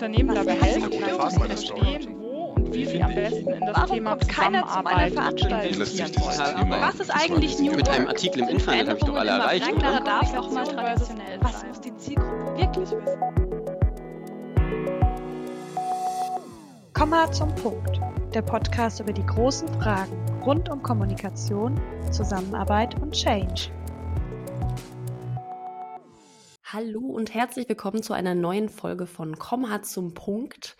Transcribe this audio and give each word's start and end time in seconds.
Unternehmen 0.00 0.34
dabei 0.34 0.54
helfen, 0.54 0.92
zu 0.92 1.40
verstehen, 1.40 2.16
wo 2.18 2.54
und 2.56 2.72
wie 2.72 2.86
sie 2.86 3.02
am 3.02 3.14
besten 3.14 3.50
in 3.50 3.60
das 3.60 3.76
Warum 3.76 3.96
Thema 3.96 4.10
kommt 4.10 4.28
keiner 4.28 4.66
zu 4.66 4.82
meiner 4.82 5.08
Zusammenarbeit 5.08 5.12
Veranstaltung? 5.12 5.72
investieren 5.74 6.12
wollen. 6.16 6.80
Was 6.80 7.00
ist 7.00 7.10
eigentlich 7.10 7.58
New 7.58 7.72
Mit 7.72 7.88
einem? 7.90 8.08
Artikel 8.08 8.42
im 8.44 8.48
Internet 8.48 8.88
habe 8.88 8.98
ich 8.98 9.04
doch 9.04 9.14
alle 9.14 9.30
erreicht, 9.30 9.70
oder? 9.70 10.00
darf 10.00 10.34
auch 10.34 10.50
mal 10.52 10.66
traditionell 10.66 11.38
Was 11.42 11.66
muss 11.66 11.80
die 11.82 11.94
Zielgruppe 11.98 12.56
wirklich 12.56 12.90
wissen? 12.90 13.20
Komma 16.94 17.30
zum 17.30 17.54
Punkt. 17.56 18.00
Der 18.32 18.40
Podcast 18.40 19.00
über 19.00 19.12
die 19.12 19.26
großen 19.26 19.68
Fragen 19.82 20.16
rund 20.46 20.70
um 20.70 20.82
Kommunikation, 20.82 21.78
Zusammenarbeit 22.10 22.98
und 23.02 23.12
Change. 23.12 23.70
Hallo 26.72 27.00
und 27.00 27.34
herzlich 27.34 27.68
willkommen 27.68 28.00
zu 28.00 28.12
einer 28.12 28.36
neuen 28.36 28.68
Folge 28.68 29.08
von 29.08 29.36
Komma 29.40 29.82
zum 29.82 30.14
Punkt. 30.14 30.76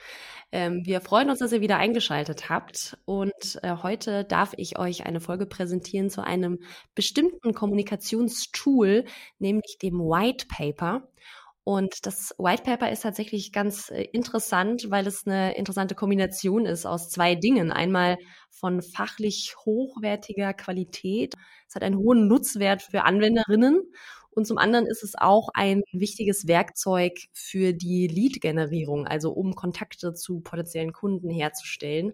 Ähm, 0.53 0.83
wir 0.85 1.01
freuen 1.01 1.31
uns, 1.31 1.41
dass 1.41 1.51
ihr 1.51 1.63
wieder 1.63 1.79
eingeschaltet 1.79 2.49
habt 2.49 2.97
und 3.07 3.59
äh, 3.65 3.75
heute 3.83 4.25
darf 4.25 4.53
ich 4.57 4.79
euch 4.79 5.05
eine 5.05 5.19
Folge 5.19 5.47
präsentieren 5.47 6.09
zu 6.09 6.23
einem 6.23 6.61
bestimmten 6.95 7.55
Kommunikationstool, 7.55 9.05
nämlich 9.41 9.79
dem 9.83 9.99
White 9.99 10.47
Paper. 10.49 11.09
Und 11.65 12.07
das 12.07 12.35
White 12.39 12.63
Paper 12.63 12.93
ist 12.93 13.03
tatsächlich 13.03 13.51
ganz 13.51 13.91
äh, 13.91 14.03
interessant, 14.13 14.87
weil 14.91 15.09
es 15.09 15.27
eine 15.27 15.57
interessante 15.57 15.97
Kombination 15.97 16.67
ist 16.67 16.87
aus 16.87 17.11
zwei 17.11 17.35
Dingen. 17.35 17.73
Einmal 17.73 18.17
von 18.51 18.81
fachlich 18.81 19.57
hochwertiger 19.65 20.55
Qualität. 20.55 21.35
Es 21.67 21.75
hat 21.75 21.83
einen 21.83 21.99
hohen 21.99 22.29
Nutzwert 22.29 22.83
für 22.83 23.03
Anwenderinnen. 23.03 23.83
Und 24.31 24.47
zum 24.47 24.59
anderen 24.59 24.87
ist 24.87 25.03
es 25.03 25.15
auch 25.17 25.49
ein 25.55 25.83
wichtiges 25.93 26.47
Werkzeug 26.47 27.13
für 27.33 27.73
die 27.73 28.07
Lead-Generierung, 28.07 29.07
also 29.07 29.33
um 29.33 29.55
Kontakte 29.55 30.15
zu 30.15 30.41
potenziellen 30.41 30.93
Kunden 30.93 31.31
herzustellen. 31.31 32.13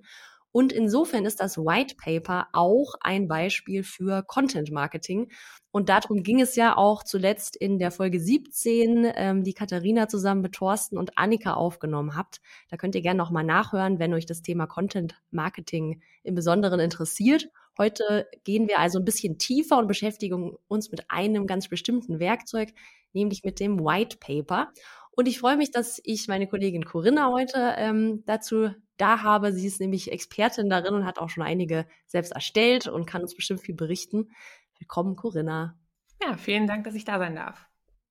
Und 0.52 0.72
insofern 0.72 1.26
ist 1.26 1.40
das 1.40 1.58
White 1.58 1.96
Paper 2.02 2.48
auch 2.54 2.94
ein 3.00 3.28
Beispiel 3.28 3.84
für 3.84 4.22
Content 4.22 4.70
Marketing. 4.72 5.30
Und 5.76 5.90
darum 5.90 6.22
ging 6.22 6.40
es 6.40 6.56
ja 6.56 6.74
auch 6.74 7.02
zuletzt 7.02 7.54
in 7.54 7.78
der 7.78 7.90
Folge 7.90 8.18
17, 8.18 9.12
ähm, 9.14 9.44
die 9.44 9.52
Katharina 9.52 10.08
zusammen 10.08 10.40
mit 10.40 10.54
Thorsten 10.54 10.96
und 10.96 11.18
Annika 11.18 11.52
aufgenommen 11.52 12.16
habt. 12.16 12.40
Da 12.70 12.78
könnt 12.78 12.94
ihr 12.94 13.02
gerne 13.02 13.18
nochmal 13.18 13.44
nachhören, 13.44 13.98
wenn 13.98 14.14
euch 14.14 14.24
das 14.24 14.40
Thema 14.40 14.66
Content 14.66 15.20
Marketing 15.30 16.00
im 16.22 16.34
Besonderen 16.34 16.80
interessiert. 16.80 17.50
Heute 17.76 18.26
gehen 18.44 18.68
wir 18.68 18.78
also 18.78 18.98
ein 18.98 19.04
bisschen 19.04 19.36
tiefer 19.36 19.76
und 19.76 19.86
beschäftigen 19.86 20.56
uns 20.66 20.90
mit 20.90 21.10
einem 21.10 21.46
ganz 21.46 21.68
bestimmten 21.68 22.20
Werkzeug, 22.20 22.72
nämlich 23.12 23.44
mit 23.44 23.60
dem 23.60 23.78
White 23.78 24.16
Paper. 24.18 24.72
Und 25.10 25.28
ich 25.28 25.38
freue 25.38 25.58
mich, 25.58 25.72
dass 25.72 26.00
ich 26.04 26.26
meine 26.26 26.46
Kollegin 26.46 26.86
Corinna 26.86 27.30
heute 27.30 27.74
ähm, 27.76 28.22
dazu 28.24 28.70
da 28.96 29.22
habe. 29.22 29.52
Sie 29.52 29.66
ist 29.66 29.80
nämlich 29.80 30.10
Expertin 30.10 30.70
darin 30.70 30.94
und 30.94 31.04
hat 31.04 31.18
auch 31.18 31.28
schon 31.28 31.42
einige 31.42 31.86
selbst 32.06 32.32
erstellt 32.32 32.88
und 32.88 33.04
kann 33.04 33.20
uns 33.20 33.34
bestimmt 33.34 33.60
viel 33.60 33.74
berichten. 33.74 34.30
Willkommen, 34.78 35.16
Corinna. 35.16 35.78
Ja, 36.22 36.36
vielen 36.36 36.66
Dank, 36.66 36.84
dass 36.84 36.94
ich 36.94 37.04
da 37.04 37.18
sein 37.18 37.34
darf. 37.34 37.66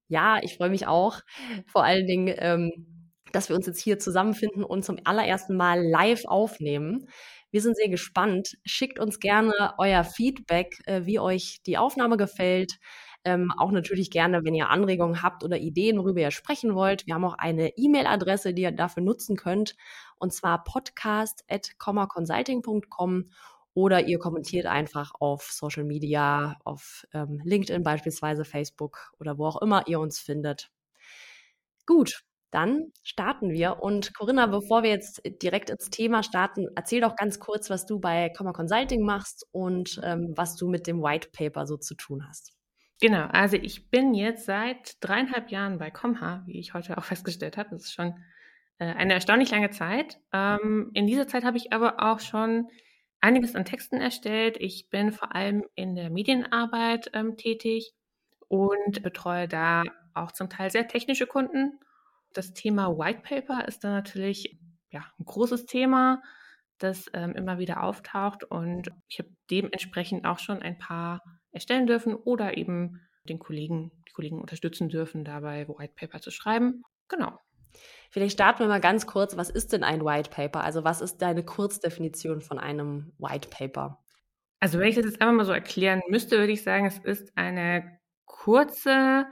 Ja, 0.07 0.39
ich 0.41 0.57
freue 0.57 0.69
mich 0.69 0.87
auch. 0.87 1.21
Vor 1.67 1.83
allen 1.83 2.05
Dingen, 2.05 2.33
ähm, 2.37 3.11
dass 3.31 3.49
wir 3.49 3.55
uns 3.55 3.65
jetzt 3.65 3.81
hier 3.81 3.97
zusammenfinden 3.99 4.63
und 4.63 4.85
zum 4.85 4.99
allerersten 5.03 5.57
Mal 5.57 5.83
live 5.83 6.25
aufnehmen. 6.25 7.07
Wir 7.51 7.61
sind 7.61 7.77
sehr 7.77 7.89
gespannt. 7.89 8.57
Schickt 8.65 8.99
uns 8.99 9.19
gerne 9.19 9.73
euer 9.77 10.03
Feedback, 10.03 10.77
äh, 10.85 11.05
wie 11.05 11.19
euch 11.19 11.61
die 11.65 11.77
Aufnahme 11.77 12.17
gefällt. 12.17 12.79
Ähm, 13.23 13.51
auch 13.57 13.71
natürlich 13.71 14.11
gerne, 14.11 14.43
wenn 14.43 14.53
ihr 14.53 14.69
Anregungen 14.69 15.23
habt 15.23 15.43
oder 15.43 15.57
Ideen, 15.57 15.97
worüber 15.97 16.21
ihr 16.21 16.31
sprechen 16.31 16.75
wollt. 16.75 17.07
Wir 17.07 17.15
haben 17.15 17.25
auch 17.25 17.37
eine 17.37 17.75
E-Mail-Adresse, 17.75 18.53
die 18.53 18.61
ihr 18.61 18.71
dafür 18.71 19.01
nutzen 19.01 19.35
könnt, 19.35 19.75
und 20.17 20.31
zwar 20.31 20.63
podcast.consulting.com 20.63 23.25
oder 23.75 24.07
ihr 24.07 24.17
kommentiert 24.17 24.65
einfach 24.65 25.11
auf 25.19 25.43
Social 25.51 25.83
Media, 25.83 26.57
auf 26.63 27.05
ähm, 27.13 27.41
LinkedIn 27.43 27.83
beispielsweise, 27.83 28.45
Facebook 28.45 29.11
oder 29.19 29.37
wo 29.37 29.45
auch 29.45 29.61
immer 29.61 29.87
ihr 29.87 29.99
uns 29.99 30.19
findet. 30.19 30.71
Gut, 31.85 32.23
dann 32.51 32.93
starten 33.03 33.51
wir. 33.51 33.83
Und 33.83 34.15
Corinna, 34.15 34.47
bevor 34.47 34.81
wir 34.81 34.89
jetzt 34.89 35.21
direkt 35.43 35.69
ins 35.69 35.89
Thema 35.89 36.23
starten, 36.23 36.67
erzähl 36.73 37.01
doch 37.01 37.17
ganz 37.17 37.39
kurz, 37.39 37.69
was 37.69 37.85
du 37.85 37.99
bei 37.99 38.29
Comma 38.29 38.53
Consulting 38.53 39.01
machst 39.01 39.45
und 39.51 39.99
ähm, 40.03 40.31
was 40.35 40.55
du 40.55 40.69
mit 40.69 40.87
dem 40.87 41.03
White 41.03 41.29
Paper 41.33 41.67
so 41.67 41.75
zu 41.75 41.95
tun 41.95 42.25
hast. 42.25 42.53
Genau, 43.01 43.27
also 43.27 43.57
ich 43.57 43.89
bin 43.89 44.13
jetzt 44.13 44.45
seit 44.45 44.93
dreieinhalb 45.01 45.51
Jahren 45.51 45.79
bei 45.79 45.91
Comha, 45.91 46.43
wie 46.45 46.59
ich 46.59 46.73
heute 46.73 46.97
auch 46.97 47.03
festgestellt 47.03 47.57
habe. 47.57 47.71
Das 47.71 47.83
ist 47.83 47.93
schon 47.93 48.15
äh, 48.77 48.85
eine 48.85 49.13
erstaunlich 49.15 49.51
lange 49.51 49.71
Zeit. 49.71 50.17
Ähm, 50.31 50.91
in 50.93 51.07
dieser 51.07 51.27
Zeit 51.27 51.43
habe 51.43 51.57
ich 51.57 51.73
aber 51.73 52.01
auch 52.01 52.21
schon 52.21 52.69
einiges 53.25 53.55
an 53.55 53.65
Texten 53.65 53.99
erstellt. 53.99 54.55
Ich 54.59 54.89
bin 54.91 55.11
vor 55.11 55.33
allem 55.33 55.65
in 55.73 55.95
der 55.95 56.11
Medienarbeit 56.11 57.09
ähm, 57.13 57.37
tätig 57.37 57.93
und 58.47 59.01
betreue 59.01 59.47
da 59.47 59.83
auch 60.13 60.31
zum 60.31 60.47
Teil 60.47 60.69
sehr 60.69 60.87
technische 60.87 61.25
Kunden. 61.25 61.79
Das 62.33 62.53
Thema 62.53 62.95
White 62.99 63.21
Paper 63.23 63.67
ist 63.67 63.83
da 63.83 63.89
natürlich 63.89 64.59
ja, 64.91 65.03
ein 65.19 65.25
großes 65.25 65.65
Thema, 65.65 66.21
das 66.77 67.07
ähm, 67.13 67.33
immer 67.33 67.57
wieder 67.57 67.81
auftaucht 67.81 68.43
und 68.43 68.91
ich 69.09 69.17
habe 69.17 69.29
dementsprechend 69.49 70.25
auch 70.25 70.37
schon 70.37 70.61
ein 70.61 70.77
paar 70.77 71.23
erstellen 71.51 71.87
dürfen 71.87 72.13
oder 72.13 72.57
eben 72.57 73.01
den 73.23 73.39
Kollegen, 73.39 73.91
die 74.07 74.11
Kollegen 74.13 74.39
unterstützen 74.39 74.87
dürfen, 74.87 75.25
dabei 75.25 75.67
White 75.67 75.93
Paper 75.95 76.21
zu 76.21 76.29
schreiben. 76.29 76.83
Genau. 77.07 77.39
Vielleicht 78.15 78.35
starten 78.35 78.59
wir 78.59 78.67
mal 78.69 78.79
ganz 78.79 79.07
kurz. 79.07 79.35
Was 79.35 79.49
ist 79.49 79.73
denn 79.73 79.83
ein 79.83 80.05
White 80.05 80.29
Paper? 80.29 80.63
Also 80.63 80.85
was 80.85 81.01
ist 81.01 81.17
deine 81.17 81.43
Kurzdefinition 81.43 82.41
von 82.41 82.59
einem 82.59 83.11
White 83.17 83.49
Paper? 83.49 84.01
Also 84.61 84.79
wenn 84.79 84.87
ich 84.87 84.95
das 84.95 85.03
jetzt 85.03 85.19
einmal 85.19 85.35
mal 85.35 85.43
so 85.43 85.51
erklären 85.51 86.01
müsste, 86.07 86.37
würde 86.37 86.53
ich 86.53 86.63
sagen, 86.63 86.85
es 86.85 86.97
ist 86.99 87.37
eine 87.37 87.99
kurze 88.23 89.25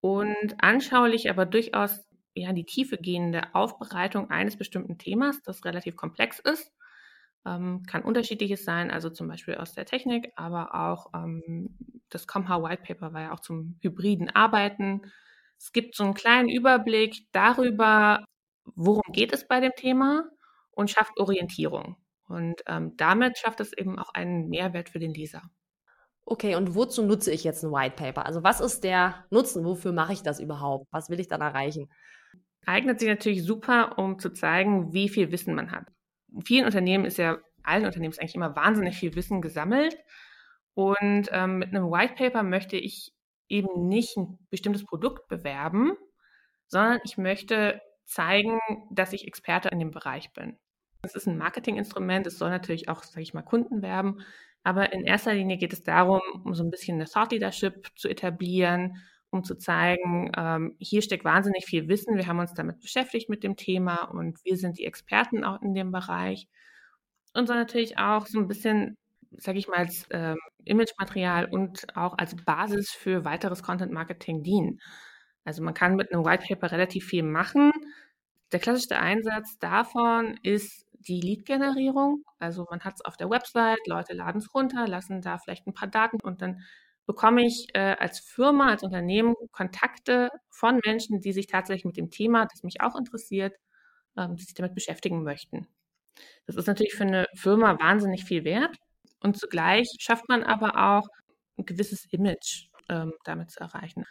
und 0.00 0.54
anschauliche, 0.56 1.28
aber 1.28 1.44
durchaus 1.44 2.06
ja, 2.32 2.48
in 2.48 2.56
die 2.56 2.64
Tiefe 2.64 2.96
gehende 2.96 3.54
Aufbereitung 3.54 4.30
eines 4.30 4.56
bestimmten 4.56 4.96
Themas, 4.96 5.42
das 5.42 5.66
relativ 5.66 5.96
komplex 5.96 6.38
ist. 6.38 6.72
Ähm, 7.44 7.82
kann 7.86 8.02
unterschiedliches 8.02 8.64
sein, 8.64 8.90
also 8.90 9.10
zum 9.10 9.28
Beispiel 9.28 9.56
aus 9.56 9.74
der 9.74 9.84
Technik, 9.84 10.32
aber 10.36 10.74
auch 10.74 11.10
ähm, 11.14 11.76
das 12.08 12.26
Comha 12.26 12.62
White 12.62 12.84
Paper 12.86 13.12
war 13.12 13.20
ja 13.20 13.32
auch 13.34 13.40
zum 13.40 13.76
hybriden 13.82 14.30
Arbeiten. 14.30 15.02
Es 15.62 15.70
gibt 15.70 15.94
so 15.94 16.02
einen 16.02 16.14
kleinen 16.14 16.48
Überblick 16.48 17.28
darüber, 17.30 18.24
worum 18.74 19.12
geht 19.12 19.32
es 19.32 19.46
bei 19.46 19.60
dem 19.60 19.70
Thema 19.76 20.24
und 20.72 20.90
schafft 20.90 21.20
Orientierung. 21.20 21.96
Und 22.26 22.62
ähm, 22.66 22.96
damit 22.96 23.38
schafft 23.38 23.60
es 23.60 23.72
eben 23.72 23.96
auch 23.96 24.12
einen 24.12 24.48
Mehrwert 24.48 24.88
für 24.88 24.98
den 24.98 25.14
Leser. 25.14 25.42
Okay, 26.24 26.56
und 26.56 26.74
wozu 26.74 27.04
nutze 27.04 27.30
ich 27.30 27.44
jetzt 27.44 27.62
ein 27.62 27.70
White 27.70 27.94
Paper? 27.94 28.26
Also 28.26 28.42
was 28.42 28.60
ist 28.60 28.82
der 28.82 29.24
Nutzen? 29.30 29.64
Wofür 29.64 29.92
mache 29.92 30.12
ich 30.12 30.24
das 30.24 30.40
überhaupt? 30.40 30.88
Was 30.90 31.10
will 31.10 31.20
ich 31.20 31.28
dann 31.28 31.42
erreichen? 31.42 31.88
Eignet 32.66 32.98
sich 32.98 33.08
natürlich 33.08 33.44
super, 33.44 33.98
um 33.98 34.18
zu 34.18 34.30
zeigen, 34.30 34.92
wie 34.92 35.08
viel 35.08 35.30
Wissen 35.30 35.54
man 35.54 35.70
hat. 35.70 35.86
In 36.34 36.42
vielen 36.42 36.64
Unternehmen 36.64 37.04
ist 37.04 37.18
ja, 37.18 37.38
allen 37.62 37.86
Unternehmen 37.86 38.10
ist 38.10 38.20
eigentlich 38.20 38.34
immer 38.34 38.56
wahnsinnig 38.56 38.96
viel 38.96 39.14
Wissen 39.14 39.40
gesammelt. 39.40 39.96
Und 40.74 41.28
ähm, 41.30 41.58
mit 41.58 41.68
einem 41.68 41.84
White 41.84 42.14
Paper 42.16 42.42
möchte 42.42 42.76
ich 42.76 43.12
eben 43.52 43.88
nicht 43.88 44.16
ein 44.16 44.38
bestimmtes 44.50 44.84
Produkt 44.84 45.28
bewerben, 45.28 45.92
sondern 46.66 47.00
ich 47.04 47.18
möchte 47.18 47.80
zeigen, 48.04 48.58
dass 48.90 49.12
ich 49.12 49.26
Experte 49.26 49.68
in 49.68 49.78
dem 49.78 49.90
Bereich 49.90 50.32
bin. 50.32 50.58
Es 51.02 51.14
ist 51.14 51.26
ein 51.26 51.38
Marketinginstrument, 51.38 52.26
es 52.26 52.38
soll 52.38 52.50
natürlich 52.50 52.88
auch, 52.88 53.02
sage 53.02 53.22
ich 53.22 53.34
mal, 53.34 53.42
Kunden 53.42 53.82
werben, 53.82 54.20
aber 54.64 54.92
in 54.92 55.04
erster 55.04 55.34
Linie 55.34 55.58
geht 55.58 55.72
es 55.72 55.82
darum, 55.82 56.20
um 56.44 56.54
so 56.54 56.62
ein 56.62 56.70
bisschen 56.70 56.94
eine 56.94 57.06
Thought 57.06 57.32
Leadership 57.32 57.88
zu 57.96 58.08
etablieren, 58.08 58.96
um 59.30 59.44
zu 59.44 59.56
zeigen, 59.56 60.30
ähm, 60.36 60.76
hier 60.78 61.02
steckt 61.02 61.24
wahnsinnig 61.24 61.64
viel 61.64 61.88
Wissen, 61.88 62.16
wir 62.16 62.26
haben 62.26 62.38
uns 62.38 62.54
damit 62.54 62.80
beschäftigt 62.80 63.28
mit 63.28 63.42
dem 63.42 63.56
Thema 63.56 64.04
und 64.04 64.38
wir 64.44 64.56
sind 64.56 64.78
die 64.78 64.84
Experten 64.84 65.44
auch 65.44 65.60
in 65.62 65.74
dem 65.74 65.90
Bereich. 65.90 66.48
Und 67.34 67.48
so 67.48 67.54
natürlich 67.54 67.98
auch 67.98 68.26
so 68.26 68.38
ein 68.38 68.46
bisschen, 68.46 68.96
sage 69.38 69.58
ich 69.58 69.68
mal, 69.68 69.78
als 69.78 70.06
ähm, 70.10 70.38
Imagematerial 70.64 71.46
und 71.46 71.96
auch 71.96 72.16
als 72.18 72.36
Basis 72.36 72.90
für 72.90 73.24
weiteres 73.24 73.62
Content 73.62 73.92
Marketing 73.92 74.42
dienen. 74.42 74.80
Also 75.44 75.62
man 75.62 75.74
kann 75.74 75.96
mit 75.96 76.12
einem 76.12 76.24
White 76.24 76.44
Paper 76.48 76.72
relativ 76.72 77.06
viel 77.06 77.22
machen. 77.22 77.72
Der 78.52 78.60
klassischste 78.60 78.98
Einsatz 78.98 79.58
davon 79.58 80.38
ist 80.42 80.86
die 80.92 81.20
Lead-Generierung. 81.20 82.22
Also 82.38 82.66
man 82.70 82.80
hat 82.80 82.94
es 82.94 83.04
auf 83.04 83.16
der 83.16 83.30
Website, 83.30 83.80
Leute 83.86 84.12
laden 84.12 84.38
es 84.38 84.54
runter, 84.54 84.86
lassen 84.86 85.20
da 85.20 85.38
vielleicht 85.38 85.66
ein 85.66 85.74
paar 85.74 85.88
Daten 85.88 86.20
und 86.22 86.42
dann 86.42 86.60
bekomme 87.06 87.44
ich 87.44 87.66
äh, 87.74 87.96
als 87.98 88.20
Firma, 88.20 88.68
als 88.68 88.84
Unternehmen 88.84 89.34
Kontakte 89.50 90.30
von 90.50 90.80
Menschen, 90.84 91.20
die 91.20 91.32
sich 91.32 91.48
tatsächlich 91.48 91.84
mit 91.84 91.96
dem 91.96 92.10
Thema, 92.10 92.46
das 92.46 92.62
mich 92.62 92.80
auch 92.80 92.96
interessiert, 92.96 93.56
ähm, 94.16 94.36
die 94.36 94.44
sich 94.44 94.54
damit 94.54 94.74
beschäftigen 94.74 95.24
möchten. 95.24 95.66
Das 96.46 96.56
ist 96.56 96.66
natürlich 96.68 96.94
für 96.94 97.04
eine 97.04 97.26
Firma 97.34 97.78
wahnsinnig 97.80 98.24
viel 98.24 98.44
wert 98.44 98.76
und 99.22 99.38
zugleich 99.38 99.88
schafft 99.98 100.28
man 100.28 100.42
aber 100.42 100.76
auch 100.76 101.08
ein 101.58 101.64
gewisses 101.64 102.06
Image 102.10 102.68
ähm, 102.88 103.12
damit 103.24 103.50
zu 103.50 103.60
erreichen. 103.60 104.04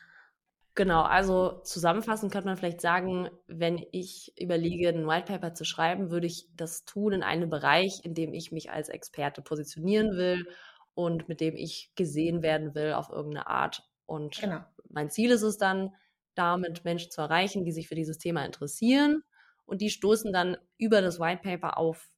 Genau, 0.74 1.02
also 1.02 1.60
zusammenfassend 1.63 2.31
kann 2.31 2.46
man 2.46 2.56
vielleicht 2.56 2.80
sagen, 2.80 3.30
wenn 3.48 3.86
ich 3.92 4.31
überlege, 4.40 4.90
ein 4.90 5.06
White 5.06 5.25
Paper 5.25 5.54
zu 5.54 5.66
schreiben, 5.66 6.12
würde 6.12 6.28
ich 6.28 6.48
das 6.56 6.86
tun 6.86 7.12
in 7.12 7.24
einem 7.24 7.50
Bereich, 7.50 8.06
in 8.06 8.13
dem 8.13 8.34
ich 8.34 8.54
mich 8.54 8.72
als 8.72 8.88
Experte 8.88 9.42
positionieren 9.42 10.16
will 10.16 10.48
und 10.94 11.28
mit 11.28 11.42
dem 11.42 11.58
ich 11.58 11.92
gesehen 11.96 12.42
werden 12.42 12.74
will 12.74 12.94
auf 12.94 13.10
irgendeine 13.10 13.48
Art. 13.48 13.84
Und 14.06 14.40
genau. 14.40 14.63
mein 14.88 15.10
Ziel 15.10 15.31
ist 15.31 15.42
es 15.42 15.58
dann, 15.58 15.94
damit 16.36 16.86
Menschen 16.86 17.12
zu 17.12 17.19
erreichen, 17.19 17.66
die 17.66 17.74
sich 17.74 17.90
für 17.90 17.96
dieses 17.96 18.18
Thema 18.18 18.46
interessieren. 18.46 19.24
Und 19.66 19.81
die 19.81 19.90
stoßen 19.90 20.31
dann 20.31 20.56
über 20.78 21.02
das 21.02 21.19
White 21.19 21.42
Paper 21.44 21.78
auf 21.78 22.10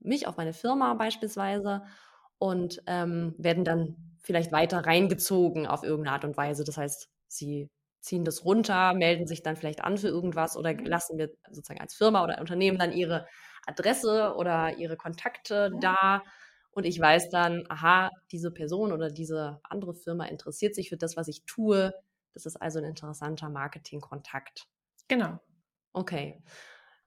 mich, 0.00 0.26
auf 0.26 0.36
meine 0.36 0.52
Firma 0.52 0.94
beispielsweise 0.94 1.82
und 2.42 2.82
ähm, 2.88 3.36
werden 3.38 3.64
dann 3.64 3.94
vielleicht 4.18 4.50
weiter 4.50 4.84
reingezogen 4.84 5.68
auf 5.68 5.84
irgendeine 5.84 6.14
Art 6.14 6.24
und 6.24 6.36
Weise. 6.36 6.64
Das 6.64 6.76
heißt, 6.76 7.08
sie 7.28 7.70
ziehen 8.00 8.24
das 8.24 8.44
runter, 8.44 8.94
melden 8.94 9.28
sich 9.28 9.44
dann 9.44 9.54
vielleicht 9.54 9.84
an 9.84 9.96
für 9.96 10.08
irgendwas 10.08 10.56
oder 10.56 10.72
mhm. 10.72 10.84
lassen 10.84 11.18
mir 11.18 11.30
sozusagen 11.52 11.80
als 11.80 11.94
Firma 11.94 12.24
oder 12.24 12.40
Unternehmen 12.40 12.78
dann 12.78 12.90
ihre 12.90 13.28
Adresse 13.64 14.34
oder 14.36 14.76
ihre 14.76 14.96
Kontakte 14.96 15.70
da. 15.80 16.24
Und 16.72 16.82
ich 16.84 16.98
weiß 16.98 17.30
dann, 17.30 17.62
aha, 17.68 18.10
diese 18.32 18.50
Person 18.50 18.90
oder 18.90 19.08
diese 19.08 19.60
andere 19.62 19.94
Firma 19.94 20.24
interessiert 20.24 20.74
sich 20.74 20.88
für 20.88 20.96
das, 20.96 21.16
was 21.16 21.28
ich 21.28 21.44
tue. 21.46 21.94
Das 22.34 22.44
ist 22.44 22.56
also 22.56 22.80
ein 22.80 22.86
interessanter 22.86 23.50
Marketingkontakt. 23.50 24.66
Genau. 25.06 25.38
Okay. 25.92 26.42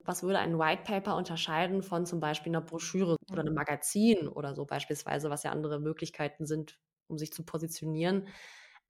Was 0.06 0.22
würde 0.22 0.38
ein 0.38 0.58
White 0.58 0.82
Paper 0.84 1.16
unterscheiden 1.16 1.82
von 1.82 2.06
zum 2.06 2.20
Beispiel 2.20 2.50
einer 2.50 2.60
Broschüre 2.64 3.16
oder 3.30 3.40
einem 3.40 3.54
Magazin 3.54 4.28
oder 4.28 4.54
so 4.54 4.64
beispielsweise, 4.64 5.30
was 5.30 5.42
ja 5.42 5.50
andere 5.50 5.80
Möglichkeiten 5.80 6.46
sind, 6.46 6.78
um 7.08 7.18
sich 7.18 7.32
zu 7.32 7.44
positionieren? 7.44 8.28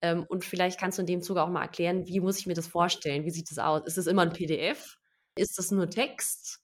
Ähm, 0.02 0.24
und 0.28 0.44
vielleicht 0.44 0.78
kannst 0.78 0.98
du 0.98 1.02
in 1.02 1.06
dem 1.06 1.22
Zuge 1.22 1.42
auch 1.42 1.48
mal 1.48 1.62
erklären, 1.62 2.06
wie 2.06 2.20
muss 2.20 2.38
ich 2.38 2.46
mir 2.46 2.54
das 2.54 2.66
vorstellen? 2.66 3.24
Wie 3.24 3.30
sieht 3.30 3.50
das 3.50 3.58
aus? 3.58 3.82
Ist 3.86 3.98
es 3.98 4.06
immer 4.06 4.22
ein 4.22 4.32
PDF? 4.32 4.98
Ist 5.36 5.58
es 5.58 5.70
nur 5.70 5.88
Text? 5.88 6.60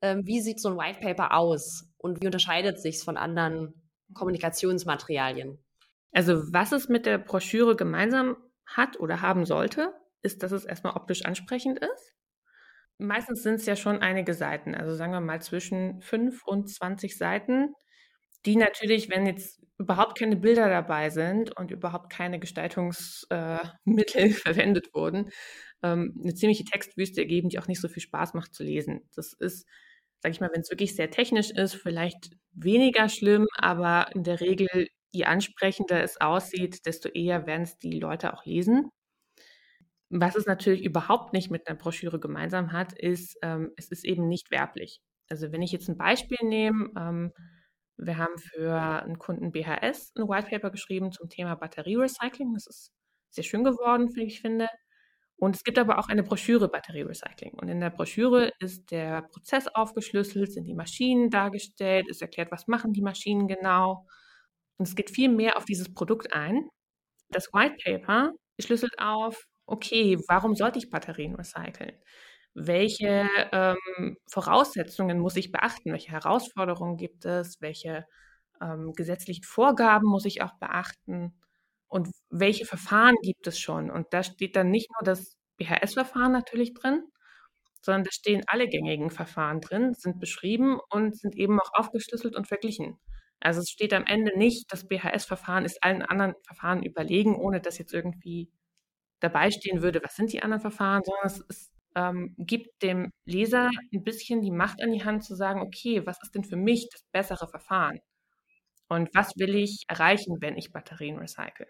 Ähm, 0.00 0.26
wie 0.26 0.40
sieht 0.40 0.60
so 0.60 0.70
ein 0.70 0.78
White 0.78 1.00
Paper 1.00 1.34
aus? 1.34 1.90
Und 1.98 2.22
wie 2.22 2.26
unterscheidet 2.26 2.80
sich 2.80 2.96
es 2.96 3.04
von 3.04 3.16
anderen 3.16 3.90
Kommunikationsmaterialien? 4.14 5.58
Also, 6.12 6.52
was 6.52 6.72
es 6.72 6.88
mit 6.88 7.06
der 7.06 7.18
Broschüre 7.18 7.76
gemeinsam 7.76 8.36
hat 8.66 8.98
oder 9.00 9.20
haben 9.22 9.44
sollte, 9.44 9.92
ist, 10.22 10.42
dass 10.42 10.52
es 10.52 10.64
erstmal 10.64 10.94
optisch 10.94 11.24
ansprechend 11.24 11.78
ist. 11.80 12.14
Meistens 12.98 13.42
sind 13.44 13.54
es 13.56 13.66
ja 13.66 13.76
schon 13.76 13.98
einige 14.02 14.34
Seiten, 14.34 14.74
also 14.74 14.94
sagen 14.94 15.12
wir 15.12 15.20
mal 15.20 15.40
zwischen 15.40 16.00
5 16.00 16.42
und 16.44 16.68
20 16.68 17.16
Seiten, 17.16 17.74
die 18.44 18.56
natürlich, 18.56 19.08
wenn 19.10 19.26
jetzt 19.26 19.60
überhaupt 19.78 20.18
keine 20.18 20.36
Bilder 20.36 20.68
dabei 20.68 21.10
sind 21.10 21.56
und 21.56 21.70
überhaupt 21.70 22.10
keine 22.10 22.40
Gestaltungsmittel 22.40 24.22
äh, 24.22 24.30
verwendet 24.32 24.94
wurden, 24.94 25.30
ähm, 25.82 26.14
eine 26.22 26.34
ziemliche 26.34 26.64
Textwüste 26.64 27.20
ergeben, 27.20 27.48
die 27.50 27.58
auch 27.60 27.68
nicht 27.68 27.80
so 27.80 27.88
viel 27.88 28.02
Spaß 28.02 28.34
macht 28.34 28.54
zu 28.54 28.64
lesen. 28.64 29.02
Das 29.14 29.32
ist, 29.32 29.66
sage 30.20 30.32
ich 30.32 30.40
mal, 30.40 30.50
wenn 30.52 30.62
es 30.62 30.70
wirklich 30.70 30.96
sehr 30.96 31.10
technisch 31.10 31.50
ist, 31.50 31.74
vielleicht 31.76 32.30
weniger 32.52 33.08
schlimm, 33.08 33.46
aber 33.56 34.10
in 34.14 34.24
der 34.24 34.40
Regel, 34.40 34.88
je 35.12 35.24
ansprechender 35.24 36.02
es 36.02 36.20
aussieht, 36.20 36.84
desto 36.86 37.08
eher 37.10 37.46
werden 37.46 37.62
es 37.62 37.78
die 37.78 37.98
Leute 38.00 38.34
auch 38.34 38.44
lesen. 38.44 38.90
Was 40.10 40.36
es 40.36 40.46
natürlich 40.46 40.84
überhaupt 40.84 41.32
nicht 41.32 41.50
mit 41.50 41.68
einer 41.68 41.78
Broschüre 41.78 42.18
gemeinsam 42.18 42.72
hat, 42.72 42.92
ist, 42.94 43.36
ähm, 43.42 43.72
es 43.76 43.88
ist 43.90 44.04
eben 44.04 44.28
nicht 44.28 44.50
werblich. 44.50 45.00
Also 45.28 45.52
wenn 45.52 45.62
ich 45.62 45.72
jetzt 45.72 45.88
ein 45.88 45.98
Beispiel 45.98 46.38
nehme, 46.42 46.90
ähm, 46.96 47.32
wir 47.98 48.16
haben 48.16 48.38
für 48.38 48.80
einen 48.80 49.18
Kunden 49.18 49.52
BHS 49.52 50.12
ein 50.16 50.28
White 50.28 50.48
Paper 50.50 50.70
geschrieben 50.70 51.12
zum 51.12 51.28
Thema 51.28 51.56
Batterierecycling. 51.56 52.54
Das 52.54 52.66
ist 52.66 52.92
sehr 53.30 53.44
schön 53.44 53.64
geworden, 53.64 54.14
wie 54.14 54.24
ich 54.24 54.40
finde. 54.40 54.68
Und 55.36 55.56
es 55.56 55.64
gibt 55.64 55.78
aber 55.78 55.98
auch 55.98 56.08
eine 56.08 56.22
Broschüre 56.22 56.68
Batterierecycling. 56.68 57.54
Und 57.54 57.68
in 57.68 57.80
der 57.80 57.90
Broschüre 57.90 58.52
ist 58.60 58.90
der 58.90 59.22
Prozess 59.22 59.68
aufgeschlüsselt, 59.68 60.52
sind 60.52 60.64
die 60.64 60.74
Maschinen 60.74 61.30
dargestellt, 61.30 62.08
ist 62.08 62.22
erklärt, 62.22 62.50
was 62.50 62.66
machen 62.66 62.92
die 62.92 63.02
Maschinen 63.02 63.46
genau. 63.48 64.06
Und 64.78 64.88
es 64.88 64.96
geht 64.96 65.10
viel 65.10 65.28
mehr 65.28 65.56
auf 65.56 65.64
dieses 65.64 65.92
Produkt 65.92 66.32
ein. 66.34 66.68
Das 67.30 67.52
White 67.52 67.76
Paper 67.84 68.32
schlüsselt 68.60 68.98
auf, 68.98 69.44
okay, 69.68 70.18
warum 70.28 70.54
sollte 70.54 70.78
ich 70.78 70.90
Batterien 70.90 71.34
recyceln? 71.36 71.92
welche 72.54 73.28
ähm, 73.52 74.16
Voraussetzungen 74.30 75.18
muss 75.20 75.36
ich 75.36 75.52
beachten, 75.52 75.92
welche 75.92 76.10
Herausforderungen 76.10 76.96
gibt 76.96 77.24
es, 77.24 77.60
welche 77.60 78.04
ähm, 78.60 78.92
gesetzlichen 78.94 79.44
Vorgaben 79.44 80.08
muss 80.08 80.24
ich 80.24 80.42
auch 80.42 80.54
beachten 80.58 81.34
und 81.88 82.08
welche 82.30 82.66
Verfahren 82.66 83.14
gibt 83.22 83.46
es 83.46 83.58
schon. 83.58 83.90
Und 83.90 84.08
da 84.12 84.22
steht 84.22 84.56
dann 84.56 84.70
nicht 84.70 84.88
nur 84.90 85.04
das 85.04 85.36
BHS-Verfahren 85.56 86.32
natürlich 86.32 86.74
drin, 86.74 87.02
sondern 87.80 88.04
da 88.04 88.10
stehen 88.10 88.42
alle 88.46 88.68
gängigen 88.68 89.10
Verfahren 89.10 89.60
drin, 89.60 89.94
sind 89.94 90.18
beschrieben 90.18 90.80
und 90.90 91.16
sind 91.16 91.36
eben 91.36 91.60
auch 91.60 91.70
aufgeschlüsselt 91.74 92.34
und 92.36 92.48
verglichen. 92.48 92.98
Also 93.40 93.60
es 93.60 93.68
steht 93.70 93.92
am 93.94 94.04
Ende 94.04 94.36
nicht, 94.36 94.72
das 94.72 94.88
BHS-Verfahren 94.88 95.64
ist 95.64 95.82
allen 95.84 96.02
anderen 96.02 96.34
Verfahren 96.44 96.82
überlegen, 96.82 97.36
ohne 97.36 97.60
dass 97.60 97.78
jetzt 97.78 97.94
irgendwie 97.94 98.50
dabei 99.20 99.50
stehen 99.50 99.82
würde, 99.82 100.00
was 100.02 100.16
sind 100.16 100.32
die 100.32 100.42
anderen 100.42 100.60
Verfahren, 100.60 101.02
sondern 101.04 101.26
es 101.26 101.40
ist 101.48 101.72
ähm, 101.94 102.34
gibt 102.38 102.82
dem 102.82 103.10
Leser 103.24 103.70
ein 103.92 104.04
bisschen 104.04 104.40
die 104.40 104.50
Macht 104.50 104.82
an 104.82 104.92
die 104.92 105.04
Hand 105.04 105.24
zu 105.24 105.34
sagen, 105.34 105.60
okay, 105.60 106.06
was 106.06 106.18
ist 106.22 106.34
denn 106.34 106.44
für 106.44 106.56
mich 106.56 106.88
das 106.92 107.02
bessere 107.12 107.48
Verfahren? 107.48 107.98
Und 108.88 109.10
was 109.14 109.32
will 109.36 109.54
ich 109.54 109.84
erreichen, 109.88 110.36
wenn 110.40 110.56
ich 110.56 110.72
Batterien 110.72 111.18
recycle? 111.18 111.66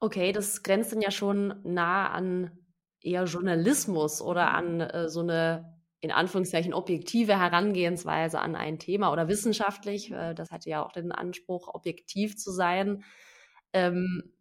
Okay, 0.00 0.32
das 0.32 0.62
grenzt 0.62 0.92
dann 0.92 1.00
ja 1.00 1.10
schon 1.10 1.60
nah 1.64 2.10
an 2.10 2.50
eher 3.00 3.24
Journalismus 3.24 4.20
oder 4.20 4.52
an 4.52 4.80
äh, 4.80 5.08
so 5.08 5.20
eine 5.20 5.74
in 6.00 6.12
Anführungszeichen 6.12 6.74
objektive 6.74 7.38
Herangehensweise 7.38 8.38
an 8.38 8.56
ein 8.56 8.78
Thema 8.78 9.10
oder 9.10 9.28
wissenschaftlich. 9.28 10.12
Äh, 10.12 10.34
das 10.34 10.50
hatte 10.50 10.68
ja 10.68 10.84
auch 10.84 10.92
den 10.92 11.12
Anspruch, 11.12 11.68
objektiv 11.72 12.36
zu 12.36 12.52
sein. 12.52 13.02
Ähm, 13.72 14.34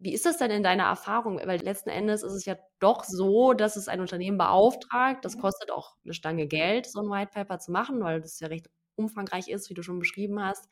wie 0.00 0.14
ist 0.14 0.24
das 0.24 0.38
denn 0.38 0.50
in 0.50 0.62
deiner 0.62 0.84
Erfahrung? 0.84 1.38
Weil 1.44 1.60
letzten 1.60 1.90
Endes 1.90 2.22
ist 2.22 2.32
es 2.32 2.46
ja 2.46 2.56
doch 2.78 3.04
so, 3.04 3.52
dass 3.52 3.76
es 3.76 3.86
ein 3.86 4.00
Unternehmen 4.00 4.38
beauftragt. 4.38 5.24
Das 5.26 5.36
mhm. 5.36 5.40
kostet 5.42 5.70
auch 5.70 5.94
eine 6.04 6.14
Stange 6.14 6.46
Geld, 6.46 6.86
so 6.86 7.00
ein 7.00 7.10
White 7.10 7.32
Paper 7.34 7.58
zu 7.58 7.70
machen, 7.70 8.02
weil 8.02 8.22
das 8.22 8.40
ja 8.40 8.48
recht 8.48 8.70
umfangreich 8.96 9.48
ist, 9.48 9.68
wie 9.68 9.74
du 9.74 9.82
schon 9.82 9.98
beschrieben 9.98 10.42
hast. 10.42 10.68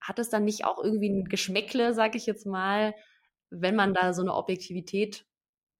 Hat 0.00 0.20
es 0.20 0.30
dann 0.30 0.44
nicht 0.44 0.64
auch 0.64 0.82
irgendwie 0.82 1.10
ein 1.10 1.24
Geschmäckle, 1.24 1.92
sag 1.92 2.14
ich 2.14 2.24
jetzt 2.24 2.46
mal, 2.46 2.94
wenn 3.50 3.74
man 3.74 3.94
da 3.94 4.14
so 4.14 4.22
eine 4.22 4.34
Objektivität 4.34 5.26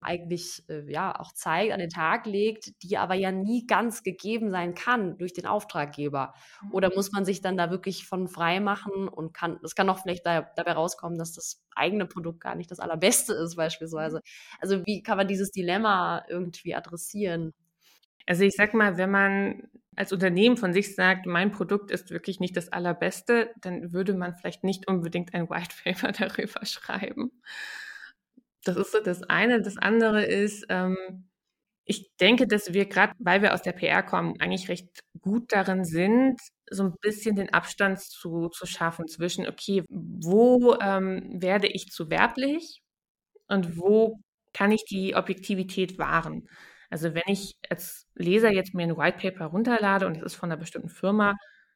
eigentlich 0.03 0.65
äh, 0.69 0.91
ja 0.91 1.19
auch 1.19 1.33
zeigt, 1.33 1.73
an 1.73 1.81
den 1.81 1.91
Tag 1.91 2.27
legt, 2.27 2.83
die 2.83 2.97
aber 2.99 3.15
ja 3.15 3.33
nie 3.33 3.67
ganz 3.67 4.03
gegeben 4.03 4.51
sein 4.51 4.75
kann 4.75 5.19
durch 5.19 5.33
den 5.33 5.47
Auftraggeber. 5.47 6.35
Oder 6.71 6.91
mhm. 6.91 6.97
muss 6.97 7.13
man 7.13 7.25
sich 7.25 7.41
dann 7.41 7.57
da 7.57 7.71
wirklich 7.71 8.07
von 8.07 8.29
frei 8.29 8.61
machen 8.61 9.09
und 9.09 9.33
kann, 9.35 9.59
es 9.63 9.75
kann 9.75 9.89
auch 9.89 10.01
vielleicht 10.01 10.27
da, 10.27 10.43
dabei 10.57 10.73
rauskommen, 10.73 11.19
dass 11.19 11.33
das 11.33 11.65
eigene 11.75 12.07
Produkt 12.07 12.41
gar 12.41 12.55
nicht 12.55 12.71
das 12.71 12.81
allerbeste 12.81 13.33
ist, 13.35 13.57
beispielsweise. 13.57 14.17
Mhm. 14.17 14.57
Also 14.61 14.87
wie 14.87 15.03
kann 15.03 15.17
man 15.17 15.29
dieses 15.29 15.51
Dilemma 15.51 16.25
irgendwie 16.29 16.75
adressieren? 16.75 17.53
Also 18.27 18.45
ich 18.45 18.55
sag 18.55 18.75
mal, 18.75 18.97
wenn 18.99 19.11
man 19.11 19.69
als 19.97 20.13
Unternehmen 20.13 20.57
von 20.57 20.73
sich 20.73 20.95
sagt, 20.95 21.27
mein 21.27 21.51
Produkt 21.51 21.91
ist 21.91 22.11
wirklich 22.11 22.41
nicht 22.41 22.57
das 22.57 22.71
allerbeste, 22.71 23.51
dann 23.61 23.93
würde 23.93 24.15
man 24.15 24.35
vielleicht 24.35 24.65
nicht 24.65 24.89
unbedingt 24.89 25.35
ein 25.35 25.51
White 25.51 25.75
Paper 25.85 26.13
darüber 26.19 26.65
schreiben. 26.65 27.31
Das 28.65 28.77
ist 28.77 28.93
so 28.93 29.01
das 29.01 29.23
eine. 29.25 29.61
Das 29.63 29.77
andere 29.77 30.25
ist, 30.25 30.67
ähm, 30.69 30.97
ich 31.85 32.11
denke, 32.21 32.47
dass 32.47 32.73
wir 32.73 32.87
gerade, 32.87 33.13
weil 33.19 33.43
wir 33.43 33.55
aus 33.55 33.63
der 33.63 33.73
PR 33.73 34.03
kommen, 34.03 34.41
eigentlich 34.41 34.69
recht 34.69 34.89
gut 35.21 35.53
darin 35.53 35.85
sind, 35.85 36.41
so 36.71 36.85
ein 36.85 36.95
bisschen 37.01 37.37
den 37.37 37.53
Abstand 37.53 38.01
zu, 38.01 38.49
zu 38.49 38.67
schaffen 38.67 39.09
zwischen, 39.09 39.49
okay, 39.49 39.83
wo 39.89 40.77
ähm, 40.81 41.43
werde 41.43 41.67
ich 41.69 41.89
zu 41.91 42.09
werblich 42.11 42.83
und 43.49 43.77
wo 43.79 44.21
kann 44.55 44.73
ich 44.73 44.85
die 44.85 45.17
Objektivität 45.17 45.99
wahren? 45.99 46.49
Also 46.91 47.15
wenn 47.15 47.23
ich 47.27 47.55
als 47.71 48.07
Leser 48.15 48.53
jetzt 48.53 48.75
mir 48.75 48.85
ein 48.85 48.97
White 48.97 49.19
Paper 49.19 49.47
runterlade 49.47 50.07
und 50.07 50.17
es 50.17 50.23
ist 50.23 50.35
von 50.37 50.51
einer 50.53 50.61
bestimmten 50.61 50.91
Firma, 50.91 51.35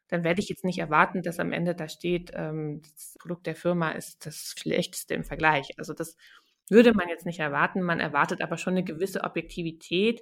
dann 0.09 0.25
werde 0.25 0.41
ich 0.41 0.49
jetzt 0.49 0.65
nicht 0.65 0.79
erwarten, 0.79 1.23
dass 1.23 1.41
am 1.41 1.53
Ende 1.53 1.75
da 1.75 1.89
steht, 1.89 2.31
ähm, 2.35 2.81
das 2.83 3.17
Produkt 3.19 3.47
der 3.47 3.57
Firma 3.57 3.91
ist 3.93 4.25
das 4.27 4.55
schlechteste 4.59 5.15
im 5.15 5.25
Vergleich. 5.25 5.71
Also 5.79 5.95
das 5.95 6.17
würde 6.69 6.95
man 6.95 7.09
jetzt 7.09 7.27
nicht 7.27 7.41
erwarten. 7.41 7.83
Man 7.83 8.01
erwartet 8.01 8.41
aber 8.43 8.57
schon 8.57 8.75
eine 8.75 8.85
gewisse 8.85 9.25
Objektivität. 9.25 10.21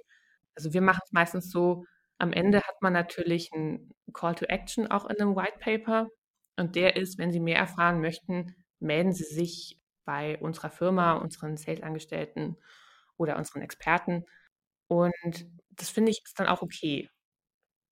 Also 0.55 0.73
wir 0.73 0.81
machen 0.81 1.01
es 1.05 1.11
meistens 1.11 1.51
so, 1.51 1.85
am 2.17 2.31
Ende 2.31 2.59
hat 2.59 2.81
man 2.81 2.93
natürlich 2.93 3.51
einen 3.53 3.91
Call 4.13 4.35
to 4.35 4.45
Action 4.45 4.87
auch 4.87 5.05
in 5.05 5.19
einem 5.19 5.35
White 5.35 5.59
Paper. 5.59 6.07
Und 6.57 6.75
der 6.75 6.95
ist, 6.95 7.17
wenn 7.17 7.31
Sie 7.31 7.39
mehr 7.39 7.57
erfahren 7.57 7.99
möchten, 7.99 8.55
melden 8.79 9.11
Sie 9.11 9.25
sich 9.25 9.79
bei 10.05 10.37
unserer 10.39 10.69
Firma, 10.69 11.13
unseren 11.13 11.57
Sales-Angestellten 11.57 12.57
oder 13.17 13.37
unseren 13.37 13.61
Experten. 13.61 14.25
Und 14.87 15.47
das 15.71 15.89
finde 15.89 16.11
ich 16.11 16.21
ist 16.23 16.39
dann 16.39 16.47
auch 16.47 16.61
okay. 16.61 17.09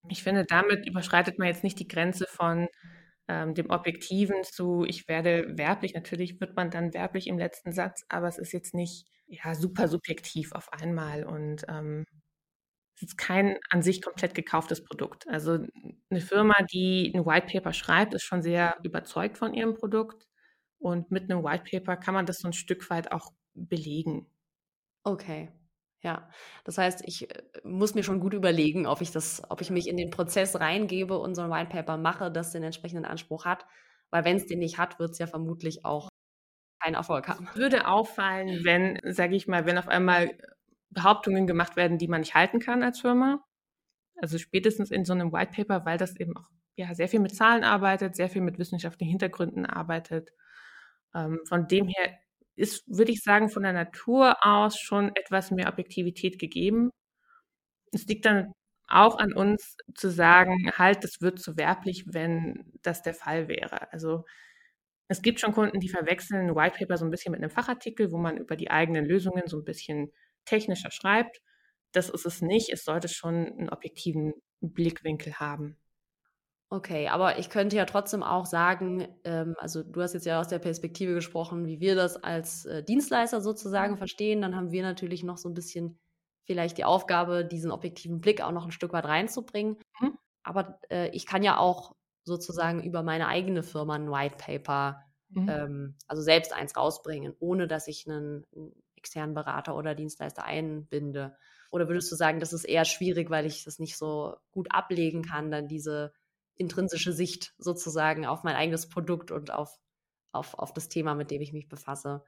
Ich 0.10 0.24
finde, 0.24 0.46
damit 0.46 0.88
überschreitet 0.88 1.40
man 1.40 1.48
jetzt 1.48 1.64
nicht 1.64 1.80
die 1.80 1.88
Grenze 1.88 2.28
von, 2.30 2.68
ähm, 3.28 3.54
dem 3.54 3.70
Objektiven 3.70 4.44
zu, 4.44 4.84
ich 4.86 5.08
werde 5.08 5.58
werblich. 5.58 5.94
Natürlich 5.94 6.40
wird 6.42 6.56
man 6.56 6.70
dann 6.72 6.94
werblich 6.94 7.28
im 7.28 7.38
letzten 7.38 7.72
Satz, 7.72 8.04
aber 8.10 8.28
es 8.28 8.38
ist 8.38 8.54
jetzt 8.54 8.74
nicht 8.74 9.08
ja, 9.28 9.56
super 9.56 9.88
subjektiv 9.88 10.52
auf 10.54 10.72
einmal 10.74 11.24
und 11.26 11.64
ähm, 11.70 12.06
es 12.96 13.04
ist 13.04 13.18
kein 13.18 13.58
an 13.70 13.82
sich 13.82 14.02
komplett 14.02 14.36
gekauftes 14.36 14.84
Produkt. 14.84 15.28
Also 15.28 15.66
eine 16.10 16.22
Firma, 16.22 16.56
die 16.72 17.12
ein 17.14 17.26
White 17.26 17.48
Paper 17.52 17.74
schreibt, 17.74 18.14
ist 18.14 18.24
schon 18.24 18.42
sehr 18.42 18.78
überzeugt 18.84 19.38
von 19.38 19.54
ihrem 19.54 19.74
Produkt 19.76 20.28
und 20.80 21.12
mit 21.12 21.32
einem 21.32 21.44
White 21.44 21.64
Paper 21.72 21.98
kann 21.98 22.14
man 22.14 22.26
das 22.26 22.40
so 22.40 22.48
ein 22.48 22.54
Stück 22.54 22.90
weit 22.90 23.12
auch 23.12 23.32
belegen. 23.56 24.28
Okay. 25.04 25.52
Ja, 26.04 26.30
das 26.66 26.78
heißt, 26.78 27.02
ich 27.06 27.32
äh, 27.32 27.44
muss 27.64 27.96
mir 27.96 28.04
schon 28.04 28.20
gut 28.20 28.34
überlegen, 28.34 28.86
ob 28.86 29.02
ich 29.02 29.12
das, 29.12 29.42
ob 29.50 29.62
ich 29.62 29.70
mich 29.72 29.88
in 29.88 29.96
den 29.98 30.10
Prozess 30.10 30.60
reingebe 30.60 31.18
und 31.18 31.34
so 31.34 31.42
ein 31.44 31.50
White 31.50 31.70
Paper 31.70 31.98
mache, 31.98 32.30
das 32.30 32.52
den 32.52 32.64
entsprechenden 32.64 33.06
Anspruch 33.06 33.46
hat. 33.46 33.66
Weil 34.12 34.26
wenn 34.26 34.36
es 34.36 34.46
den 34.46 34.60
nicht 34.60 34.78
hat, 34.78 35.00
wird 35.00 35.12
es 35.12 35.20
ja 35.20 35.28
vermutlich 35.28 35.86
auch 35.86 36.10
keinen 36.82 36.96
Erfolg 36.96 37.28
haben. 37.30 37.48
Würde 37.56 37.88
auffallen, 37.88 38.66
wenn, 38.66 39.00
sage 39.04 39.36
ich 39.36 39.48
mal, 39.48 39.66
wenn 39.66 39.78
auf 39.78 39.88
einmal 39.88 40.32
Behauptungen 40.90 41.48
gemacht 41.48 41.78
werden, 41.78 41.98
die 41.98 42.10
man 42.10 42.22
nicht 42.22 42.36
halten 42.36 42.60
kann 42.60 42.84
als 42.84 43.00
Firma. 43.00 43.44
Also 44.18 44.38
spätestens 44.38 44.92
in 44.92 45.06
so 45.06 45.14
einem 45.14 45.32
White 45.32 45.54
Paper, 45.56 45.86
weil 45.86 45.98
das 45.98 46.18
eben 46.18 46.36
auch 46.38 46.50
ja, 46.76 46.94
sehr 46.94 47.08
viel 47.08 47.22
mit 47.22 47.36
Zahlen 47.36 47.64
arbeitet, 47.64 48.16
sehr 48.16 48.30
viel 48.30 48.42
mit 48.42 48.60
wissenschaftlichen 48.60 49.12
Hintergründen 49.12 49.66
arbeitet. 49.66 50.32
Ähm, 51.16 51.40
von 51.48 51.68
dem 51.68 51.88
her 51.88 52.18
ist, 52.56 52.84
würde 52.88 53.12
ich 53.12 53.24
sagen, 53.24 53.50
von 53.50 53.64
der 53.64 53.74
Natur 53.74 54.38
aus 54.46 54.80
schon 54.80 55.12
etwas 55.16 55.52
mehr 55.52 55.70
Objektivität 55.70 56.40
gegeben. 56.40 56.90
Es 57.92 58.06
liegt 58.06 58.26
dann 58.26 58.54
auch 58.88 59.18
an 59.18 59.34
uns 59.34 59.78
zu 59.96 60.10
sagen, 60.10 60.72
halt, 60.78 61.04
das 61.04 61.22
wird 61.22 61.40
zu 61.40 61.58
werblich, 61.58 62.06
wenn 62.08 62.72
das 62.82 63.02
der 63.02 63.14
Fall 63.14 63.48
wäre. 63.48 63.92
Also 63.92 64.26
es 65.08 65.22
gibt 65.22 65.40
schon 65.40 65.54
Kunden, 65.54 65.80
die 65.80 65.90
verwechseln 65.90 66.50
ein 66.50 66.56
White 66.56 66.78
Paper 66.80 66.98
so 66.98 67.06
ein 67.06 67.12
bisschen 67.12 67.32
mit 67.32 67.42
einem 67.42 67.50
Fachartikel, 67.50 68.12
wo 68.12 68.18
man 68.18 68.38
über 68.38 68.56
die 68.56 68.72
eigenen 68.72 69.06
Lösungen 69.06 69.44
so 69.48 69.58
ein 69.58 69.66
bisschen 69.66 70.12
technischer 70.46 70.92
schreibt. 70.92 71.40
Das 71.92 72.10
ist 72.10 72.26
es 72.26 72.42
nicht. 72.42 72.70
Es 72.72 72.84
sollte 72.84 73.08
schon 73.08 73.48
einen 73.48 73.70
objektiven 73.70 74.34
Blickwinkel 74.62 75.36
haben. 75.40 75.78
Okay, 76.74 77.08
aber 77.08 77.38
ich 77.38 77.52
könnte 77.52 77.76
ja 77.76 77.86
trotzdem 77.86 78.24
auch 78.24 78.48
sagen, 78.48 79.08
ähm, 79.26 79.56
also 79.60 79.84
du 79.84 80.02
hast 80.02 80.14
jetzt 80.14 80.26
ja 80.26 80.40
aus 80.40 80.48
der 80.48 80.58
Perspektive 80.58 81.14
gesprochen, 81.14 81.68
wie 81.68 81.80
wir 81.80 81.94
das 81.94 82.24
als 82.24 82.66
äh, 82.66 82.82
Dienstleister 82.82 83.42
sozusagen 83.42 83.96
verstehen. 83.96 84.42
Dann 84.42 84.56
haben 84.56 84.72
wir 84.72 84.82
natürlich 84.82 85.22
noch 85.22 85.38
so 85.38 85.48
ein 85.48 85.54
bisschen 85.54 86.00
vielleicht 86.46 86.80
die 86.80 86.84
Aufgabe, 86.84 87.46
diesen 87.46 87.70
objektiven 87.70 88.22
Blick 88.22 88.42
auch 88.42 88.52
noch 88.52 88.66
ein 88.66 88.72
Stück 88.72 88.92
weit 88.92 89.06
reinzubringen. 89.06 89.78
Mhm. 90.02 90.18
Aber 90.42 90.80
äh, 90.90 91.10
ich 91.10 91.28
kann 91.28 91.44
ja 91.44 91.60
auch 91.60 91.96
sozusagen 92.24 92.82
über 92.82 93.04
meine 93.04 93.28
eigene 93.28 93.62
Firma 93.62 93.94
ein 93.94 94.10
White 94.10 94.38
Paper, 94.40 95.04
mhm. 95.30 95.50
ähm, 95.50 95.96
also 96.08 96.24
selbst 96.24 96.54
eins 96.54 96.76
rausbringen, 96.76 97.36
ohne 97.38 97.68
dass 97.68 97.88
ich 97.88 98.08
einen, 98.08 98.48
einen 98.56 98.74
externen 98.96 99.36
Berater 99.36 99.76
oder 99.76 99.94
Dienstleister 99.94 100.44
einbinde. 100.44 101.36
Oder 101.70 101.88
würdest 101.88 102.12
du 102.12 102.16
sagen, 102.16 102.40
das 102.40 102.52
ist 102.52 102.64
eher 102.64 102.86
schwierig, 102.86 103.30
weil 103.30 103.46
ich 103.46 103.64
das 103.64 103.78
nicht 103.78 103.96
so 103.96 104.38
gut 104.50 104.70
ablegen 104.72 105.22
kann, 105.22 105.52
dann 105.52 105.68
diese 105.68 106.14
intrinsische 106.58 107.14
Sicht 107.14 107.54
sozusagen 107.58 108.26
auf 108.26 108.44
mein 108.44 108.56
eigenes 108.56 108.90
Produkt 108.90 109.32
und 109.32 109.52
auf, 109.52 109.80
auf, 110.32 110.54
auf 110.56 110.74
das 110.74 110.90
Thema, 110.90 111.16
mit 111.16 111.32
dem 111.32 111.42
ich 111.42 111.54
mich 111.54 111.68
befasse? 111.68 112.24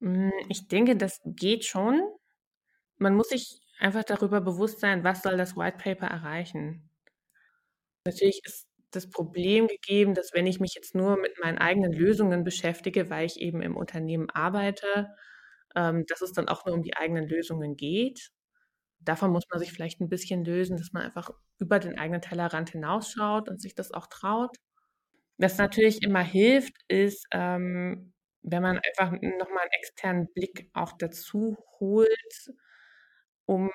Hm, 0.00 0.32
ich 0.48 0.68
denke, 0.68 0.96
das 0.96 1.20
geht 1.24 1.64
schon. 1.64 2.00
Man 2.98 3.14
muss 3.14 3.28
sich 3.30 3.60
einfach 3.80 4.04
darüber 4.04 4.40
bewusst 4.40 4.80
sein, 4.80 5.04
was 5.04 5.22
soll 5.22 5.36
das 5.36 5.56
White 5.56 5.78
Paper 5.78 6.06
erreichen. 6.06 6.90
Natürlich 8.04 8.40
ist 8.44 8.68
das 8.90 9.10
Problem 9.10 9.68
gegeben, 9.68 10.14
dass 10.14 10.32
wenn 10.32 10.46
ich 10.46 10.60
mich 10.60 10.74
jetzt 10.74 10.94
nur 10.94 11.18
mit 11.18 11.38
meinen 11.40 11.58
eigenen 11.58 11.92
Lösungen 11.92 12.44
beschäftige, 12.44 13.10
weil 13.10 13.26
ich 13.26 13.38
eben 13.38 13.60
im 13.62 13.76
Unternehmen 13.76 14.30
arbeite, 14.30 15.14
ähm, 15.76 16.04
dass 16.08 16.22
es 16.22 16.32
dann 16.32 16.48
auch 16.48 16.64
nur 16.66 16.74
um 16.74 16.82
die 16.82 16.96
eigenen 16.96 17.28
Lösungen 17.28 17.76
geht 17.76 18.30
davon 19.00 19.30
muss 19.32 19.44
man 19.50 19.60
sich 19.60 19.72
vielleicht 19.72 20.00
ein 20.00 20.08
bisschen 20.08 20.44
lösen, 20.44 20.76
dass 20.76 20.92
man 20.92 21.02
einfach 21.04 21.30
über 21.58 21.78
den 21.78 21.98
eigenen 21.98 22.20
Tellerrand 22.22 22.70
hinausschaut 22.70 23.48
und 23.48 23.60
sich 23.60 23.74
das 23.74 23.92
auch 23.92 24.06
traut. 24.08 24.56
Was 25.38 25.58
natürlich 25.58 26.02
immer 26.02 26.22
hilft, 26.22 26.74
ist, 26.88 27.26
ähm, 27.32 28.12
wenn 28.42 28.62
man 28.62 28.78
einfach 28.78 29.12
nochmal 29.12 29.62
einen 29.62 29.72
externen 29.80 30.28
Blick 30.34 30.70
auch 30.74 30.92
dazu 30.98 31.56
holt, 31.80 32.08
um 33.46 33.70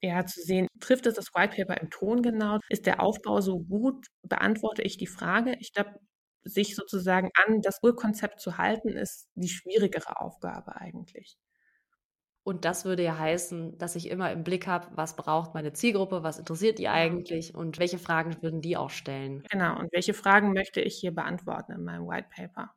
ja 0.00 0.24
zu 0.26 0.40
sehen, 0.42 0.68
trifft 0.80 1.06
es 1.06 1.14
das 1.14 1.34
White 1.34 1.56
Paper 1.56 1.80
im 1.80 1.90
Ton 1.90 2.22
genau? 2.22 2.58
Ist 2.68 2.86
der 2.86 3.00
Aufbau 3.00 3.40
so 3.40 3.60
gut? 3.60 4.06
Beantworte 4.22 4.82
ich 4.82 4.96
die 4.96 5.06
Frage? 5.06 5.56
Ich 5.60 5.72
glaube, 5.72 6.00
sich 6.44 6.74
sozusagen 6.74 7.30
an 7.46 7.60
das 7.62 7.78
Urkonzept 7.82 8.40
zu 8.40 8.58
halten, 8.58 8.90
ist 8.90 9.28
die 9.34 9.48
schwierigere 9.48 10.20
Aufgabe 10.20 10.76
eigentlich. 10.76 11.36
Und 12.44 12.64
das 12.64 12.84
würde 12.84 13.02
ja 13.04 13.18
heißen, 13.18 13.78
dass 13.78 13.96
ich 13.96 14.08
immer 14.08 14.32
im 14.32 14.44
Blick 14.44 14.66
habe, 14.66 14.88
was 14.96 15.16
braucht 15.16 15.54
meine 15.54 15.72
Zielgruppe, 15.72 16.22
was 16.24 16.38
interessiert 16.38 16.78
die 16.78 16.88
eigentlich 16.88 17.54
und 17.54 17.78
welche 17.78 17.98
Fragen 17.98 18.42
würden 18.42 18.60
die 18.60 18.76
auch 18.76 18.90
stellen. 18.90 19.48
Genau, 19.50 19.78
und 19.78 19.92
welche 19.92 20.14
Fragen 20.14 20.52
möchte 20.52 20.80
ich 20.80 20.96
hier 20.98 21.14
beantworten 21.14 21.72
in 21.72 21.84
meinem 21.84 22.06
White 22.08 22.28
Paper? 22.34 22.74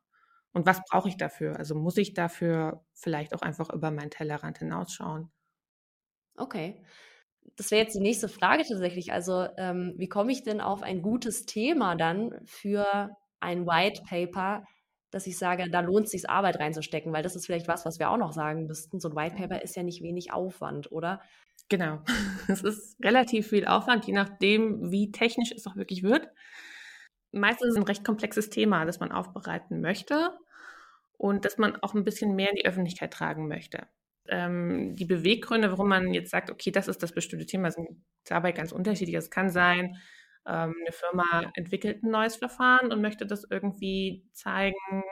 Und 0.54 0.66
was 0.66 0.82
brauche 0.90 1.10
ich 1.10 1.18
dafür? 1.18 1.58
Also 1.58 1.76
muss 1.76 1.98
ich 1.98 2.14
dafür 2.14 2.86
vielleicht 2.94 3.34
auch 3.36 3.42
einfach 3.42 3.70
über 3.72 3.92
meinen 3.92 4.12
Tellerrand 4.12 4.60
hinausschauen? 4.60 5.32
Okay. 6.38 6.84
Das 7.58 7.72
wäre 7.72 7.84
jetzt 7.84 7.96
die 7.96 8.02
nächste 8.02 8.30
Frage 8.30 8.64
tatsächlich. 8.68 9.14
Also, 9.14 9.48
ähm, 9.58 9.94
wie 9.98 10.10
komme 10.10 10.32
ich 10.32 10.44
denn 10.44 10.62
auf 10.62 10.84
ein 10.84 11.02
gutes 11.02 11.46
Thema 11.46 11.96
dann 11.96 12.36
für 12.46 13.10
ein 13.40 13.66
White 13.68 14.04
Paper, 14.08 14.66
dass 15.16 15.28
ich 15.28 15.38
sage, 15.38 15.70
da 15.70 15.80
lohnt 15.80 16.08
es 16.08 16.12
sich 16.12 16.30
Arbeit 16.30 16.60
reinzustecken, 16.60 17.14
weil 17.14 17.24
das 17.24 17.38
ist 17.38 17.46
vielleicht 17.46 17.70
was, 17.70 17.86
was 17.86 18.00
wir 18.00 18.10
auch 18.10 18.18
noch 18.18 18.34
sagen 18.34 18.68
müssten. 18.68 19.00
So 19.00 19.08
ein 19.08 19.16
White 19.16 19.38
Paper 19.38 19.62
ist 19.62 19.74
ja 19.78 19.82
nicht 19.82 20.04
wenig 20.04 20.34
Aufwand, 20.34 20.92
oder? 20.92 21.22
Genau. 21.70 22.02
Es 22.50 22.62
ist 22.62 23.02
relativ 23.02 23.48
viel 23.48 23.66
Aufwand, 23.66 24.06
je 24.06 24.14
nachdem, 24.14 24.92
wie 24.92 25.14
technisch 25.14 25.54
es 25.54 25.66
auch 25.68 25.78
wirklich 25.78 26.04
wird. 26.04 26.28
Meistens 27.32 27.68
ist 27.68 27.74
es 27.76 27.78
ein 27.78 27.88
recht 27.88 28.04
komplexes 28.04 28.50
Thema, 28.50 28.84
das 28.84 29.00
man 29.00 29.14
aufbereiten 29.14 29.80
möchte 29.80 30.38
und 31.18 31.46
das 31.46 31.58
man 31.58 31.78
auch 31.78 31.94
ein 31.94 32.04
bisschen 32.04 32.36
mehr 32.36 32.50
in 32.50 32.58
die 32.58 32.66
Öffentlichkeit 32.66 33.14
tragen 33.14 33.48
möchte. 33.48 33.88
Ähm, 34.28 34.98
die 34.98 35.06
Beweggründe, 35.06 35.72
warum 35.72 35.88
man 35.88 36.14
jetzt 36.14 36.32
sagt, 36.32 36.52
okay, 36.52 36.72
das 36.72 36.90
ist 36.90 37.02
das 37.02 37.14
bestimmte 37.14 37.46
Thema, 37.46 37.72
sind 37.72 37.88
dabei 38.26 38.52
ganz 38.52 38.74
unterschiedlich. 38.74 39.16
Es 39.16 39.32
kann 39.32 39.50
sein, 39.50 39.96
ähm, 40.48 40.76
eine 40.80 40.92
Firma 40.92 41.52
entwickelt 41.56 42.04
ein 42.04 42.12
neues 42.12 42.36
Verfahren 42.36 42.92
und 42.92 43.02
möchte 43.02 43.26
das 43.26 43.46
irgendwie 43.50 44.24
zeigen. 44.32 45.04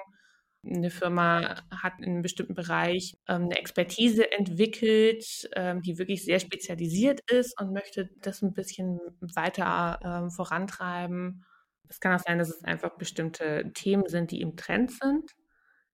Eine 0.65 0.91
Firma 0.91 1.61
hat 1.71 1.93
in 1.99 2.05
einem 2.05 2.21
bestimmten 2.21 2.53
Bereich 2.53 3.17
ähm, 3.27 3.43
eine 3.43 3.57
Expertise 3.57 4.31
entwickelt, 4.31 5.49
ähm, 5.55 5.81
die 5.81 5.97
wirklich 5.97 6.23
sehr 6.23 6.39
spezialisiert 6.39 7.19
ist 7.29 7.59
und 7.59 7.73
möchte 7.73 8.09
das 8.21 8.41
ein 8.41 8.53
bisschen 8.53 8.99
weiter 9.19 9.99
ähm, 10.03 10.31
vorantreiben. 10.31 11.43
Es 11.89 11.99
kann 11.99 12.15
auch 12.15 12.23
sein, 12.23 12.39
dass 12.39 12.49
es 12.49 12.63
einfach 12.63 12.97
bestimmte 12.97 13.71
Themen 13.73 14.07
sind, 14.07 14.31
die 14.31 14.41
im 14.41 14.55
Trend 14.55 14.91
sind, 14.91 15.31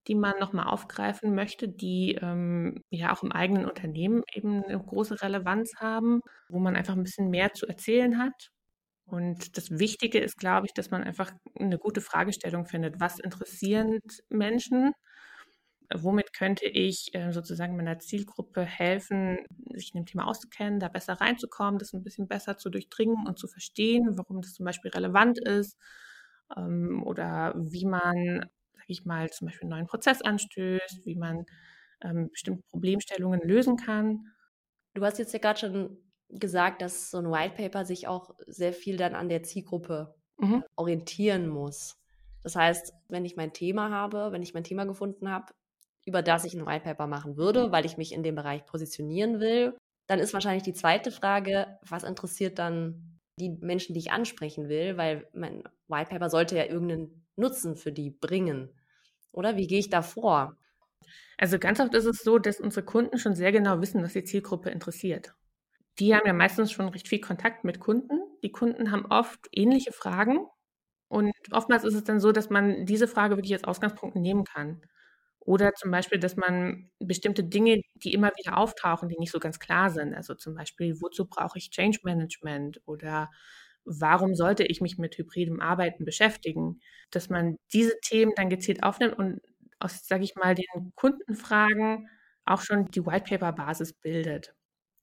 die 0.07 0.15
man 0.15 0.37
nochmal 0.39 0.67
aufgreifen 0.67 1.33
möchte, 1.33 1.67
die 1.67 2.17
ähm, 2.21 2.83
ja 2.91 3.13
auch 3.13 3.23
im 3.23 3.31
eigenen 3.31 3.65
Unternehmen 3.65 4.23
eben 4.33 4.63
eine 4.63 4.79
große 4.79 5.21
Relevanz 5.21 5.73
haben, 5.77 6.21
wo 6.47 6.59
man 6.59 6.75
einfach 6.75 6.95
ein 6.95 7.03
bisschen 7.03 7.29
mehr 7.29 7.53
zu 7.53 7.67
erzählen 7.67 8.19
hat 8.19 8.51
und 9.09 9.57
das 9.57 9.71
Wichtige 9.71 10.19
ist, 10.19 10.37
glaube 10.37 10.67
ich, 10.67 10.73
dass 10.73 10.91
man 10.91 11.03
einfach 11.03 11.31
eine 11.59 11.77
gute 11.77 12.01
Fragestellung 12.01 12.65
findet. 12.65 12.99
Was 12.99 13.19
interessieren 13.19 13.99
Menschen? 14.29 14.93
Womit 15.93 16.33
könnte 16.33 16.65
ich 16.67 17.09
äh, 17.15 17.31
sozusagen 17.31 17.75
meiner 17.75 17.97
Zielgruppe 17.97 18.63
helfen, 18.63 19.39
sich 19.73 19.93
in 19.93 20.01
dem 20.01 20.05
Thema 20.05 20.27
auszukennen, 20.27 20.79
da 20.79 20.87
besser 20.87 21.13
reinzukommen, 21.13 21.79
das 21.79 21.93
ein 21.93 22.03
bisschen 22.03 22.27
besser 22.27 22.57
zu 22.57 22.69
durchdringen 22.69 23.25
und 23.27 23.39
zu 23.39 23.47
verstehen, 23.47 24.07
warum 24.15 24.41
das 24.41 24.53
zum 24.53 24.65
Beispiel 24.65 24.91
relevant 24.91 25.39
ist 25.39 25.77
ähm, 26.55 27.01
oder 27.03 27.55
wie 27.57 27.85
man, 27.85 28.41
sage 28.73 28.85
ich 28.87 29.05
mal, 29.05 29.31
zum 29.31 29.47
Beispiel 29.47 29.63
einen 29.63 29.71
neuen 29.71 29.87
Prozess 29.87 30.21
anstößt, 30.21 31.05
wie 31.05 31.15
man 31.15 31.45
ähm, 32.03 32.29
bestimmte 32.29 32.63
Problemstellungen 32.69 33.41
lösen 33.41 33.75
kann. 33.75 34.25
Du 34.93 35.03
hast 35.03 35.17
jetzt 35.17 35.33
ja 35.33 35.39
gerade 35.39 35.59
schon 35.59 35.97
gesagt, 36.29 36.81
dass 36.81 37.09
so 37.09 37.17
ein 37.17 37.31
White 37.31 37.55
Paper 37.55 37.85
sich 37.85 38.07
auch 38.07 38.35
sehr 38.45 38.73
viel 38.73 38.97
dann 38.97 39.15
an 39.15 39.29
der 39.29 39.43
Zielgruppe 39.43 40.13
mhm. 40.37 40.63
orientieren 40.75 41.47
muss. 41.47 41.97
Das 42.43 42.55
heißt, 42.55 42.93
wenn 43.09 43.25
ich 43.25 43.35
mein 43.35 43.53
Thema 43.53 43.89
habe, 43.89 44.31
wenn 44.31 44.43
ich 44.43 44.53
mein 44.53 44.63
Thema 44.63 44.85
gefunden 44.85 45.29
habe, 45.29 45.53
über 46.05 46.21
das 46.21 46.45
ich 46.45 46.53
ein 46.53 46.65
White 46.65 46.83
Paper 46.83 47.07
machen 47.07 47.37
würde, 47.37 47.71
weil 47.71 47.85
ich 47.85 47.97
mich 47.97 48.13
in 48.13 48.23
dem 48.23 48.35
Bereich 48.35 48.65
positionieren 48.65 49.39
will, 49.39 49.75
dann 50.07 50.19
ist 50.19 50.33
wahrscheinlich 50.33 50.63
die 50.63 50.73
zweite 50.73 51.11
Frage, 51.11 51.77
was 51.87 52.03
interessiert 52.03 52.57
dann 52.57 53.19
die 53.39 53.49
Menschen, 53.49 53.93
die 53.93 53.99
ich 53.99 54.11
ansprechen 54.11 54.69
will, 54.69 54.97
weil 54.97 55.27
mein 55.33 55.63
White 55.87 56.09
Paper 56.09 56.29
sollte 56.29 56.57
ja 56.57 56.65
irgendeinen 56.65 57.27
Nutzen 57.35 57.75
für 57.75 57.91
die 57.91 58.09
bringen. 58.09 58.69
Oder 59.31 59.55
wie 59.55 59.67
gehe 59.67 59.79
ich 59.79 59.89
da 59.89 60.01
vor? 60.01 60.57
Also 61.37 61.59
ganz 61.59 61.79
oft 61.79 61.93
ist 61.93 62.05
es 62.05 62.19
so, 62.19 62.37
dass 62.37 62.59
unsere 62.59 62.85
Kunden 62.85 63.17
schon 63.17 63.35
sehr 63.35 63.51
genau 63.51 63.81
wissen, 63.81 64.03
was 64.03 64.13
die 64.13 64.23
Zielgruppe 64.23 64.69
interessiert 64.69 65.33
die 65.99 66.15
haben 66.15 66.25
ja 66.27 66.33
meistens 66.33 66.71
schon 66.71 66.89
recht 66.89 67.07
viel 67.07 67.21
Kontakt 67.21 67.63
mit 67.63 67.79
Kunden. 67.79 68.19
Die 68.43 68.51
Kunden 68.51 68.91
haben 68.91 69.05
oft 69.07 69.47
ähnliche 69.51 69.91
Fragen 69.93 70.47
Und 71.09 71.33
oftmals 71.53 71.83
ist 71.85 71.95
es 71.95 72.03
dann 72.05 72.19
so, 72.21 72.31
dass 72.33 72.49
man 72.51 72.85
diese 72.85 73.07
Frage 73.07 73.37
wirklich 73.37 73.53
als 73.53 73.65
Ausgangspunkt 73.65 74.15
nehmen 74.17 74.45
kann. 74.45 74.81
Oder 75.39 75.73
zum 75.75 75.91
Beispiel, 75.91 76.19
dass 76.19 76.35
man 76.37 76.91
bestimmte 76.99 77.43
Dinge, 77.43 77.81
die 77.95 78.13
immer 78.13 78.31
wieder 78.37 78.57
auftauchen, 78.57 79.09
die 79.09 79.17
nicht 79.19 79.31
so 79.31 79.39
ganz 79.39 79.59
klar 79.59 79.89
sind. 79.91 80.13
Also 80.15 80.35
zum 80.35 80.55
Beispiel, 80.55 81.01
wozu 81.01 81.25
brauche 81.27 81.57
ich 81.59 81.71
Change 81.71 81.99
Management 82.03 82.81
oder 82.87 83.29
warum 83.85 84.35
sollte 84.35 84.63
ich 84.65 84.81
mich 84.81 84.97
mit 84.97 85.17
hybridem 85.17 85.61
Arbeiten 85.61 86.05
beschäftigen? 86.05 86.81
Dass 87.11 87.29
man 87.29 87.57
diese 87.73 87.99
Themen 88.01 88.33
dann 88.35 88.49
gezielt 88.49 88.83
aufnimmt 88.83 89.17
und 89.17 89.41
aus, 89.79 90.05
sage 90.07 90.23
ich 90.25 90.35
mal, 90.35 90.55
den 90.55 90.65
Kundenfragen 90.95 92.07
auch 92.45 92.61
schon 92.61 92.85
die 92.91 93.05
White 93.05 93.25
Paper 93.29 93.53
Basis 93.53 93.93
bildet. 93.93 94.53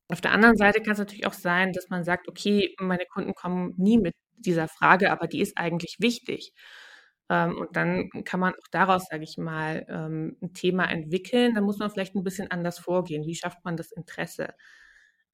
Auf 0.09 0.21
der 0.21 0.33
anderen 0.33 0.57
Seite 0.57 0.81
kann 0.83 0.93
es 0.93 0.99
natürlich 0.99 1.27
auch 1.27 1.33
sein, 1.33 1.73
dass 1.73 1.89
man 1.89 2.05
sagt, 2.05 2.29
okay, 2.29 2.75
meine 2.81 3.07
Kunden 3.07 3.35
kommen 3.35 3.75
nie 3.77 3.99
mit 3.99 4.15
dieser 4.37 4.69
Frage, 4.69 5.11
aber 5.11 5.27
die 5.27 5.41
ist 5.41 5.59
eigentlich 5.59 5.97
wichtig. 6.01 6.53
Ähm, 7.29 7.57
und 7.59 7.75
dann 7.77 8.09
kann 8.25 8.39
man 8.41 8.55
auch 8.55 8.69
daraus, 8.71 9.07
sage 9.11 9.25
ich 9.25 9.37
mal, 9.39 9.85
ähm, 9.89 10.37
ein 10.43 10.53
Thema 10.55 10.85
entwickeln. 10.91 11.55
Da 11.55 11.61
muss 11.61 11.79
man 11.79 11.91
vielleicht 11.91 12.15
ein 12.15 12.23
bisschen 12.25 12.51
anders 12.51 12.79
vorgehen. 12.79 13.27
Wie 13.27 13.35
schafft 13.35 13.65
man 13.65 13.77
das 13.77 13.91
Interesse? 13.93 14.55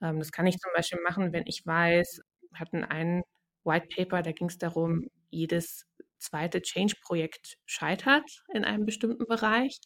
Ähm, 0.00 0.19
das 0.19 0.33
kann 0.33 0.47
ich 0.47 0.59
zum 0.59 0.73
Beispiel 0.75 1.00
machen, 1.02 1.33
wenn 1.33 1.45
ich 1.47 1.64
weiß, 1.67 2.23
wir 2.50 2.61
hatten 2.61 2.85
ein 2.85 3.23
White 3.64 3.88
Paper, 3.95 4.23
da 4.23 4.33
ging 4.33 4.49
es 4.49 4.59
darum, 4.59 5.09
jedes 5.31 5.87
zweite 6.19 6.62
Change-Projekt 6.62 7.59
scheitert 7.67 8.29
in 8.55 8.64
einem 8.64 8.85
bestimmten 8.87 9.26
Bereich. 9.26 9.79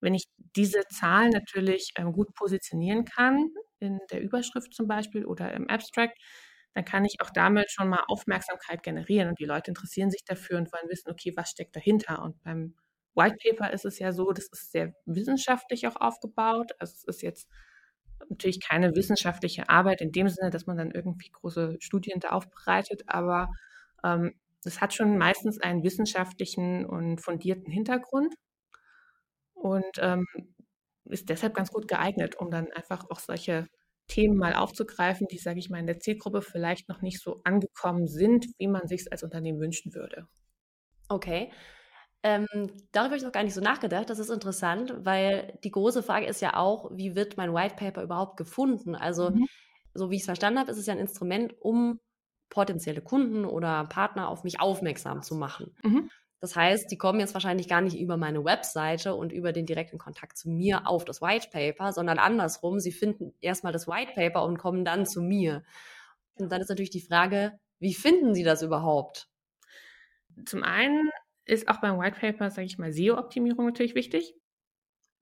Wenn 0.00 0.14
ich 0.14 0.26
diese 0.56 0.82
Zahl 0.88 1.30
natürlich 1.30 1.92
gut 2.12 2.34
positionieren 2.34 3.04
kann, 3.04 3.50
in 3.80 3.98
der 4.10 4.22
Überschrift 4.22 4.74
zum 4.74 4.88
Beispiel 4.88 5.24
oder 5.24 5.52
im 5.52 5.68
Abstract, 5.68 6.18
dann 6.74 6.84
kann 6.84 7.04
ich 7.04 7.16
auch 7.20 7.30
damit 7.30 7.70
schon 7.70 7.88
mal 7.88 8.04
Aufmerksamkeit 8.08 8.82
generieren 8.82 9.28
und 9.30 9.38
die 9.38 9.44
Leute 9.46 9.70
interessieren 9.70 10.10
sich 10.10 10.24
dafür 10.24 10.58
und 10.58 10.72
wollen 10.72 10.88
wissen, 10.90 11.10
okay, 11.10 11.32
was 11.36 11.50
steckt 11.50 11.74
dahinter? 11.74 12.22
Und 12.22 12.42
beim 12.42 12.74
White 13.14 13.36
Paper 13.42 13.72
ist 13.72 13.86
es 13.86 13.98
ja 13.98 14.12
so, 14.12 14.32
das 14.32 14.48
ist 14.52 14.72
sehr 14.72 14.92
wissenschaftlich 15.06 15.86
auch 15.88 15.96
aufgebaut. 15.96 16.72
Also 16.78 16.92
es 16.94 17.04
ist 17.04 17.22
jetzt 17.22 17.48
natürlich 18.28 18.60
keine 18.60 18.94
wissenschaftliche 18.94 19.68
Arbeit 19.68 20.00
in 20.00 20.12
dem 20.12 20.28
Sinne, 20.28 20.50
dass 20.50 20.66
man 20.66 20.76
dann 20.76 20.90
irgendwie 20.90 21.30
große 21.30 21.76
Studien 21.80 22.20
da 22.20 22.30
aufbereitet, 22.30 23.04
aber 23.06 23.48
ähm, 24.04 24.34
es 24.64 24.80
hat 24.80 24.94
schon 24.94 25.16
meistens 25.16 25.60
einen 25.60 25.82
wissenschaftlichen 25.84 26.84
und 26.84 27.20
fundierten 27.20 27.70
Hintergrund 27.72 28.34
und 29.54 29.84
ähm, 29.98 30.26
ist 31.08 31.28
deshalb 31.28 31.54
ganz 31.54 31.70
gut 31.70 31.88
geeignet, 31.88 32.36
um 32.36 32.50
dann 32.50 32.70
einfach 32.72 33.08
auch 33.10 33.20
solche 33.20 33.66
Themen 34.08 34.36
mal 34.36 34.54
aufzugreifen, 34.54 35.26
die, 35.28 35.38
sage 35.38 35.58
ich 35.58 35.68
mal, 35.70 35.80
in 35.80 35.86
der 35.86 35.98
Zielgruppe 35.98 36.42
vielleicht 36.42 36.88
noch 36.88 37.02
nicht 37.02 37.20
so 37.20 37.40
angekommen 37.44 38.06
sind, 38.06 38.46
wie 38.58 38.68
man 38.68 38.86
sich 38.86 39.02
es 39.02 39.08
als 39.08 39.22
Unternehmen 39.22 39.60
wünschen 39.60 39.94
würde. 39.94 40.28
Okay. 41.08 41.52
Ähm, 42.22 42.46
darüber 42.92 43.10
habe 43.10 43.16
ich 43.16 43.22
noch 43.22 43.32
gar 43.32 43.44
nicht 43.44 43.54
so 43.54 43.60
nachgedacht. 43.60 44.10
Das 44.10 44.18
ist 44.18 44.30
interessant, 44.30 44.94
weil 44.98 45.58
die 45.64 45.70
große 45.70 46.02
Frage 46.02 46.26
ist 46.26 46.40
ja 46.40 46.56
auch, 46.56 46.90
wie 46.92 47.14
wird 47.14 47.36
mein 47.36 47.54
White 47.54 47.76
Paper 47.76 48.02
überhaupt 48.02 48.36
gefunden? 48.36 48.94
Also, 48.94 49.30
mhm. 49.30 49.46
so 49.94 50.10
wie 50.10 50.16
ich 50.16 50.22
es 50.22 50.26
verstanden 50.26 50.58
habe, 50.58 50.70
ist 50.70 50.78
es 50.78 50.86
ja 50.86 50.94
ein 50.94 51.00
Instrument, 51.00 51.54
um 51.60 52.00
potenzielle 52.48 53.02
Kunden 53.02 53.44
oder 53.44 53.84
Partner 53.84 54.28
auf 54.28 54.44
mich 54.44 54.60
aufmerksam 54.60 55.22
zu 55.22 55.34
machen. 55.34 55.74
Mhm. 55.82 56.10
Das 56.46 56.54
heißt, 56.54 56.92
die 56.92 56.96
kommen 56.96 57.18
jetzt 57.18 57.34
wahrscheinlich 57.34 57.66
gar 57.66 57.80
nicht 57.80 57.98
über 57.98 58.16
meine 58.16 58.44
Webseite 58.44 59.16
und 59.16 59.32
über 59.32 59.52
den 59.52 59.66
direkten 59.66 59.98
Kontakt 59.98 60.38
zu 60.38 60.48
mir 60.48 60.86
auf 60.86 61.04
das 61.04 61.20
White 61.20 61.48
Paper, 61.50 61.92
sondern 61.92 62.20
andersrum. 62.20 62.78
Sie 62.78 62.92
finden 62.92 63.34
erstmal 63.40 63.72
das 63.72 63.88
White 63.88 64.12
Paper 64.14 64.44
und 64.44 64.56
kommen 64.56 64.84
dann 64.84 65.06
zu 65.06 65.22
mir. 65.22 65.64
Und 66.36 66.52
dann 66.52 66.60
ist 66.60 66.68
natürlich 66.68 66.90
die 66.90 67.00
Frage, 67.00 67.58
wie 67.80 67.94
finden 67.94 68.32
Sie 68.32 68.44
das 68.44 68.62
überhaupt? 68.62 69.28
Zum 70.44 70.62
einen 70.62 71.10
ist 71.46 71.66
auch 71.66 71.80
beim 71.80 71.98
White 71.98 72.20
Paper, 72.20 72.48
sage 72.50 72.66
ich 72.66 72.78
mal, 72.78 72.92
SEO-Optimierung 72.92 73.66
natürlich 73.66 73.96
wichtig. 73.96 74.32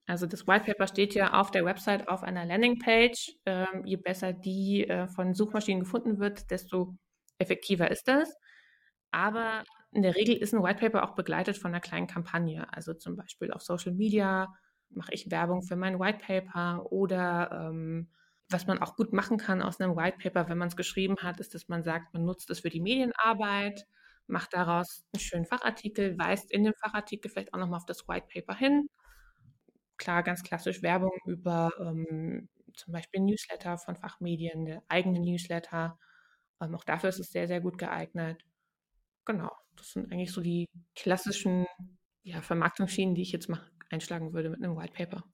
Also 0.04 0.26
das 0.26 0.46
White 0.46 0.66
Paper 0.66 0.88
steht 0.88 1.14
ja 1.14 1.40
auf 1.40 1.50
der 1.50 1.64
Website 1.64 2.06
auf 2.06 2.22
einer 2.22 2.44
Landingpage. 2.44 3.32
Ähm, 3.46 3.86
je 3.86 3.96
besser 3.96 4.34
die 4.34 4.86
äh, 4.86 5.08
von 5.08 5.32
Suchmaschinen 5.32 5.84
gefunden 5.84 6.18
wird, 6.18 6.50
desto 6.50 6.94
effektiver 7.38 7.90
ist 7.90 8.08
das. 8.08 8.36
Aber 9.10 9.64
in 9.94 10.02
der 10.02 10.16
Regel 10.16 10.36
ist 10.36 10.54
ein 10.54 10.62
White 10.62 10.80
Paper 10.80 11.04
auch 11.04 11.14
begleitet 11.14 11.56
von 11.58 11.70
einer 11.72 11.80
kleinen 11.80 12.06
Kampagne. 12.06 12.66
Also 12.72 12.94
zum 12.94 13.16
Beispiel 13.16 13.52
auf 13.52 13.62
Social 13.62 13.92
Media 13.92 14.52
mache 14.90 15.12
ich 15.12 15.30
Werbung 15.30 15.62
für 15.62 15.76
mein 15.76 15.98
White 15.98 16.18
Paper 16.24 16.90
oder 16.92 17.68
ähm, 17.68 18.08
was 18.50 18.66
man 18.66 18.78
auch 18.78 18.96
gut 18.96 19.12
machen 19.12 19.38
kann 19.38 19.62
aus 19.62 19.80
einem 19.80 19.96
White 19.96 20.18
Paper, 20.22 20.48
wenn 20.48 20.58
man 20.58 20.68
es 20.68 20.76
geschrieben 20.76 21.16
hat, 21.22 21.40
ist, 21.40 21.54
dass 21.54 21.68
man 21.68 21.82
sagt, 21.82 22.12
man 22.14 22.24
nutzt 22.24 22.50
es 22.50 22.60
für 22.60 22.70
die 22.70 22.80
Medienarbeit, 22.80 23.86
macht 24.26 24.52
daraus 24.54 25.04
einen 25.12 25.20
schönen 25.20 25.46
Fachartikel, 25.46 26.18
weist 26.18 26.50
in 26.52 26.64
dem 26.64 26.74
Fachartikel 26.74 27.30
vielleicht 27.30 27.54
auch 27.54 27.58
nochmal 27.58 27.78
auf 27.78 27.86
das 27.86 28.06
White 28.08 28.26
Paper 28.32 28.54
hin. 28.54 28.88
Klar, 29.96 30.22
ganz 30.22 30.42
klassisch 30.42 30.82
Werbung 30.82 31.12
über 31.24 31.70
ähm, 31.80 32.48
zum 32.74 32.92
Beispiel 32.92 33.20
Newsletter 33.20 33.78
von 33.78 33.96
Fachmedien, 33.96 34.64
der 34.66 34.82
eigene 34.88 35.20
Newsletter. 35.20 35.98
Ähm, 36.60 36.74
auch 36.74 36.84
dafür 36.84 37.10
ist 37.10 37.20
es 37.20 37.30
sehr, 37.30 37.46
sehr 37.48 37.60
gut 37.60 37.78
geeignet. 37.78 38.44
Genau, 39.26 39.50
das 39.76 39.92
sind 39.92 40.12
eigentlich 40.12 40.32
so 40.32 40.40
die 40.40 40.66
klassischen 40.94 41.66
ja, 42.22 42.42
Vermarktungsschienen, 42.42 43.14
die 43.14 43.22
ich 43.22 43.32
jetzt 43.32 43.48
mal 43.48 43.60
einschlagen 43.90 44.32
würde 44.32 44.50
mit 44.50 44.62
einem 44.62 44.76
White 44.76 44.92
Paper. 44.92 45.24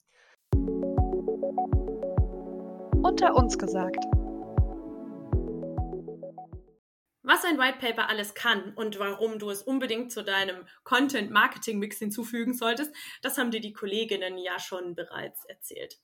Unter 3.03 3.35
uns 3.35 3.59
gesagt. 3.59 4.05
Was 7.23 7.45
ein 7.45 7.59
White 7.59 7.79
Paper 7.79 8.09
alles 8.09 8.35
kann 8.35 8.75
und 8.75 8.99
warum 8.99 9.39
du 9.39 9.51
es 9.51 9.63
unbedingt 9.63 10.11
zu 10.11 10.25
deinem 10.25 10.67
Content-Marketing-Mix 10.85 11.99
hinzufügen 11.99 12.55
solltest, 12.55 12.95
das 13.23 13.39
haben 13.39 13.51
dir 13.51 13.61
die 13.61 13.73
Kolleginnen 13.73 14.37
ja 14.37 14.59
schon 14.59 14.95
bereits 14.95 15.45
erzählt. 15.45 16.01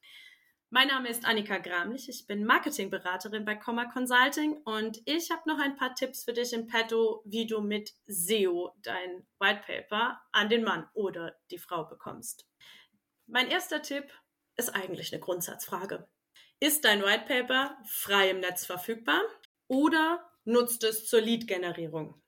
Mein 0.71 0.89
Name 0.89 1.09
ist 1.09 1.25
Annika 1.25 1.59
Gramlich, 1.59 2.09
ich 2.09 2.27
bin 2.27 2.45
Marketingberaterin 2.45 3.45
bei 3.45 3.55
Comma 3.55 3.85
Consulting 3.85 4.55
und 4.65 5.01
ich 5.05 5.31
habe 5.31 5.49
noch 5.49 5.61
ein 5.61 5.77
paar 5.77 5.95
Tipps 5.95 6.25
für 6.25 6.33
dich 6.33 6.53
im 6.53 6.67
Petto, 6.67 7.23
wie 7.25 7.47
du 7.47 7.61
mit 7.61 7.95
SEO 8.09 8.75
dein 8.83 9.25
White 9.39 9.63
Paper 9.65 10.21
an 10.33 10.49
den 10.49 10.65
Mann 10.65 10.89
oder 10.93 11.37
die 11.53 11.59
Frau 11.59 11.85
bekommst. 11.85 12.49
Mein 13.27 13.49
erster 13.49 13.81
Tipp 13.81 14.13
ist 14.57 14.71
eigentlich 14.75 15.13
eine 15.13 15.21
Grundsatzfrage. 15.21 16.09
Ist 16.59 16.85
dein 16.85 17.05
White 17.05 17.27
Paper 17.29 17.79
frei 17.87 18.31
im 18.31 18.41
Netz 18.41 18.67
verfügbar 18.67 19.23
oder 19.69 20.29
nutzt 20.45 20.83
es 20.83 21.07
zur 21.07 21.21
Lead-Generierung? 21.21 22.21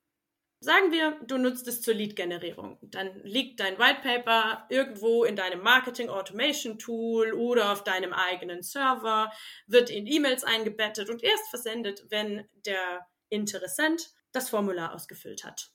Sagen 0.60 0.90
wir, 0.90 1.20
du 1.24 1.38
nutzt 1.38 1.68
es 1.68 1.82
zur 1.82 1.94
Lead-Generierung. 1.94 2.78
Dann 2.82 3.20
liegt 3.22 3.60
dein 3.60 3.78
White 3.78 4.00
Paper 4.02 4.66
irgendwo 4.70 5.22
in 5.22 5.36
deinem 5.36 5.62
Marketing 5.62 6.08
Automation 6.08 6.80
Tool 6.80 7.32
oder 7.32 7.70
auf 7.72 7.84
deinem 7.84 8.12
eigenen 8.12 8.62
Server, 8.62 9.30
wird 9.68 9.88
in 9.88 10.08
E-Mails 10.08 10.42
eingebettet 10.42 11.10
und 11.10 11.22
erst 11.22 11.48
versendet, 11.48 12.04
wenn 12.10 12.48
der 12.66 13.06
Interessent 13.28 14.10
das 14.32 14.50
Formular 14.50 14.94
ausgefüllt 14.94 15.44
hat. 15.44 15.70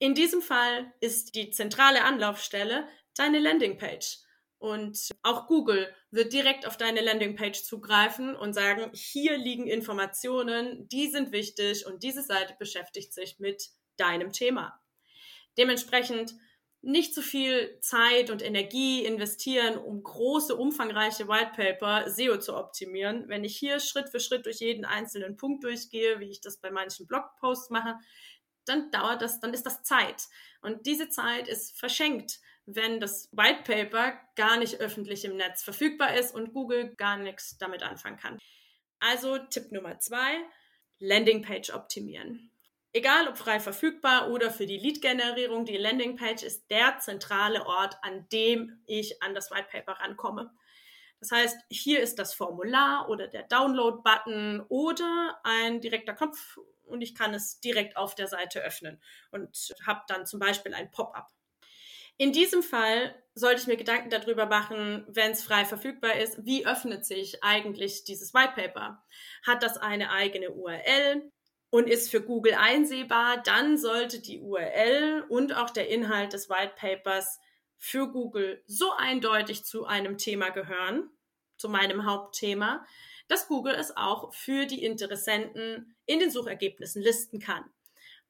In 0.00 0.14
diesem 0.14 0.42
Fall 0.42 0.92
ist 1.00 1.36
die 1.36 1.50
zentrale 1.50 2.02
Anlaufstelle 2.02 2.88
deine 3.16 3.38
Landingpage. 3.38 4.18
Und 4.58 5.08
auch 5.22 5.46
Google 5.46 5.94
wird 6.10 6.32
direkt 6.32 6.66
auf 6.66 6.76
deine 6.76 7.00
Landingpage 7.00 7.62
zugreifen 7.62 8.34
und 8.34 8.54
sagen, 8.54 8.90
hier 8.92 9.38
liegen 9.38 9.66
Informationen, 9.66 10.88
die 10.88 11.08
sind 11.08 11.32
wichtig 11.32 11.86
und 11.86 12.02
diese 12.02 12.22
Seite 12.22 12.56
beschäftigt 12.58 13.14
sich 13.14 13.38
mit 13.38 13.70
deinem 13.96 14.32
Thema. 14.32 14.80
Dementsprechend 15.58 16.34
nicht 16.82 17.14
zu 17.14 17.20
viel 17.20 17.78
Zeit 17.80 18.30
und 18.30 18.42
Energie 18.42 19.04
investieren, 19.04 19.76
um 19.76 20.02
große, 20.02 20.56
umfangreiche 20.56 21.28
White 21.28 21.52
Paper 21.54 22.08
SEO 22.08 22.38
zu 22.38 22.56
optimieren. 22.56 23.28
Wenn 23.28 23.44
ich 23.44 23.56
hier 23.56 23.80
Schritt 23.80 24.08
für 24.08 24.20
Schritt 24.20 24.46
durch 24.46 24.60
jeden 24.60 24.86
einzelnen 24.86 25.36
Punkt 25.36 25.62
durchgehe, 25.62 26.20
wie 26.20 26.30
ich 26.30 26.40
das 26.40 26.58
bei 26.58 26.70
manchen 26.70 27.06
Blogposts 27.06 27.68
mache, 27.70 27.96
dann 28.64 28.90
dauert 28.90 29.20
das, 29.20 29.40
dann 29.40 29.52
ist 29.52 29.66
das 29.66 29.82
Zeit. 29.82 30.24
Und 30.62 30.86
diese 30.86 31.10
Zeit 31.10 31.48
ist 31.48 31.78
verschenkt, 31.78 32.40
wenn 32.66 33.00
das 33.00 33.28
White 33.32 33.62
Paper 33.64 34.18
gar 34.36 34.56
nicht 34.56 34.80
öffentlich 34.80 35.24
im 35.24 35.36
Netz 35.36 35.62
verfügbar 35.62 36.16
ist 36.16 36.34
und 36.34 36.52
Google 36.52 36.94
gar 36.96 37.16
nichts 37.16 37.58
damit 37.58 37.82
anfangen 37.82 38.16
kann. 38.16 38.38
Also 39.00 39.38
Tipp 39.38 39.72
Nummer 39.72 39.98
zwei, 39.98 40.36
Landingpage 40.98 41.70
optimieren. 41.70 42.50
Egal 42.92 43.28
ob 43.28 43.38
frei 43.38 43.60
verfügbar 43.60 44.30
oder 44.30 44.50
für 44.50 44.66
die 44.66 44.78
Lead-Generierung, 44.78 45.64
die 45.64 45.76
Landingpage 45.76 46.42
ist 46.42 46.68
der 46.70 46.98
zentrale 46.98 47.64
Ort, 47.64 47.96
an 48.02 48.28
dem 48.30 48.82
ich 48.86 49.22
an 49.22 49.32
das 49.32 49.50
White 49.52 49.68
Paper 49.70 49.92
rankomme. 49.92 50.52
Das 51.20 51.30
heißt, 51.30 51.56
hier 51.68 52.00
ist 52.00 52.18
das 52.18 52.34
Formular 52.34 53.08
oder 53.08 53.28
der 53.28 53.44
Download-Button 53.44 54.64
oder 54.68 55.38
ein 55.44 55.80
direkter 55.80 56.14
Knopf 56.14 56.58
und 56.84 57.02
ich 57.02 57.14
kann 57.14 57.32
es 57.32 57.60
direkt 57.60 57.96
auf 57.96 58.16
der 58.16 58.26
Seite 58.26 58.60
öffnen 58.60 59.00
und 59.30 59.72
habe 59.86 60.00
dann 60.08 60.26
zum 60.26 60.40
Beispiel 60.40 60.74
ein 60.74 60.90
Pop-up. 60.90 61.30
In 62.16 62.32
diesem 62.32 62.62
Fall 62.62 63.14
sollte 63.34 63.62
ich 63.62 63.66
mir 63.66 63.76
Gedanken 63.76 64.10
darüber 64.10 64.46
machen, 64.46 65.06
wenn 65.08 65.30
es 65.30 65.44
frei 65.44 65.64
verfügbar 65.64 66.16
ist, 66.16 66.44
wie 66.44 66.66
öffnet 66.66 67.06
sich 67.06 67.42
eigentlich 67.44 68.04
dieses 68.04 68.34
White 68.34 68.54
Paper? 68.56 69.02
Hat 69.46 69.62
das 69.62 69.78
eine 69.78 70.10
eigene 70.10 70.50
URL? 70.50 71.30
Und 71.70 71.88
ist 71.88 72.10
für 72.10 72.20
Google 72.20 72.54
einsehbar, 72.54 73.42
dann 73.42 73.78
sollte 73.78 74.20
die 74.20 74.40
URL 74.40 75.24
und 75.28 75.56
auch 75.56 75.70
der 75.70 75.88
Inhalt 75.88 76.32
des 76.32 76.50
White 76.50 76.74
Papers 76.76 77.38
für 77.78 78.08
Google 78.08 78.62
so 78.66 78.92
eindeutig 78.92 79.64
zu 79.64 79.86
einem 79.86 80.18
Thema 80.18 80.50
gehören, 80.50 81.08
zu 81.56 81.68
meinem 81.68 82.04
Hauptthema, 82.04 82.84
dass 83.28 83.46
Google 83.46 83.74
es 83.74 83.96
auch 83.96 84.34
für 84.34 84.66
die 84.66 84.84
Interessenten 84.84 85.94
in 86.04 86.18
den 86.18 86.30
Suchergebnissen 86.30 87.00
listen 87.00 87.38
kann. 87.38 87.64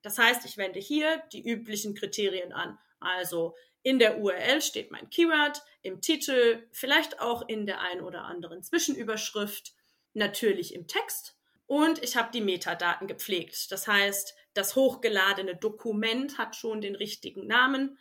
Das 0.02 0.18
heißt, 0.18 0.44
ich 0.44 0.56
wende 0.56 0.78
hier 0.78 1.22
die 1.32 1.42
üblichen 1.42 1.94
Kriterien 1.94 2.52
an. 2.52 2.78
Also 3.00 3.56
in 3.82 3.98
der 3.98 4.18
URL 4.18 4.60
steht 4.60 4.90
mein 4.90 5.08
Keyword, 5.08 5.62
im 5.82 6.02
Titel, 6.02 6.66
vielleicht 6.70 7.20
auch 7.20 7.48
in 7.48 7.64
der 7.64 7.80
ein 7.80 8.02
oder 8.02 8.24
anderen 8.24 8.62
Zwischenüberschrift, 8.62 9.72
natürlich 10.12 10.74
im 10.74 10.86
Text 10.86 11.39
und 11.70 12.02
ich 12.02 12.16
habe 12.16 12.32
die 12.34 12.40
Metadaten 12.40 13.06
gepflegt. 13.06 13.70
Das 13.70 13.86
heißt, 13.86 14.34
das 14.54 14.74
hochgeladene 14.74 15.54
Dokument 15.54 16.36
hat 16.36 16.56
schon 16.56 16.80
den 16.80 16.96
richtigen 16.96 17.46
Namen 17.46 17.96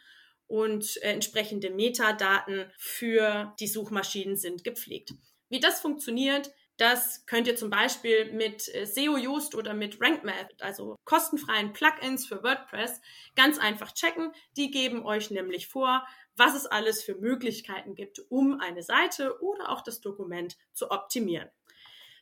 und 0.47 0.97
äh, 1.03 1.11
entsprechende 1.11 1.69
Metadaten 1.69 2.71
für 2.79 3.53
die 3.59 3.67
Suchmaschinen 3.67 4.37
sind 4.37 4.63
gepflegt. 4.63 5.13
Wie 5.49 5.59
das 5.59 5.81
funktioniert, 5.81 6.49
das 6.77 7.27
könnt 7.27 7.45
ihr 7.45 7.55
zum 7.55 7.69
Beispiel 7.69 8.33
mit 8.33 8.73
äh, 8.73 8.87
SEO 8.87 9.17
Yoast 9.17 9.53
oder 9.53 9.75
mit 9.75 10.01
RankMath, 10.01 10.63
also 10.63 10.95
kostenfreien 11.05 11.71
Plugins 11.71 12.25
für 12.25 12.41
WordPress, 12.41 12.99
ganz 13.35 13.59
einfach 13.59 13.93
checken. 13.93 14.33
Die 14.57 14.71
geben 14.71 15.05
euch 15.05 15.29
nämlich 15.29 15.67
vor, 15.67 16.07
was 16.35 16.55
es 16.55 16.65
alles 16.65 17.03
für 17.03 17.13
Möglichkeiten 17.13 17.93
gibt, 17.93 18.17
um 18.29 18.59
eine 18.59 18.81
Seite 18.81 19.39
oder 19.43 19.69
auch 19.69 19.81
das 19.81 20.01
Dokument 20.01 20.57
zu 20.73 20.89
optimieren. 20.89 21.51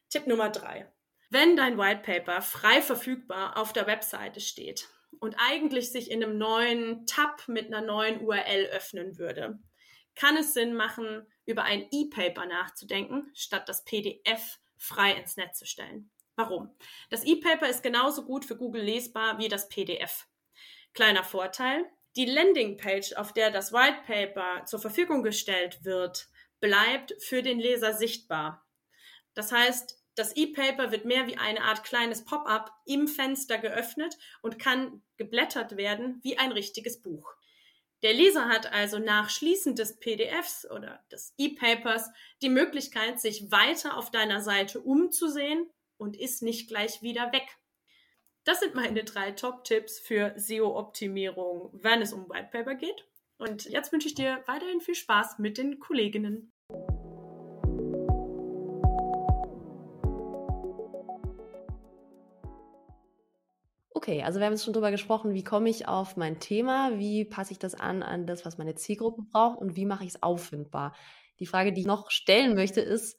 Tipp 0.09 0.27
Nummer 0.27 0.49
drei. 0.49 0.91
Wenn 1.29 1.57
dein 1.57 1.77
White 1.77 2.03
Paper 2.03 2.41
frei 2.41 2.81
verfügbar 2.81 3.57
auf 3.57 3.73
der 3.73 3.85
Webseite 3.85 4.39
steht 4.39 4.87
und 5.19 5.35
eigentlich 5.37 5.91
sich 5.91 6.09
in 6.09 6.23
einem 6.23 6.37
neuen 6.37 7.05
Tab 7.05 7.47
mit 7.47 7.67
einer 7.67 7.81
neuen 7.81 8.21
URL 8.21 8.67
öffnen 8.67 9.17
würde, 9.17 9.59
kann 10.15 10.37
es 10.37 10.53
Sinn 10.53 10.73
machen, 10.73 11.27
über 11.45 11.63
ein 11.63 11.87
E-Paper 11.91 12.45
nachzudenken, 12.45 13.29
statt 13.33 13.67
das 13.67 13.83
PDF 13.83 14.59
frei 14.77 15.13
ins 15.13 15.35
Netz 15.35 15.59
zu 15.59 15.65
stellen. 15.65 16.11
Warum? 16.35 16.73
Das 17.09 17.25
E-Paper 17.25 17.67
ist 17.67 17.83
genauso 17.83 18.23
gut 18.23 18.45
für 18.45 18.55
Google 18.55 18.83
lesbar 18.83 19.37
wie 19.37 19.49
das 19.49 19.67
PDF. 19.69 20.27
Kleiner 20.93 21.23
Vorteil, 21.23 21.85
die 22.15 22.25
Landingpage, 22.25 23.13
auf 23.13 23.33
der 23.33 23.51
das 23.51 23.73
White 23.73 23.99
Paper 24.05 24.65
zur 24.65 24.79
Verfügung 24.79 25.23
gestellt 25.23 25.83
wird, 25.83 26.27
bleibt 26.59 27.13
für 27.21 27.43
den 27.43 27.59
Leser 27.59 27.93
sichtbar. 27.93 28.65
Das 29.33 29.51
heißt, 29.51 30.01
das 30.17 30.35
E-Paper 30.35 30.91
wird 30.91 31.05
mehr 31.05 31.27
wie 31.27 31.37
eine 31.37 31.61
Art 31.61 31.83
kleines 31.83 32.25
Pop-up 32.25 32.71
im 32.85 33.07
Fenster 33.07 33.59
geöffnet 33.59 34.17
und 34.41 34.57
kann 34.57 35.03
geblättert 35.15 35.77
werden 35.77 36.19
wie 36.23 36.39
ein 36.39 36.51
richtiges 36.51 37.01
Buch. 37.03 37.31
Der 38.01 38.13
Leser 38.13 38.49
hat 38.49 38.71
also 38.71 38.97
nach 38.97 39.29
Schließen 39.29 39.75
des 39.75 39.99
PDFs 39.99 40.69
oder 40.69 41.03
des 41.11 41.33
E-Papers 41.37 42.09
die 42.41 42.49
Möglichkeit, 42.49 43.19
sich 43.19 43.51
weiter 43.51 43.95
auf 43.95 44.09
deiner 44.09 44.41
Seite 44.41 44.81
umzusehen 44.81 45.69
und 45.97 46.17
ist 46.17 46.41
nicht 46.41 46.67
gleich 46.67 47.03
wieder 47.03 47.31
weg. 47.31 47.47
Das 48.43 48.59
sind 48.59 48.73
meine 48.73 49.03
drei 49.03 49.31
Top-Tipps 49.31 49.99
für 49.99 50.33
SEO-Optimierung, 50.35 51.69
wenn 51.73 52.01
es 52.01 52.13
um 52.13 52.27
White 52.29 52.49
Paper 52.51 52.75
geht. 52.75 53.07
Und 53.37 53.65
jetzt 53.65 53.91
wünsche 53.91 54.07
ich 54.07 54.15
dir 54.15 54.43
weiterhin 54.47 54.81
viel 54.81 54.95
Spaß 54.95 55.37
mit 55.37 55.59
den 55.59 55.79
Kolleginnen. 55.79 56.53
Okay, 63.97 64.21
also 64.21 64.37
wir 64.39 64.45
haben 64.45 64.53
jetzt 64.53 64.63
schon 64.63 64.73
drüber 64.73 64.91
gesprochen, 64.91 65.33
wie 65.33 65.43
komme 65.43 65.69
ich 65.69 65.87
auf 65.87 66.17
mein 66.17 66.39
Thema, 66.39 66.99
wie 66.99 67.25
passe 67.25 67.51
ich 67.51 67.57
das 67.57 67.73
an 67.73 68.03
an 68.03 68.27
das, 68.27 68.45
was 68.45 68.59
meine 68.59 68.75
Zielgruppe 68.75 69.23
braucht 69.23 69.57
und 69.59 69.75
wie 69.75 69.85
mache 69.87 70.03
ich 70.03 70.11
es 70.11 70.21
auffindbar. 70.21 70.93
Die 71.39 71.47
Frage, 71.47 71.73
die 71.73 71.81
ich 71.81 71.87
noch 71.87 72.11
stellen 72.11 72.53
möchte, 72.53 72.79
ist, 72.79 73.17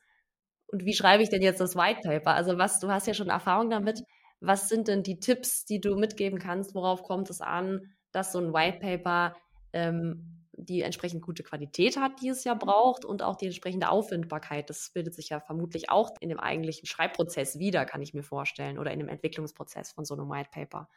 und 0.68 0.84
wie 0.84 0.94
schreibe 0.94 1.24
ich 1.24 1.30
denn 1.30 1.42
jetzt 1.42 1.60
das 1.60 1.74
White 1.74 2.02
Paper? 2.04 2.32
Also 2.34 2.58
was, 2.58 2.78
du 2.78 2.90
hast 2.90 3.08
ja 3.08 3.14
schon 3.14 3.28
Erfahrung 3.28 3.70
damit. 3.70 4.02
Was 4.38 4.68
sind 4.68 4.86
denn 4.86 5.02
die 5.02 5.18
Tipps, 5.18 5.64
die 5.64 5.80
du 5.80 5.96
mitgeben 5.96 6.38
kannst? 6.38 6.76
Worauf 6.76 7.02
kommt 7.02 7.28
es 7.28 7.40
an, 7.40 7.80
dass 8.12 8.30
so 8.30 8.38
ein 8.38 8.52
White 8.52 8.78
Paper 8.78 9.34
ähm, 9.72 10.38
die 10.59 10.83
entsprechend 10.83 11.23
gute 11.23 11.42
Qualität 11.42 11.97
hat, 11.97 12.21
die 12.21 12.29
es 12.29 12.44
ja 12.44 12.55
braucht 12.55 13.05
und 13.05 13.23
auch 13.23 13.37
die 13.37 13.47
entsprechende 13.47 13.88
Auffindbarkeit. 13.88 14.68
Das 14.68 14.90
bildet 14.90 15.14
sich 15.14 15.29
ja 15.29 15.40
vermutlich 15.40 15.90
auch 15.90 16.14
in 16.21 16.29
dem 16.29 16.40
eigentlichen 16.40 16.87
Schreibprozess 16.87 17.59
wieder, 17.59 17.85
kann 17.85 18.03
ich 18.03 18.14
mir 18.14 18.23
vorstellen, 18.23 18.79
oder 18.79 18.90
in 18.90 18.99
dem 18.99 19.09
Entwicklungsprozess 19.09 19.92
von 19.92 20.05
so 20.05 20.14
einem 20.14 20.29
White 20.29 20.51
Paper. 20.53 20.88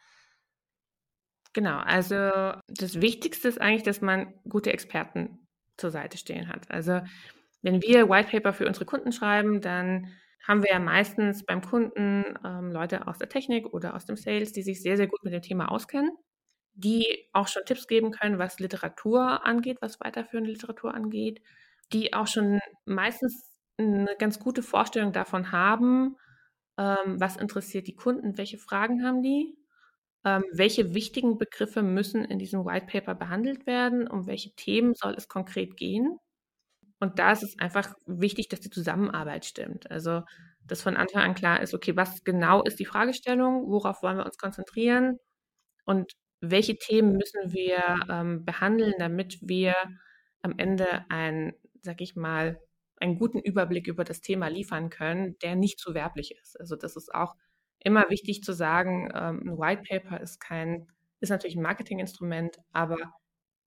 Genau, 1.52 1.78
also 1.78 2.16
das 2.66 3.00
Wichtigste 3.00 3.48
ist 3.48 3.60
eigentlich, 3.60 3.82
dass 3.82 4.00
man 4.00 4.34
gute 4.48 4.72
Experten 4.72 5.46
zur 5.76 5.90
Seite 5.90 6.18
stehen 6.18 6.48
hat. 6.48 6.70
Also 6.70 7.00
wenn 7.62 7.80
wir 7.82 8.08
White 8.08 8.30
Paper 8.30 8.52
für 8.52 8.66
unsere 8.66 8.86
Kunden 8.86 9.12
schreiben, 9.12 9.60
dann 9.60 10.08
haben 10.46 10.62
wir 10.62 10.70
ja 10.70 10.80
meistens 10.80 11.44
beim 11.44 11.60
Kunden 11.62 12.24
ähm, 12.44 12.72
Leute 12.72 13.06
aus 13.06 13.18
der 13.18 13.28
Technik 13.28 13.72
oder 13.72 13.94
aus 13.94 14.06
dem 14.06 14.16
Sales, 14.16 14.52
die 14.52 14.62
sich 14.62 14.82
sehr, 14.82 14.96
sehr 14.96 15.06
gut 15.06 15.22
mit 15.22 15.32
dem 15.32 15.42
Thema 15.42 15.70
auskennen 15.70 16.10
die 16.74 17.28
auch 17.32 17.48
schon 17.48 17.64
Tipps 17.66 17.86
geben 17.86 18.12
können, 18.12 18.38
was 18.38 18.58
Literatur 18.60 19.44
angeht, 19.46 19.78
was 19.80 20.00
weiterführende 20.00 20.50
Literatur 20.50 20.94
angeht, 20.94 21.42
die 21.92 22.14
auch 22.14 22.26
schon 22.26 22.60
meistens 22.86 23.56
eine 23.78 24.16
ganz 24.18 24.38
gute 24.38 24.62
Vorstellung 24.62 25.12
davon 25.12 25.52
haben, 25.52 26.16
ähm, 26.78 27.20
was 27.20 27.36
interessiert 27.36 27.86
die 27.88 27.94
Kunden, 27.96 28.38
welche 28.38 28.58
Fragen 28.58 29.04
haben 29.04 29.22
die, 29.22 29.56
ähm, 30.24 30.44
welche 30.52 30.94
wichtigen 30.94 31.38
Begriffe 31.38 31.82
müssen 31.82 32.24
in 32.24 32.38
diesem 32.38 32.64
White 32.64 32.86
Paper 32.86 33.14
behandelt 33.14 33.66
werden, 33.66 34.08
um 34.08 34.26
welche 34.26 34.54
Themen 34.54 34.94
soll 34.94 35.14
es 35.14 35.28
konkret 35.28 35.76
gehen. 35.76 36.18
Und 37.00 37.18
da 37.18 37.32
ist 37.32 37.42
es 37.42 37.58
einfach 37.58 37.94
wichtig, 38.06 38.48
dass 38.48 38.60
die 38.60 38.70
Zusammenarbeit 38.70 39.44
stimmt. 39.44 39.90
Also, 39.90 40.22
dass 40.66 40.82
von 40.82 40.96
Anfang 40.96 41.22
an 41.22 41.34
klar 41.34 41.60
ist, 41.60 41.74
okay, 41.74 41.96
was 41.96 42.22
genau 42.24 42.62
ist 42.62 42.78
die 42.78 42.84
Fragestellung, 42.86 43.68
worauf 43.68 44.02
wollen 44.02 44.18
wir 44.18 44.26
uns 44.26 44.38
konzentrieren 44.38 45.18
und 45.86 46.12
welche 46.42 46.76
Themen 46.76 47.16
müssen 47.16 47.52
wir 47.52 48.00
ähm, 48.10 48.44
behandeln, 48.44 48.94
damit 48.98 49.38
wir 49.40 49.74
am 50.42 50.54
Ende 50.58 51.06
ein, 51.08 51.54
sag 51.82 52.00
ich 52.00 52.16
mal, 52.16 52.60
einen 52.96 53.18
guten 53.18 53.38
Überblick 53.38 53.86
über 53.86 54.04
das 54.04 54.20
Thema 54.20 54.48
liefern 54.48 54.90
können, 54.90 55.38
der 55.38 55.54
nicht 55.54 55.78
zu 55.78 55.94
werblich 55.94 56.34
ist. 56.40 56.58
Also 56.58 56.76
das 56.76 56.96
ist 56.96 57.14
auch 57.14 57.36
immer 57.78 58.10
wichtig 58.10 58.42
zu 58.42 58.52
sagen, 58.52 59.10
ähm, 59.14 59.42
ein 59.44 59.58
White 59.58 59.82
Paper 59.88 60.20
ist 60.20 60.40
kein, 60.40 60.88
ist 61.20 61.30
natürlich 61.30 61.56
ein 61.56 61.62
Marketinginstrument, 61.62 62.58
aber 62.72 62.98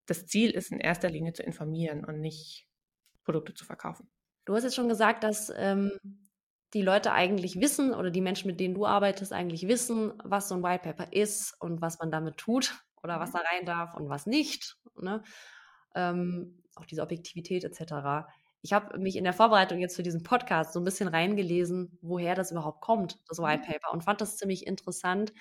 das 0.06 0.26
Ziel 0.26 0.50
ist 0.50 0.70
in 0.70 0.78
erster 0.78 1.10
Linie 1.10 1.32
zu 1.32 1.42
informieren 1.42 2.04
und 2.04 2.20
nicht 2.20 2.66
Produkte 3.24 3.54
zu 3.54 3.64
verkaufen. 3.64 4.08
Du 4.44 4.54
hast 4.54 4.64
jetzt 4.64 4.76
schon 4.76 4.88
gesagt, 4.88 5.24
dass 5.24 5.52
ähm, 5.56 5.90
die 6.76 6.82
Leute 6.82 7.12
eigentlich 7.12 7.58
wissen 7.58 7.94
oder 7.94 8.10
die 8.10 8.20
Menschen, 8.20 8.48
mit 8.48 8.60
denen 8.60 8.74
du 8.74 8.84
arbeitest, 8.84 9.32
eigentlich 9.32 9.66
wissen, 9.66 10.12
was 10.22 10.48
so 10.48 10.54
ein 10.54 10.62
White 10.62 10.82
Paper 10.84 11.10
ist 11.10 11.56
und 11.58 11.80
was 11.80 11.98
man 11.98 12.10
damit 12.10 12.36
tut 12.36 12.78
oder 13.02 13.18
was 13.18 13.30
mhm. 13.30 13.38
da 13.38 13.40
rein 13.50 13.64
darf 13.66 13.94
und 13.94 14.10
was 14.10 14.26
nicht. 14.26 14.76
Ne? 15.00 15.22
Ähm, 15.94 16.62
auch 16.74 16.84
diese 16.84 17.00
Objektivität 17.00 17.64
etc. 17.64 18.28
Ich 18.60 18.74
habe 18.74 18.98
mich 18.98 19.16
in 19.16 19.24
der 19.24 19.32
Vorbereitung 19.32 19.78
jetzt 19.78 19.96
für 19.96 20.02
diesen 20.02 20.22
Podcast 20.22 20.74
so 20.74 20.80
ein 20.80 20.84
bisschen 20.84 21.08
reingelesen, 21.08 21.98
woher 22.02 22.34
das 22.34 22.50
überhaupt 22.50 22.82
kommt, 22.82 23.18
das 23.26 23.38
White 23.38 23.62
mhm. 23.66 23.72
Paper, 23.72 23.92
und 23.92 24.04
fand 24.04 24.20
das 24.20 24.36
ziemlich 24.36 24.66
interessant, 24.66 25.32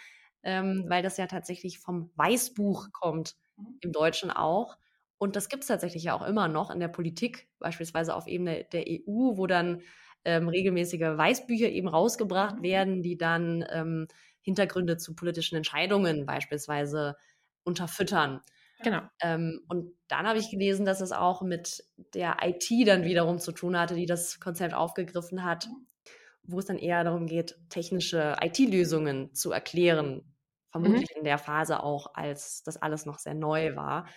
ähm, 0.44 0.86
weil 0.88 1.04
das 1.04 1.18
ja 1.18 1.28
tatsächlich 1.28 1.80
vom 1.80 2.12
Weißbuch 2.16 2.94
kommt, 2.94 3.36
mhm. 3.58 3.78
im 3.82 3.92
Deutschen 3.92 4.32
auch. 4.32 4.78
Und 5.18 5.36
das 5.36 5.50
gibt 5.50 5.64
es 5.64 5.68
tatsächlich 5.68 6.04
ja 6.04 6.14
auch 6.14 6.26
immer 6.26 6.48
noch 6.48 6.70
in 6.70 6.80
der 6.80 6.88
Politik, 6.88 7.50
beispielsweise 7.60 8.16
auf 8.16 8.26
Ebene 8.26 8.64
der 8.72 8.86
EU, 8.88 9.36
wo 9.36 9.48
dann 9.48 9.82
ähm, 10.26 10.50
regelmäßige 10.50 11.18
Weißbücher 11.18 11.70
eben 11.70 11.88
rausgebracht 11.88 12.58
mhm. 12.58 12.64
werden, 12.64 13.02
die 13.02 13.18
dann 13.18 13.66
ähm, 13.70 14.08
Hintergründe 14.42 14.98
zu 14.98 15.16
politischen 15.16 15.56
Entscheidungen 15.56 16.26
beispielsweise 16.26 17.16
unterfüttern. 17.64 18.42
Genau. 18.84 19.02
Ähm, 19.22 19.62
und 19.70 19.94
dann 20.08 20.28
habe 20.28 20.40
ich 20.40 20.52
gelesen, 20.52 20.86
dass 20.86 21.02
es 21.02 21.12
auch 21.12 21.42
mit 21.42 21.84
der 22.14 22.38
IT 22.44 22.70
dann 22.88 23.04
wiederum 23.04 23.40
zu 23.40 23.52
tun 23.52 23.78
hatte, 23.78 23.96
die 23.96 24.06
das 24.06 24.40
Konzept 24.40 24.74
aufgegriffen 24.74 25.44
hat, 25.44 25.68
wo 26.44 26.60
es 26.60 26.66
dann 26.66 26.78
eher 26.78 27.04
darum 27.04 27.26
geht, 27.26 27.58
technische 27.70 28.36
IT-Lösungen 28.42 29.34
zu 29.34 29.52
erklären. 29.52 30.16
Mhm. 30.16 30.34
Vermutlich 30.72 31.10
mhm. 31.16 31.20
in 31.20 31.24
der 31.24 31.38
Phase 31.38 31.82
auch, 31.82 32.14
als 32.16 32.62
das 32.64 32.78
alles 32.78 33.06
noch 33.06 33.18
sehr 33.18 33.34
neu 33.34 33.76
war. 33.76 34.08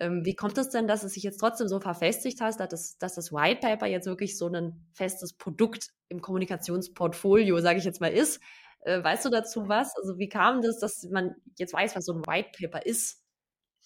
Ähm, 0.00 0.24
wie 0.24 0.34
kommt 0.34 0.58
es 0.58 0.68
denn, 0.70 0.86
dass 0.86 1.02
es 1.02 1.14
sich 1.14 1.22
jetzt 1.22 1.38
trotzdem 1.38 1.68
so 1.68 1.80
verfestigt 1.80 2.40
hat, 2.40 2.58
dass 2.60 2.68
das, 2.68 2.98
dass 2.98 3.14
das 3.14 3.32
White 3.32 3.60
Paper 3.60 3.86
jetzt 3.86 4.06
wirklich 4.06 4.38
so 4.38 4.48
ein 4.48 4.86
festes 4.92 5.34
Produkt 5.34 5.88
im 6.08 6.20
Kommunikationsportfolio, 6.20 7.58
sage 7.60 7.78
ich 7.78 7.84
jetzt 7.84 8.00
mal, 8.00 8.12
ist? 8.12 8.40
Äh, 8.80 9.02
weißt 9.02 9.24
du 9.24 9.30
dazu 9.30 9.68
was? 9.68 9.94
Also 9.96 10.18
wie 10.18 10.28
kam 10.28 10.62
das, 10.62 10.78
dass 10.78 11.04
man 11.10 11.34
jetzt 11.56 11.72
weiß, 11.72 11.96
was 11.96 12.04
so 12.04 12.12
ein 12.12 12.26
White 12.26 12.50
Paper 12.58 12.86
ist 12.86 13.22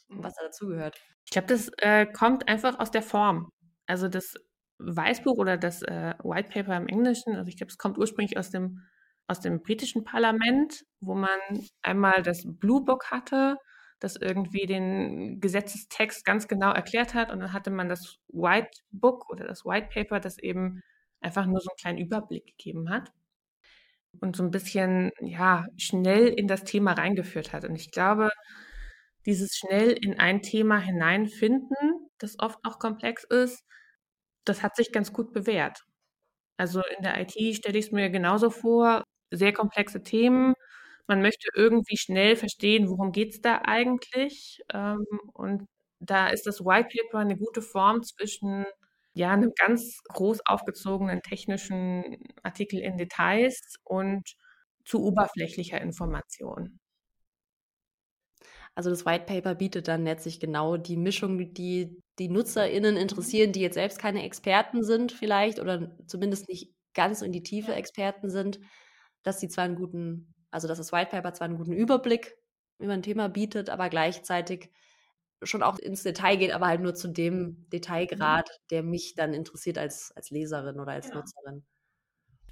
und 0.09 0.22
was 0.22 0.35
da 0.35 0.44
dazugehört? 0.44 1.01
Ich 1.25 1.31
glaube, 1.31 1.48
das 1.48 1.70
äh, 1.79 2.07
kommt 2.07 2.48
einfach 2.48 2.79
aus 2.79 2.90
der 2.90 3.03
Form. 3.03 3.48
Also 3.87 4.09
das 4.09 4.35
Weißbuch 4.79 5.38
oder 5.38 5.57
das 5.57 5.83
äh, 5.83 6.14
White 6.22 6.51
Paper 6.51 6.77
im 6.77 6.88
Englischen, 6.88 7.37
also 7.37 7.48
ich 7.48 7.57
glaube, 7.57 7.70
es 7.70 7.79
kommt 7.79 7.98
ursprünglich 7.98 8.37
aus 8.37 8.51
dem 8.51 8.81
aus 9.29 9.40
dem 9.40 9.62
britischen 9.62 10.05
Parlament, 10.05 10.85
wo 11.01 11.14
man 11.14 11.31
einmal 11.81 12.22
das 12.22 12.42
Blue 12.44 12.85
Book 12.85 13.11
hatte, 13.11 13.57
das 14.03 14.17
irgendwie 14.17 14.67
den 14.67 15.41
Gesetzestext 15.41 16.25
ganz 16.25 16.49
genau 16.49 16.73
erklärt 16.73 17.15
hat. 17.15 17.31
Und 17.31 17.41
dann 17.41 17.53
hatte 17.53 17.71
man 17.71 17.88
das 17.88 18.19
White 18.29 18.71
Book 18.91 19.31
oder 19.31 19.47
das 19.47 19.65
White 19.65 19.88
Paper, 19.93 20.19
das 20.19 20.38
eben 20.38 20.83
einfach 21.21 21.47
nur 21.47 21.61
so 21.61 21.71
einen 21.71 21.77
kleinen 21.77 21.99
Überblick 21.99 22.47
gegeben 22.47 22.91
hat 22.91 23.12
und 24.21 24.37
so 24.37 24.43
ein 24.43 24.51
bisschen, 24.51 25.12
ja, 25.21 25.67
schnell 25.77 26.29
in 26.29 26.49
das 26.49 26.65
Thema 26.65 26.93
reingeführt 26.93 27.53
hat. 27.53 27.65
Und 27.65 27.77
ich 27.77 27.93
glaube, 27.93 28.31
dieses 29.27 29.57
schnell 29.57 29.93
in 29.93 30.19
ein 30.19 30.43
Thema 30.43 30.79
hineinfinden, 30.79 32.11
das 32.19 32.38
oft 32.41 32.59
auch 32.65 32.79
komplex 32.79 33.25
ist, 33.25 33.65
das 34.45 34.62
hat 34.62 34.77
sich 34.77 34.93
ganz 34.93 35.12
gut 35.12 35.33
bewährt. 35.33 35.85
Also 36.57 36.83
in 36.97 37.05
der 37.05 37.21
IT 37.21 37.57
stelle 37.57 37.79
ich 37.79 37.87
es 37.87 37.93
mir 37.93 38.11
genauso 38.11 38.51
vor, 38.51 39.05
sehr 39.31 39.53
komplexe 39.53 40.03
Themen, 40.03 40.55
man 41.07 41.23
möchte 41.23 41.49
irgendwie 41.55 41.97
schnell 41.97 42.37
verstehen, 42.37 42.88
worum 42.88 43.12
geht 43.12 43.31
es 43.35 43.41
da 43.41 43.62
eigentlich. 43.65 44.61
Ähm, 44.73 45.05
und 45.35 45.67
da 46.01 46.29
ist 46.29 46.47
das 46.47 46.61
White 46.65 46.88
Paper 46.97 47.19
eine 47.19 47.37
gute 47.37 47.62
Form 47.62 48.03
zwischen 48.03 48.67
ja, 49.15 49.33
einem 49.33 49.53
ganz 49.57 49.99
groß 50.09 50.41
aufgezogenen 50.47 51.21
technischen 51.23 52.19
Artikel 52.43 52.81
in 52.81 52.97
Details 52.97 53.61
und 53.85 54.23
zu 54.85 55.05
oberflächlicher 55.05 55.81
Information. 55.81 56.79
Also 58.75 58.91
das 58.91 59.05
White 59.05 59.25
Paper 59.27 59.55
bietet 59.55 59.88
dann 59.88 60.05
letztlich 60.05 60.41
genau 60.41 60.77
die 60.77 60.97
Mischung, 60.97 61.53
die 61.55 62.01
die 62.19 62.29
NutzerInnen 62.29 62.97
interessieren, 62.97 63.53
die 63.53 63.61
jetzt 63.61 63.75
selbst 63.75 63.99
keine 63.99 64.23
Experten 64.25 64.83
sind 64.85 65.12
vielleicht 65.12 65.61
oder 65.61 65.95
zumindest 66.07 66.49
nicht 66.49 66.71
ganz 66.95 67.23
in 67.23 67.33
die 67.33 67.43
Tiefe 67.43 67.75
Experten 67.75 68.31
sind, 68.31 68.61
dass 69.23 69.41
sie 69.41 69.49
zwar 69.49 69.65
einen 69.65 69.77
guten 69.77 70.32
also, 70.53 70.69
dass 70.69 70.79
das 70.79 70.93
White 70.93 71.11
Paper 71.11 71.33
zwar 71.33 71.47
einen 71.47 71.57
guten 71.57 71.73
Überblick 71.73 72.37
über 72.79 72.93
ein 72.93 73.03
Thema 73.03 73.29
bietet, 73.29 73.71
aber 73.71 73.88
gleichzeitig 73.88 74.71
schon 75.43 75.62
auch 75.62 75.79
ins 75.79 76.03
Detail 76.03 76.37
geht, 76.37 76.53
aber 76.53 76.67
halt 76.67 76.83
nur 76.83 76.95
zu 76.95 77.09
dem 77.09 77.69
Detailgrad, 77.71 78.49
mhm. 78.49 78.67
der 78.71 78.83
mich 78.83 79.15
dann 79.17 79.35
interessiert 79.35 79.79
als, 79.79 80.12
als 80.15 80.31
Leserin 80.31 80.79
oder 80.79 80.93
als 80.93 81.09
ja. 81.09 81.15
Nutzerin. 81.17 81.65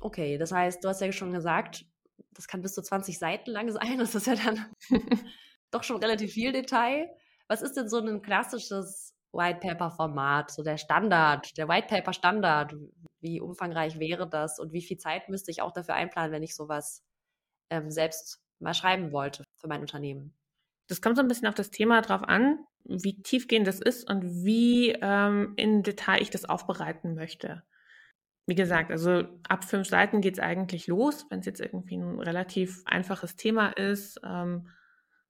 Okay, 0.01 0.39
das 0.39 0.51
heißt, 0.51 0.83
du 0.83 0.89
hast 0.89 1.01
ja 1.01 1.13
schon 1.13 1.33
gesagt, 1.33 1.85
das 2.33 2.49
kann 2.49 2.63
bis 2.63 2.75
zu 2.75 2.83
20 2.83 3.19
Seiten 3.19 3.51
lang 3.51 3.71
sein. 3.73 3.99
Das 3.99 4.15
ist 4.15 4.27
ja 4.27 4.35
dann 4.35 4.67
doch 5.71 5.85
schon 5.85 5.99
relativ 5.99 6.33
viel 6.33 6.53
Detail. 6.53 7.09
Was 7.49 7.63
ist 7.63 7.77
denn 7.77 7.89
so 7.89 7.99
ein 7.99 8.23
klassisches 8.23 9.15
White 9.33 9.61
Paper 9.61 9.91
Format, 9.91 10.51
so 10.51 10.63
der 10.63 10.79
Standard, 10.79 11.57
der 11.59 11.69
White 11.69 11.89
Paper 11.89 12.15
Standard? 12.15 12.75
Wie 13.21 13.41
umfangreich 13.41 13.99
wäre 13.99 14.29
das 14.29 14.59
und 14.59 14.73
wie 14.73 14.83
viel 14.83 14.97
Zeit 14.97 15.29
müsste 15.29 15.51
ich 15.51 15.61
auch 15.61 15.73
dafür 15.73 15.95
einplanen, 15.95 16.33
wenn 16.33 16.43
ich 16.43 16.57
sowas 16.57 17.05
ähm, 17.71 17.91
selbst 17.91 18.41
mal 18.59 18.75
schreiben 18.75 19.13
wollte 19.13 19.45
für 19.59 19.69
mein 19.69 19.81
Unternehmen. 19.81 20.35
Das 20.89 21.01
kommt 21.01 21.17
so 21.17 21.23
ein 21.23 21.29
bisschen 21.29 21.47
auf 21.47 21.55
das 21.55 21.71
Thema 21.71 22.03
drauf 22.03 22.23
an, 22.25 22.59
wie 22.85 23.23
tiefgehend 23.23 23.67
das 23.67 23.81
ist 23.81 24.09
und 24.09 24.25
wie 24.45 24.91
ähm, 25.01 25.55
in 25.57 25.83
Detail 25.83 26.21
ich 26.21 26.31
das 26.31 26.45
aufbereiten 26.45 27.15
möchte. 27.15 27.63
Wie 28.47 28.55
gesagt, 28.57 28.91
also 28.91 29.23
ab 29.49 29.65
fünf 29.65 29.87
Seiten 29.89 30.21
geht 30.21 30.35
es 30.35 30.41
eigentlich 30.41 30.89
los, 30.89 31.27
wenn 31.31 31.41
es 31.41 31.47
jetzt 31.47 31.61
irgendwie 31.61 31.97
ein 31.97 32.19
relativ 32.19 32.83
einfaches 32.87 33.37
Thema 33.37 33.69
ist. 33.71 34.21
Ähm, 34.25 34.69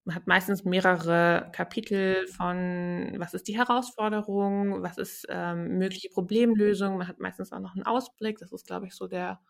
man 0.04 0.14
hat 0.14 0.26
meistens 0.26 0.64
mehrere 0.64 1.50
Kapitel 1.52 2.26
von, 2.28 3.14
was 3.18 3.34
ist 3.34 3.46
die 3.46 3.58
Herausforderung, 3.58 4.82
was 4.82 4.96
ist 4.96 5.26
ähm, 5.28 5.76
mögliche 5.76 6.08
Problemlösung. 6.08 6.96
Man 6.96 7.08
hat 7.08 7.20
meistens 7.20 7.52
auch 7.52 7.60
noch 7.60 7.74
einen 7.74 7.84
Ausblick. 7.84 8.38
Das 8.38 8.52
ist, 8.52 8.66
glaube 8.66 8.86
ich, 8.86 8.94
so 8.94 9.06
der 9.06 9.40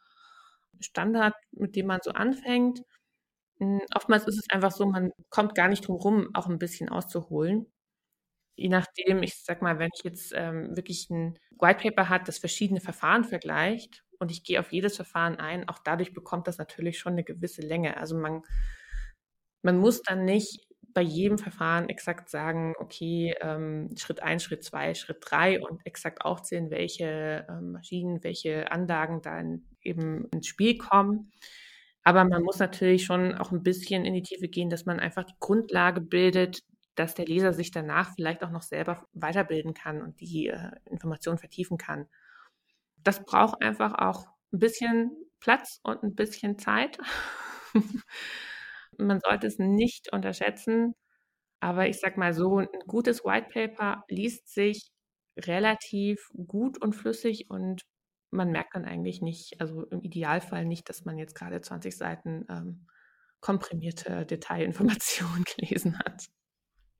Standard, 0.80 1.34
mit 1.52 1.76
dem 1.76 1.86
man 1.86 2.00
so 2.02 2.12
anfängt. 2.12 2.82
Hm, 3.60 3.80
oftmals 3.94 4.26
ist 4.26 4.38
es 4.38 4.50
einfach 4.50 4.72
so, 4.72 4.86
man 4.86 5.12
kommt 5.30 5.54
gar 5.54 5.68
nicht 5.68 5.86
drum 5.88 5.96
rum, 5.96 6.30
auch 6.34 6.48
ein 6.48 6.58
bisschen 6.58 6.88
auszuholen. 6.88 7.66
Je 8.56 8.68
nachdem, 8.68 9.22
ich 9.22 9.36
sag 9.44 9.62
mal, 9.62 9.78
wenn 9.78 9.90
ich 9.96 10.04
jetzt 10.04 10.32
ähm, 10.36 10.76
wirklich 10.76 11.10
ein 11.10 11.38
White 11.60 11.80
Paper 11.82 12.08
hat, 12.08 12.28
das 12.28 12.38
verschiedene 12.38 12.80
Verfahren 12.80 13.24
vergleicht 13.24 14.04
und 14.18 14.30
ich 14.30 14.44
gehe 14.44 14.60
auf 14.60 14.72
jedes 14.72 14.96
Verfahren 14.96 15.36
ein, 15.36 15.68
auch 15.68 15.78
dadurch 15.78 16.12
bekommt 16.14 16.48
das 16.48 16.58
natürlich 16.58 16.98
schon 16.98 17.14
eine 17.14 17.24
gewisse 17.24 17.62
Länge. 17.62 17.96
Also 17.96 18.16
man, 18.18 18.42
man 19.62 19.78
muss 19.78 20.02
dann 20.02 20.24
nicht 20.24 20.66
bei 20.94 21.02
jedem 21.02 21.38
Verfahren 21.38 21.88
exakt 21.88 22.28
sagen, 22.30 22.74
okay, 22.78 23.34
ähm, 23.40 23.90
Schritt 23.96 24.22
1, 24.22 24.42
Schritt 24.42 24.64
2, 24.64 24.94
Schritt 24.94 25.18
3 25.20 25.60
und 25.60 25.80
exakt 25.86 26.24
aufzählen, 26.24 26.70
welche 26.70 27.46
ähm, 27.48 27.72
Maschinen, 27.72 28.24
welche 28.24 28.70
Anlagen 28.72 29.22
dann 29.22 29.64
eben 29.82 30.26
ins 30.30 30.46
Spiel 30.46 30.78
kommen. 30.78 31.32
Aber 32.02 32.24
man 32.24 32.42
muss 32.42 32.58
natürlich 32.58 33.04
schon 33.04 33.34
auch 33.34 33.52
ein 33.52 33.62
bisschen 33.62 34.04
in 34.04 34.14
die 34.14 34.22
Tiefe 34.22 34.48
gehen, 34.48 34.70
dass 34.70 34.86
man 34.86 35.00
einfach 35.00 35.24
die 35.24 35.36
Grundlage 35.38 36.00
bildet, 36.00 36.62
dass 36.94 37.14
der 37.14 37.26
Leser 37.26 37.52
sich 37.52 37.70
danach 37.70 38.14
vielleicht 38.14 38.42
auch 38.42 38.50
noch 38.50 38.62
selber 38.62 39.06
weiterbilden 39.12 39.74
kann 39.74 40.02
und 40.02 40.20
die 40.20 40.48
äh, 40.48 40.70
Informationen 40.86 41.38
vertiefen 41.38 41.78
kann. 41.78 42.06
Das 42.98 43.24
braucht 43.24 43.62
einfach 43.62 43.94
auch 43.94 44.26
ein 44.52 44.58
bisschen 44.58 45.12
Platz 45.40 45.80
und 45.82 46.02
ein 46.02 46.14
bisschen 46.14 46.58
Zeit. 46.58 46.98
man 48.98 49.20
sollte 49.20 49.46
es 49.46 49.58
nicht 49.58 50.12
unterschätzen. 50.12 50.94
Aber 51.60 51.88
ich 51.88 52.00
sag 52.00 52.16
mal 52.16 52.32
so, 52.34 52.58
ein 52.58 52.68
gutes 52.86 53.24
White 53.24 53.48
Paper 53.52 54.04
liest 54.08 54.48
sich 54.52 54.90
relativ 55.38 56.28
gut 56.46 56.80
und 56.80 56.94
flüssig 56.94 57.50
und 57.50 57.82
man 58.30 58.50
merkt 58.50 58.74
dann 58.74 58.84
eigentlich 58.84 59.20
nicht, 59.22 59.60
also 59.60 59.84
im 59.86 60.02
Idealfall 60.02 60.64
nicht, 60.64 60.88
dass 60.88 61.04
man 61.04 61.18
jetzt 61.18 61.34
gerade 61.34 61.60
20 61.60 61.96
Seiten 61.96 62.46
ähm, 62.48 62.86
komprimierte 63.40 64.26
Detailinformationen 64.26 65.44
gelesen 65.56 65.98
hat. 65.98 66.26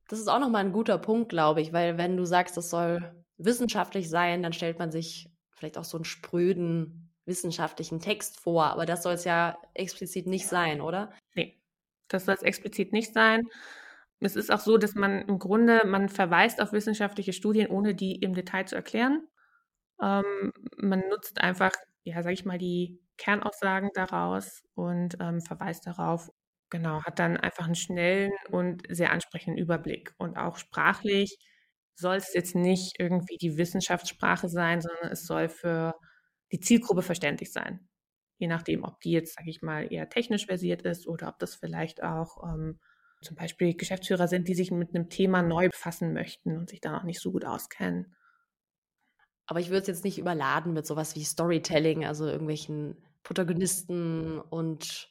Das 0.09 0.19
ist 0.19 0.27
auch 0.27 0.39
nochmal 0.39 0.65
ein 0.65 0.73
guter 0.73 0.97
Punkt, 0.97 1.29
glaube 1.29 1.61
ich, 1.61 1.71
weil 1.71 1.97
wenn 1.97 2.17
du 2.17 2.25
sagst, 2.25 2.57
das 2.57 2.69
soll 2.69 3.15
wissenschaftlich 3.37 4.09
sein, 4.09 4.43
dann 4.43 4.53
stellt 4.53 4.77
man 4.77 4.91
sich 4.91 5.29
vielleicht 5.51 5.77
auch 5.77 5.85
so 5.85 5.97
einen 5.97 6.05
spröden 6.05 7.11
wissenschaftlichen 7.25 7.99
Text 7.99 8.39
vor, 8.39 8.65
aber 8.65 8.85
das 8.85 9.03
soll 9.03 9.13
es 9.13 9.23
ja 9.23 9.57
explizit 9.73 10.27
nicht 10.27 10.47
sein, 10.47 10.81
oder? 10.81 11.13
Nee. 11.33 11.57
Das 12.07 12.25
soll 12.25 12.35
es 12.35 12.41
explizit 12.41 12.91
nicht 12.91 13.13
sein. 13.13 13.47
Es 14.19 14.35
ist 14.35 14.51
auch 14.51 14.59
so, 14.59 14.77
dass 14.77 14.95
man 14.95 15.21
im 15.21 15.39
Grunde, 15.39 15.85
man 15.85 16.09
verweist 16.09 16.61
auf 16.61 16.73
wissenschaftliche 16.73 17.33
Studien, 17.33 17.67
ohne 17.67 17.95
die 17.95 18.15
im 18.15 18.33
Detail 18.33 18.65
zu 18.65 18.75
erklären. 18.75 19.27
Ähm, 20.01 20.51
man 20.77 21.01
nutzt 21.09 21.39
einfach, 21.41 21.71
ja, 22.03 22.21
sag 22.23 22.33
ich 22.33 22.45
mal, 22.45 22.57
die 22.57 22.99
Kernaussagen 23.17 23.89
daraus 23.93 24.63
und 24.75 25.17
ähm, 25.19 25.41
verweist 25.41 25.85
darauf. 25.87 26.29
Genau, 26.69 27.03
hat 27.03 27.19
dann 27.19 27.37
einfach 27.37 27.65
einen 27.65 27.75
schnellen 27.75 28.31
und 28.49 28.83
sehr 28.89 29.11
ansprechenden 29.11 29.57
Überblick. 29.61 30.13
Und 30.17 30.37
auch 30.37 30.57
sprachlich 30.57 31.37
soll 31.95 32.15
es 32.15 32.33
jetzt 32.33 32.55
nicht 32.55 32.95
irgendwie 32.99 33.37
die 33.37 33.57
Wissenschaftssprache 33.57 34.49
sein, 34.49 34.81
sondern 34.81 35.11
es 35.11 35.25
soll 35.25 35.49
für 35.49 35.95
die 36.51 36.59
Zielgruppe 36.59 37.01
verständlich 37.03 37.51
sein 37.51 37.87
je 38.37 38.47
nachdem, 38.47 38.83
ob 38.83 38.99
die 39.01 39.11
jetzt, 39.11 39.35
sage 39.35 39.49
ich 39.51 39.61
mal, 39.61 39.91
eher 39.93 40.09
technisch 40.09 40.47
versiert 40.47 40.81
ist 40.81 41.07
oder 41.07 41.27
ob 41.29 41.37
das 41.39 41.53
vielleicht 41.55 42.01
auch 42.01 42.43
ähm, 42.43 42.79
zum 43.21 43.35
Beispiel 43.35 43.75
Geschäftsführer 43.75 44.27
sind, 44.27 44.47
die 44.47 44.55
sich 44.55 44.71
mit 44.71 44.95
einem 44.95 45.09
Thema 45.09 45.43
neu 45.43 45.69
befassen 45.69 46.11
möchten 46.13 46.57
und 46.57 46.69
sich 46.71 46.81
da 46.81 46.91
noch 46.91 47.03
nicht 47.03 47.21
so 47.21 47.31
gut 47.31 47.45
auskennen. 47.45 48.15
Aber 49.51 49.59
ich 49.59 49.67
würde 49.67 49.81
es 49.81 49.87
jetzt 49.87 50.05
nicht 50.05 50.17
überladen 50.17 50.71
mit 50.71 50.87
sowas 50.87 51.13
wie 51.17 51.25
Storytelling, 51.25 52.05
also 52.05 52.25
irgendwelchen 52.25 52.95
Protagonisten 53.21 54.39
und 54.39 55.09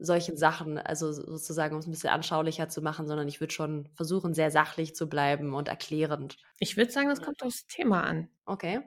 solchen 0.00 0.36
Sachen, 0.36 0.78
also 0.78 1.12
sozusagen, 1.12 1.74
um 1.76 1.78
es 1.78 1.86
ein 1.86 1.92
bisschen 1.92 2.10
anschaulicher 2.10 2.68
zu 2.68 2.82
machen, 2.82 3.06
sondern 3.06 3.28
ich 3.28 3.38
würde 3.38 3.54
schon 3.54 3.88
versuchen, 3.94 4.34
sehr 4.34 4.50
sachlich 4.50 4.96
zu 4.96 5.08
bleiben 5.08 5.54
und 5.54 5.68
erklärend. 5.68 6.38
Ich 6.58 6.76
würde 6.76 6.90
sagen, 6.90 7.08
das 7.08 7.22
kommt 7.22 7.40
aufs 7.44 7.68
Thema 7.68 8.02
an. 8.02 8.28
Okay. 8.46 8.80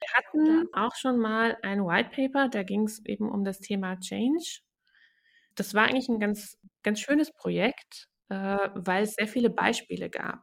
Wir 0.00 0.08
hatten 0.16 0.68
auch 0.72 0.96
schon 0.96 1.20
mal 1.20 1.56
ein 1.62 1.86
White 1.86 2.10
Paper, 2.10 2.48
da 2.48 2.64
ging 2.64 2.82
es 2.82 3.04
eben 3.04 3.30
um 3.30 3.44
das 3.44 3.60
Thema 3.60 3.96
Change. 4.00 4.58
Das 5.54 5.72
war 5.72 5.84
eigentlich 5.84 6.08
ein 6.08 6.18
ganz, 6.18 6.58
ganz 6.82 6.98
schönes 6.98 7.30
Projekt, 7.30 8.08
äh, 8.28 8.70
weil 8.74 9.04
es 9.04 9.14
sehr 9.14 9.28
viele 9.28 9.50
Beispiele 9.50 10.10
gab. 10.10 10.40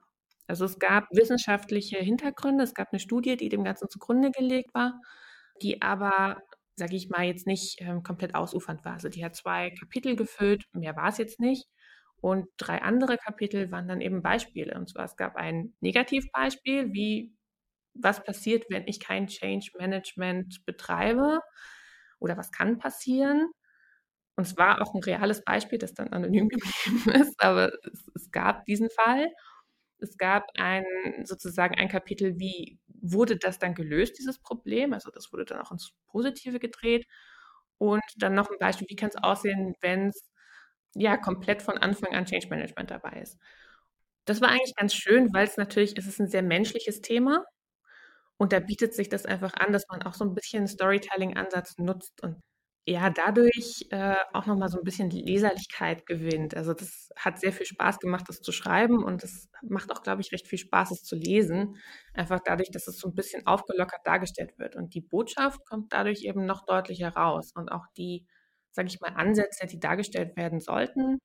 Also 0.47 0.65
es 0.65 0.79
gab 0.79 1.07
wissenschaftliche 1.11 1.97
Hintergründe, 1.97 2.63
es 2.63 2.73
gab 2.73 2.89
eine 2.91 2.99
Studie, 2.99 3.37
die 3.37 3.49
dem 3.49 3.63
Ganzen 3.63 3.89
zugrunde 3.89 4.31
gelegt 4.31 4.73
war, 4.73 4.99
die 5.61 5.81
aber, 5.81 6.41
sage 6.75 6.95
ich 6.95 7.09
mal, 7.09 7.23
jetzt 7.25 7.47
nicht 7.47 7.77
ähm, 7.81 8.03
komplett 8.03 8.35
ausufernd 8.35 8.83
war. 8.85 8.93
Also 8.93 9.09
die 9.09 9.23
hat 9.23 9.35
zwei 9.35 9.71
Kapitel 9.71 10.15
gefüllt, 10.15 10.65
mehr 10.73 10.95
war 10.95 11.09
es 11.09 11.17
jetzt 11.17 11.39
nicht. 11.39 11.67
Und 12.17 12.47
drei 12.57 12.81
andere 12.81 13.17
Kapitel 13.17 13.71
waren 13.71 13.87
dann 13.87 14.01
eben 14.01 14.21
Beispiele. 14.21 14.75
Und 14.75 14.89
zwar 14.89 15.05
es 15.05 15.17
gab 15.17 15.35
ein 15.35 15.73
Negativbeispiel, 15.81 16.93
wie 16.93 17.33
was 17.93 18.23
passiert, 18.23 18.65
wenn 18.69 18.87
ich 18.87 18.99
kein 18.99 19.27
Change 19.27 19.71
Management 19.77 20.65
betreibe 20.65 21.39
oder 22.19 22.37
was 22.37 22.51
kann 22.51 22.77
passieren. 22.79 23.49
Und 24.35 24.47
es 24.47 24.57
war 24.57 24.81
auch 24.81 24.95
ein 24.95 25.03
reales 25.03 25.43
Beispiel, 25.43 25.77
das 25.77 25.93
dann 25.93 26.09
anonym 26.13 26.49
geblieben 26.49 27.11
ist, 27.11 27.35
aber 27.43 27.71
es, 27.91 28.09
es 28.15 28.31
gab 28.31 28.65
diesen 28.65 28.89
Fall. 28.89 29.29
Es 30.03 30.17
gab 30.17 30.47
ein 30.57 30.85
sozusagen 31.25 31.75
ein 31.75 31.89
Kapitel, 31.89 32.39
wie 32.39 32.79
wurde 32.87 33.37
das 33.37 33.59
dann 33.59 33.75
gelöst, 33.75 34.17
dieses 34.19 34.39
Problem? 34.39 34.93
Also 34.93 35.11
das 35.11 35.31
wurde 35.33 35.45
dann 35.45 35.61
auch 35.61 35.71
ins 35.71 35.93
Positive 36.07 36.59
gedreht. 36.59 37.07
Und 37.79 38.03
dann 38.17 38.35
noch 38.35 38.49
ein 38.49 38.57
Beispiel, 38.59 38.87
wie 38.89 38.95
kann 38.95 39.09
es 39.09 39.17
aussehen, 39.23 39.75
wenn 39.81 40.09
es 40.09 40.29
ja 40.95 41.17
komplett 41.17 41.61
von 41.63 41.77
Anfang 41.79 42.13
an 42.15 42.25
Change 42.25 42.47
Management 42.49 42.91
dabei 42.91 43.21
ist. 43.21 43.39
Das 44.25 44.41
war 44.41 44.49
eigentlich 44.49 44.75
ganz 44.75 44.93
schön, 44.95 45.33
weil 45.33 45.45
es 45.47 45.57
natürlich, 45.57 45.97
es 45.97 46.07
ist 46.07 46.19
ein 46.19 46.29
sehr 46.29 46.43
menschliches 46.43 47.01
Thema 47.01 47.45
und 48.37 48.53
da 48.53 48.59
bietet 48.59 48.93
sich 48.95 49.09
das 49.09 49.25
einfach 49.25 49.53
an, 49.55 49.73
dass 49.73 49.85
man 49.89 50.03
auch 50.03 50.13
so 50.13 50.25
ein 50.25 50.35
bisschen 50.35 50.67
Storytelling-Ansatz 50.67 51.77
nutzt 51.79 52.21
und 52.23 52.41
ja, 52.85 53.09
dadurch 53.09 53.87
äh, 53.91 54.15
auch 54.33 54.45
nochmal 54.45 54.67
so 54.69 54.77
ein 54.77 54.83
bisschen 54.83 55.09
Leserlichkeit 55.09 56.05
gewinnt. 56.05 56.55
Also 56.55 56.73
das 56.73 57.09
hat 57.15 57.39
sehr 57.39 57.53
viel 57.53 57.65
Spaß 57.65 57.99
gemacht, 57.99 58.25
das 58.27 58.41
zu 58.41 58.51
schreiben 58.51 59.03
und 59.05 59.23
es 59.23 59.49
macht 59.61 59.89
auch, 59.91 60.03
glaube 60.03 60.21
ich, 60.21 60.33
recht 60.33 60.47
viel 60.49 60.59
Spaß, 60.59 60.91
es 60.91 61.03
zu 61.03 61.15
lesen. 61.15 61.77
Einfach 62.13 62.41
dadurch, 62.43 62.71
dass 62.71 62.87
es 62.87 62.99
so 62.99 63.07
ein 63.07 63.15
bisschen 63.15 63.47
aufgelockert 63.47 64.01
dargestellt 64.05 64.57
wird. 64.59 64.75
Und 64.75 64.93
die 64.95 65.01
Botschaft 65.01 65.65
kommt 65.65 65.93
dadurch 65.93 66.23
eben 66.23 66.45
noch 66.45 66.65
deutlicher 66.65 67.09
raus. 67.15 67.51
Und 67.55 67.71
auch 67.71 67.85
die, 67.97 68.25
sage 68.71 68.89
ich 68.89 68.99
mal, 68.99 69.13
Ansätze, 69.15 69.65
die 69.67 69.79
dargestellt 69.79 70.35
werden 70.35 70.59
sollten, 70.59 71.19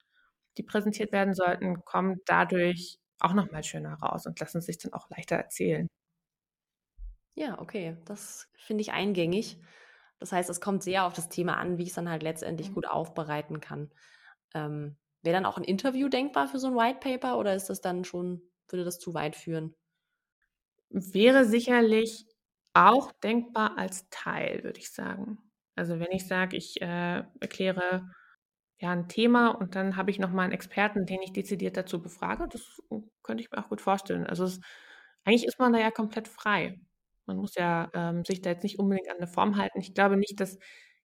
die 0.59 0.63
präsentiert 0.65 1.13
werden 1.13 1.35
sollten, 1.35 1.85
kommen 1.85 2.19
dadurch 2.27 2.99
auch 3.21 3.35
nochmal 3.35 3.65
schöner 3.65 3.95
raus 3.95 4.27
und 4.27 4.39
lassen 4.41 4.61
sich 4.61 4.79
dann 4.79 4.93
auch 4.95 5.11
leichter 5.11 5.37
erzählen. 5.37 5.89
Ja, 7.35 7.59
okay, 7.61 7.97
das 8.05 8.49
finde 8.57 8.83
ich 8.83 8.93
eingängig. 8.93 9.59
Das 10.19 10.33
heißt, 10.33 10.51
es 10.51 10.61
kommt 10.61 10.83
sehr 10.83 11.05
auf 11.05 11.13
das 11.13 11.29
Thema 11.29 11.57
an, 11.57 11.79
wie 11.79 11.83
ich 11.83 11.91
es 11.91 11.95
dann 11.95 12.09
halt 12.09 12.23
letztendlich 12.23 12.71
mhm. 12.71 12.75
gut 12.75 12.87
aufbereiten 12.89 13.61
kann. 13.61 13.91
Ähm, 14.55 14.97
Wäre 15.23 15.35
dann 15.35 15.47
auch 15.47 15.57
ein 15.57 15.65
Interview 15.65 16.09
denkbar 16.09 16.47
für 16.47 16.59
so 16.59 16.69
ein 16.69 16.77
White 16.77 17.01
Paper 17.01 17.39
oder 17.39 17.55
ist 17.55 17.69
das 17.71 17.81
dann 17.81 18.05
schon, 18.05 18.43
würde 18.69 18.85
das 18.85 18.99
zu 18.99 19.15
weit 19.15 19.35
führen? 19.35 19.75
Wäre 20.91 21.45
sicherlich 21.45 22.25
auch 22.73 23.13
denkbar 23.13 23.77
als 23.77 24.09
Teil, 24.11 24.63
würde 24.63 24.79
ich 24.79 24.93
sagen. 24.93 25.39
Also 25.75 25.99
wenn 25.99 26.13
ich 26.13 26.27
sage, 26.27 26.57
ich 26.57 26.81
äh, 26.81 27.25
erkläre 27.41 28.09
ja 28.81 28.91
ein 28.91 29.09
Thema 29.09 29.49
und 29.49 29.75
dann 29.75 29.97
habe 29.97 30.11
ich 30.11 30.19
nochmal 30.19 30.45
einen 30.45 30.53
Experten, 30.53 31.05
den 31.05 31.21
ich 31.23 31.33
dezidiert 31.33 31.77
dazu 31.77 32.01
befrage, 32.01 32.47
das 32.49 32.81
könnte 33.23 33.43
ich 33.43 33.51
mir 33.51 33.59
auch 33.59 33.69
gut 33.69 33.81
vorstellen. 33.81 34.27
Also 34.27 34.45
es, 34.45 34.61
eigentlich 35.25 35.47
ist 35.47 35.59
man 35.59 35.73
da 35.73 35.81
ja 35.81 35.91
komplett 35.91 36.29
frei. 36.29 36.81
Man 37.29 37.37
muss 37.37 37.55
ja 37.55 37.91
ähm, 37.95 38.25
sich 38.25 38.41
da 38.41 38.51
jetzt 38.51 38.63
nicht 38.65 38.79
unbedingt 38.79 39.11
an 39.11 39.19
eine 39.19 39.27
Form 39.27 39.57
halten. 39.57 39.81
Ich 39.81 39.95
glaube 39.95 40.17
nicht, 40.17 40.41
dass 40.41 40.59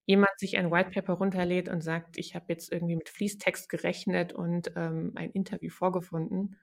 jemand 0.06 0.32
sich 0.38 0.56
ein 0.56 0.70
White 0.70 0.90
Paper 0.90 1.14
runterlädt 1.14 1.68
und 1.68 1.82
sagt, 1.82 2.18
ich 2.18 2.34
habe 2.34 2.46
jetzt 2.48 2.72
irgendwie 2.72 2.96
mit 2.96 3.08
Fließtext 3.08 3.68
gerechnet 3.68 4.32
und 4.32 4.72
ähm, 4.76 5.12
ein 5.14 5.30
Interview 5.30 5.70
vorgefunden. 5.70 6.58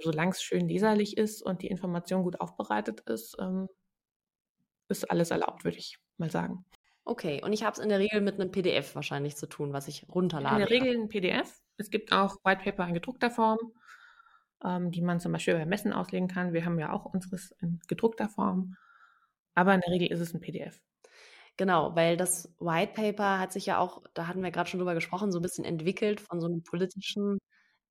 Solange 0.00 0.32
es 0.32 0.42
schön 0.42 0.68
leserlich 0.68 1.16
ist 1.16 1.42
und 1.42 1.62
die 1.62 1.68
Information 1.68 2.24
gut 2.24 2.40
aufbereitet 2.40 3.00
ist, 3.02 3.36
ähm, 3.38 3.68
ist 4.88 5.10
alles 5.10 5.30
erlaubt, 5.30 5.64
würde 5.64 5.78
ich 5.78 5.98
mal 6.18 6.30
sagen. 6.30 6.64
Okay, 7.04 7.42
und 7.44 7.52
ich 7.52 7.64
habe 7.64 7.72
es 7.72 7.78
in 7.78 7.90
der 7.90 7.98
Regel 7.98 8.22
mit 8.22 8.40
einem 8.40 8.50
PDF 8.50 8.94
wahrscheinlich 8.94 9.36
zu 9.36 9.46
tun, 9.46 9.72
was 9.72 9.88
ich 9.88 10.06
runterlade. 10.08 10.62
In 10.62 10.68
der 10.68 10.70
Regel 10.70 11.00
ein 11.00 11.08
PDF. 11.08 11.60
Es 11.76 11.90
gibt 11.90 12.12
auch 12.12 12.36
White 12.44 12.62
Paper 12.64 12.88
in 12.88 12.94
gedruckter 12.94 13.30
Form 13.30 13.58
ähm, 14.64 14.90
die 14.90 15.02
man 15.02 15.20
zum 15.20 15.32
Beispiel 15.32 15.54
bei 15.54 15.66
Messen 15.66 15.92
auslegen 15.92 16.28
kann. 16.28 16.52
Wir 16.52 16.64
haben 16.64 16.78
ja 16.78 16.92
auch 16.92 17.04
unseres 17.06 17.52
in 17.60 17.80
gedruckter 17.88 18.28
Form, 18.28 18.76
aber 19.54 19.74
in 19.74 19.80
der 19.82 19.92
Regel 19.92 20.08
ist 20.12 20.20
es 20.20 20.34
ein 20.34 20.40
PDF. 20.40 20.80
Genau, 21.56 21.94
weil 21.94 22.16
das 22.16 22.52
White 22.58 22.94
Paper 22.94 23.38
hat 23.38 23.52
sich 23.52 23.66
ja 23.66 23.78
auch, 23.78 24.02
da 24.14 24.26
hatten 24.26 24.42
wir 24.42 24.50
gerade 24.50 24.68
schon 24.68 24.80
drüber 24.80 24.94
gesprochen, 24.94 25.30
so 25.32 25.38
ein 25.38 25.42
bisschen 25.42 25.64
entwickelt 25.64 26.20
von 26.20 26.40
so 26.40 26.46
einem 26.48 26.62
politischen 26.64 27.38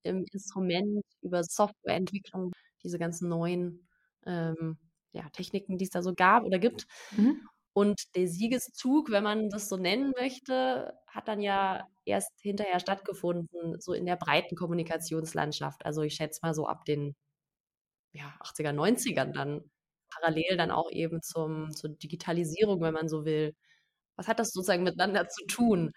ähm, 0.04 0.26
Instrument 0.34 1.04
über 1.22 1.44
Softwareentwicklung, 1.44 2.52
diese 2.84 3.00
ganzen 3.00 3.30
neuen 3.30 3.88
ähm, 4.26 4.78
ja, 5.14 5.30
Techniken, 5.32 5.78
die 5.78 5.86
es 5.86 5.92
da 5.92 6.02
so 6.04 6.14
gab 6.14 6.44
oder 6.44 6.60
gibt. 6.60 6.88
Mhm. 7.16 7.48
Und 7.74 8.16
der 8.16 8.28
Siegeszug, 8.28 9.10
wenn 9.12 9.24
man 9.24 9.50
das 9.50 9.68
so 9.68 9.78
nennen 9.78 10.14
möchte, 10.20 10.94
hat 11.08 11.28
dann 11.28 11.42
ja 11.42 11.88
erst 12.06 12.32
hinterher 12.42 12.80
stattgefunden, 12.80 13.80
so 13.80 13.94
in 13.94 14.06
der 14.06 14.16
breiten 14.16 14.56
Kommunikationslandschaft. 14.56 15.86
Also 15.86 16.04
ich 16.04 16.16
schätze 16.16 16.40
mal 16.44 16.54
so 16.54 16.68
ab 16.68 16.86
den 16.86 17.16
ja, 18.14 18.34
80er, 18.42 18.74
90ern 18.74 19.34
dann 19.34 19.62
parallel 20.12 20.58
dann 20.58 20.72
auch 20.72 20.92
eben 20.92 21.22
zum, 21.22 21.72
zur 21.76 21.90
Digitalisierung, 21.92 22.82
wenn 22.82 22.94
man 22.94 23.10
so 23.10 23.26
will. 23.26 23.56
Was 24.16 24.28
hat 24.28 24.40
das 24.40 24.52
sozusagen 24.52 24.84
miteinander 24.84 25.28
zu 25.28 25.46
tun? 25.48 25.92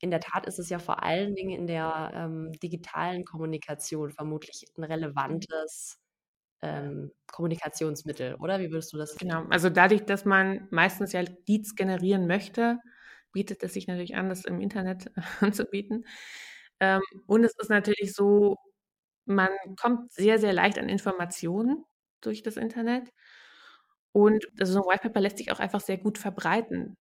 In 0.00 0.10
der 0.10 0.20
Tat 0.20 0.46
ist 0.46 0.58
es 0.58 0.68
ja 0.70 0.78
vor 0.80 1.02
allen 1.02 1.34
Dingen 1.36 1.50
in 1.58 1.66
der 1.68 2.10
ähm, 2.14 2.52
digitalen 2.62 3.24
Kommunikation 3.24 4.10
vermutlich 4.10 4.64
ein 4.76 4.84
relevantes 4.84 5.98
ähm, 6.64 7.12
Kommunikationsmittel, 7.28 8.36
oder? 8.36 8.60
Wie 8.60 8.70
würdest 8.70 8.92
du 8.92 8.96
das? 8.98 9.16
Genau, 9.16 9.44
also 9.50 9.70
dadurch, 9.70 10.04
dass 10.04 10.24
man 10.24 10.66
meistens 10.70 11.12
ja 11.12 11.22
Leads 11.46 11.74
generieren 11.76 12.26
möchte, 12.26 12.78
bietet 13.32 13.62
es 13.62 13.74
sich 13.74 13.86
natürlich 13.88 14.16
an, 14.16 14.28
das 14.28 14.44
im 14.44 14.60
Internet 14.60 15.10
anzubieten. 15.40 16.06
Ähm, 16.80 17.02
und 17.26 17.44
es 17.44 17.54
ist 17.58 17.70
natürlich 17.70 18.14
so, 18.14 18.56
man 19.26 19.50
kommt 19.80 20.12
sehr, 20.12 20.38
sehr 20.38 20.52
leicht 20.54 20.78
an 20.78 20.88
Informationen 20.88 21.84
durch 22.22 22.42
das 22.42 22.56
Internet. 22.56 23.10
Und 24.12 24.46
also 24.60 24.74
so 24.74 24.80
ein 24.82 24.86
White 24.88 25.02
Paper 25.02 25.20
lässt 25.20 25.38
sich 25.38 25.50
auch 25.52 25.58
einfach 25.60 25.80
sehr 25.80 25.98
gut 25.98 26.18
verbreiten 26.18 26.96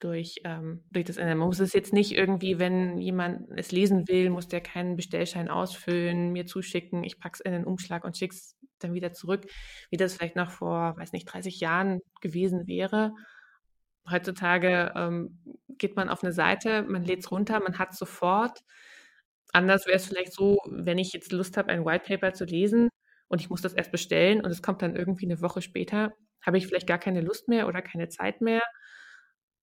durch, 0.00 0.36
ähm, 0.44 0.84
durch 0.92 1.06
das 1.06 1.16
Internet. 1.18 1.38
Man 1.38 1.48
muss 1.48 1.60
es 1.60 1.72
jetzt 1.74 1.92
nicht 1.94 2.12
irgendwie, 2.12 2.58
wenn 2.60 2.98
jemand 2.98 3.48
es 3.56 3.72
lesen 3.72 4.08
will, 4.08 4.30
muss 4.30 4.48
der 4.48 4.60
keinen 4.62 4.96
Bestellschein 4.96 5.48
ausfüllen, 5.50 6.32
mir 6.32 6.46
zuschicken, 6.46 7.04
ich 7.04 7.20
packe 7.20 7.36
es 7.36 7.40
in 7.40 7.52
den 7.52 7.64
Umschlag 7.66 8.04
und 8.04 8.16
schicke 8.18 8.34
es 8.36 8.56
dann 8.78 8.94
wieder 8.94 9.12
zurück, 9.12 9.46
wie 9.90 9.96
das 9.96 10.14
vielleicht 10.14 10.36
noch 10.36 10.50
vor, 10.50 10.96
weiß 10.96 11.12
nicht, 11.12 11.26
30 11.26 11.60
Jahren 11.60 12.00
gewesen 12.20 12.66
wäre. 12.66 13.12
Heutzutage 14.10 14.92
ähm, 14.96 15.38
geht 15.68 15.96
man 15.96 16.08
auf 16.08 16.22
eine 16.22 16.32
Seite, 16.32 16.82
man 16.82 17.04
lädt 17.04 17.20
es 17.20 17.30
runter, 17.30 17.60
man 17.60 17.78
hat 17.78 17.92
es 17.92 17.98
sofort. 17.98 18.60
Anders 19.52 19.86
wäre 19.86 19.96
es 19.96 20.06
vielleicht 20.06 20.32
so, 20.32 20.58
wenn 20.66 20.98
ich 20.98 21.12
jetzt 21.12 21.32
Lust 21.32 21.56
habe, 21.56 21.70
ein 21.70 21.84
White 21.84 22.04
Paper 22.06 22.32
zu 22.34 22.44
lesen 22.44 22.88
und 23.28 23.40
ich 23.40 23.50
muss 23.50 23.62
das 23.62 23.74
erst 23.74 23.92
bestellen 23.92 24.40
und 24.44 24.50
es 24.50 24.62
kommt 24.62 24.82
dann 24.82 24.96
irgendwie 24.96 25.26
eine 25.26 25.40
Woche 25.40 25.62
später, 25.62 26.14
habe 26.44 26.58
ich 26.58 26.66
vielleicht 26.66 26.86
gar 26.86 26.98
keine 26.98 27.20
Lust 27.20 27.48
mehr 27.48 27.68
oder 27.68 27.82
keine 27.82 28.08
Zeit 28.08 28.40
mehr. 28.40 28.62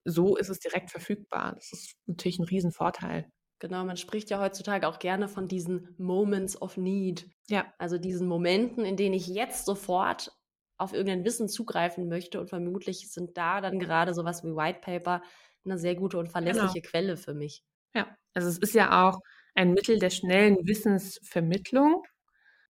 So 0.06 0.38
ist 0.38 0.50
es 0.50 0.60
direkt 0.60 0.92
verfügbar. 0.92 1.54
Das 1.56 1.72
ist 1.74 1.96
natürlich 2.06 2.40
ein 2.40 2.46
Riesenvorteil. 2.46 3.32
Genau, 3.60 3.86
man 3.86 3.98
spricht 3.98 4.30
ja 4.30 4.40
heutzutage 4.40 4.88
auch 4.88 5.00
gerne 5.00 5.30
von 5.30 5.48
diesen 5.48 5.96
Moments 5.98 6.62
of 6.62 6.78
Need. 6.78 7.30
Ja. 7.48 7.66
Also 7.78 7.98
diesen 7.98 8.28
Momenten, 8.28 8.86
in 8.86 8.98
denen 8.98 9.16
ich 9.16 9.28
jetzt 9.28 9.66
sofort 9.66 10.32
auf 10.78 10.94
irgendein 10.94 11.24
Wissen 11.24 11.48
zugreifen 11.48 12.10
möchte 12.10 12.42
und 12.42 12.50
vermutlich 12.50 13.10
sind 13.10 13.38
da 13.38 13.62
dann 13.62 13.80
gerade 13.80 14.14
sowas 14.14 14.44
wie 14.44 14.56
White 14.56 14.80
Paper 14.82 15.22
eine 15.64 15.78
sehr 15.78 15.96
gute 15.96 16.18
und 16.18 16.30
verlässliche 16.30 16.82
genau. 16.82 16.90
Quelle 16.90 17.18
für 17.18 17.34
mich. 17.34 17.64
Ja, 17.94 18.16
also 18.34 18.50
es 18.50 18.58
ist 18.58 18.76
ja 18.76 19.08
auch 19.08 19.20
ein 19.56 19.72
Mittel 19.72 20.00
der 20.00 20.10
schnellen 20.10 20.58
Wissensvermittlung 20.68 22.04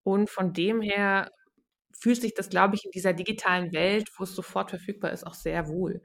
und 0.03 0.29
von 0.29 0.53
dem 0.53 0.81
her 0.81 1.31
fühlt 1.91 2.21
sich 2.21 2.35
das, 2.35 2.49
glaube 2.49 2.75
ich, 2.75 2.85
in 2.85 2.91
dieser 2.91 3.13
digitalen 3.13 3.73
Welt, 3.73 4.07
wo 4.17 4.23
es 4.23 4.35
sofort 4.35 4.69
verfügbar 4.69 5.11
ist, 5.11 5.25
auch 5.25 5.33
sehr 5.33 5.67
wohl. 5.67 6.03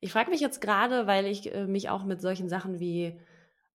Ich 0.00 0.12
frage 0.12 0.30
mich 0.30 0.40
jetzt 0.40 0.60
gerade, 0.60 1.06
weil 1.06 1.26
ich 1.26 1.54
äh, 1.54 1.66
mich 1.66 1.88
auch 1.88 2.04
mit 2.04 2.20
solchen 2.20 2.48
Sachen 2.48 2.80
wie 2.80 3.20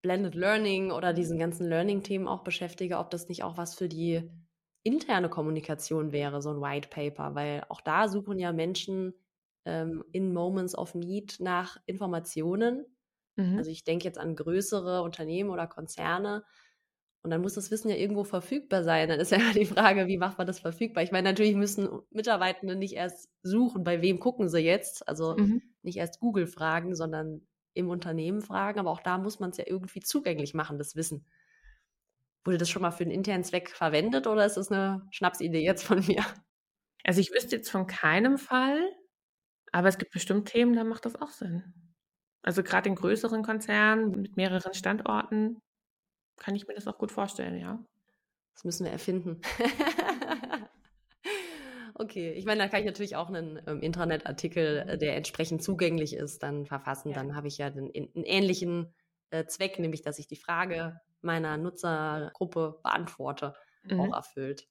Blended 0.06 0.36
Learning 0.36 0.92
oder 0.92 1.14
diesen 1.14 1.40
ganzen 1.40 1.68
Learning-Themen 1.68 2.28
auch 2.28 2.44
beschäftige, 2.44 3.00
ob 3.00 3.10
das 3.10 3.28
nicht 3.28 3.44
auch 3.44 3.58
was 3.58 3.74
für 3.74 3.90
die 3.90 4.30
interne 4.84 5.30
Kommunikation 5.30 6.12
wäre, 6.12 6.44
so 6.44 6.52
ein 6.52 6.62
White 6.62 6.90
Paper, 6.90 7.34
weil 7.34 7.64
auch 7.70 7.82
da 7.82 8.08
suchen 8.08 8.38
ja 8.38 8.54
Menschen 8.54 9.16
ähm, 9.66 10.04
in 10.12 10.32
Moments 10.32 10.78
of 10.78 10.94
Need 10.94 11.38
nach 11.40 11.78
Informationen. 11.88 12.86
Mhm. 13.36 13.58
Also 13.58 13.72
ich 13.72 13.84
denke 13.84 14.06
jetzt 14.06 14.20
an 14.20 14.36
größere 14.36 15.02
Unternehmen 15.02 15.50
oder 15.50 15.66
Konzerne. 15.66 16.44
Und 17.24 17.32
dann 17.32 17.42
muss 17.42 17.56
das 17.56 17.72
Wissen 17.72 17.90
ja 17.90 17.96
irgendwo 17.96 18.24
verfügbar 18.24 18.84
sein. 18.84 19.10
Dann 19.10 19.20
ist 19.20 19.32
ja 19.32 19.40
die 19.56 19.66
Frage, 19.66 20.06
wie 20.06 20.20
macht 20.20 20.38
man 20.38 20.46
das 20.46 20.60
verfügbar? 20.60 21.04
Ich 21.04 21.12
meine, 21.12 21.28
natürlich 21.28 21.56
müssen 21.56 21.90
Mitarbeitende 22.12 22.76
nicht 22.76 22.94
erst 22.94 23.28
suchen, 23.42 23.84
bei 23.84 24.04
wem 24.04 24.20
gucken 24.20 24.50
sie 24.50 24.60
jetzt. 24.60 25.08
Also 25.08 25.36
mhm. 25.36 25.64
nicht 25.82 25.98
erst 25.98 26.20
Google 26.20 26.46
fragen, 26.46 26.94
sondern 26.94 27.42
im 27.76 27.90
Unternehmen 27.90 28.42
fragen, 28.42 28.80
aber 28.80 28.90
auch 28.90 29.02
da 29.02 29.18
muss 29.18 29.40
man 29.40 29.52
es 29.52 29.58
ja 29.58 29.66
irgendwie 29.68 30.00
zugänglich 30.00 30.54
machen, 30.54 30.78
das 30.78 30.96
Wissen. 30.96 31.26
Wurde 32.44 32.58
das 32.58 32.70
schon 32.70 32.82
mal 32.82 32.92
für 32.92 33.04
einen 33.04 33.12
internen 33.12 33.44
Zweck 33.44 33.70
verwendet 33.70 34.28
oder 34.28 34.46
ist 34.46 34.58
das 34.58 34.72
eine 34.72 35.06
Schnapsidee 35.12 35.64
jetzt 35.64 35.84
von 35.84 36.06
mir? 36.06 36.24
Also 37.04 37.22
ich 37.22 37.32
wüsste 37.32 37.58
jetzt 37.58 37.70
von 37.70 37.86
keinem 37.86 38.38
Fall, 38.38 38.90
aber 39.72 39.90
es 39.90 39.98
gibt 39.98 40.12
bestimmt 40.12 40.48
Themen, 40.48 40.76
da 40.76 40.84
macht 40.84 41.06
das 41.06 41.16
auch 41.16 41.30
Sinn. 41.30 41.74
Also 42.42 42.64
gerade 42.64 42.90
in 42.90 42.96
größeren 42.96 43.44
Konzernen 43.44 44.12
mit 44.22 44.38
mehreren 44.38 44.74
Standorten 44.74 45.60
kann 46.38 46.56
ich 46.56 46.68
mir 46.68 46.76
das 46.76 46.88
auch 46.88 46.98
gut 46.98 47.12
vorstellen, 47.12 47.60
ja. 47.60 47.84
Das 48.54 48.64
müssen 48.64 48.86
wir 48.86 48.92
erfinden. 48.92 49.42
Okay, 51.98 52.34
ich 52.34 52.46
meine, 52.46 52.62
da 52.62 52.68
kann 52.68 52.82
ich 52.82 52.86
natürlich 52.86 53.16
auch 53.16 53.30
einen 53.30 53.62
ähm, 53.68 53.82
Intranet-Artikel, 53.82 54.86
äh, 54.88 54.98
der 54.98 55.16
entsprechend 55.16 55.64
zugänglich 55.64 56.14
ist, 56.14 56.44
dann 56.44 56.66
verfassen. 56.66 57.10
Ja. 57.10 57.16
Dann 57.16 57.36
habe 57.36 57.48
ich 57.48 57.58
ja 57.58 57.70
den, 57.70 57.86
einen 57.86 58.26
ähnlichen 58.26 58.94
äh, 59.30 59.46
Zweck, 59.46 59.80
nämlich 59.80 60.02
dass 60.02 60.20
ich 60.20 60.28
die 60.28 60.36
Frage 60.36 61.00
meiner 61.22 61.58
Nutzergruppe 61.58 62.80
beantworte, 62.84 63.56
mhm. 63.84 64.02
auch 64.02 64.14
erfüllt. 64.14 64.68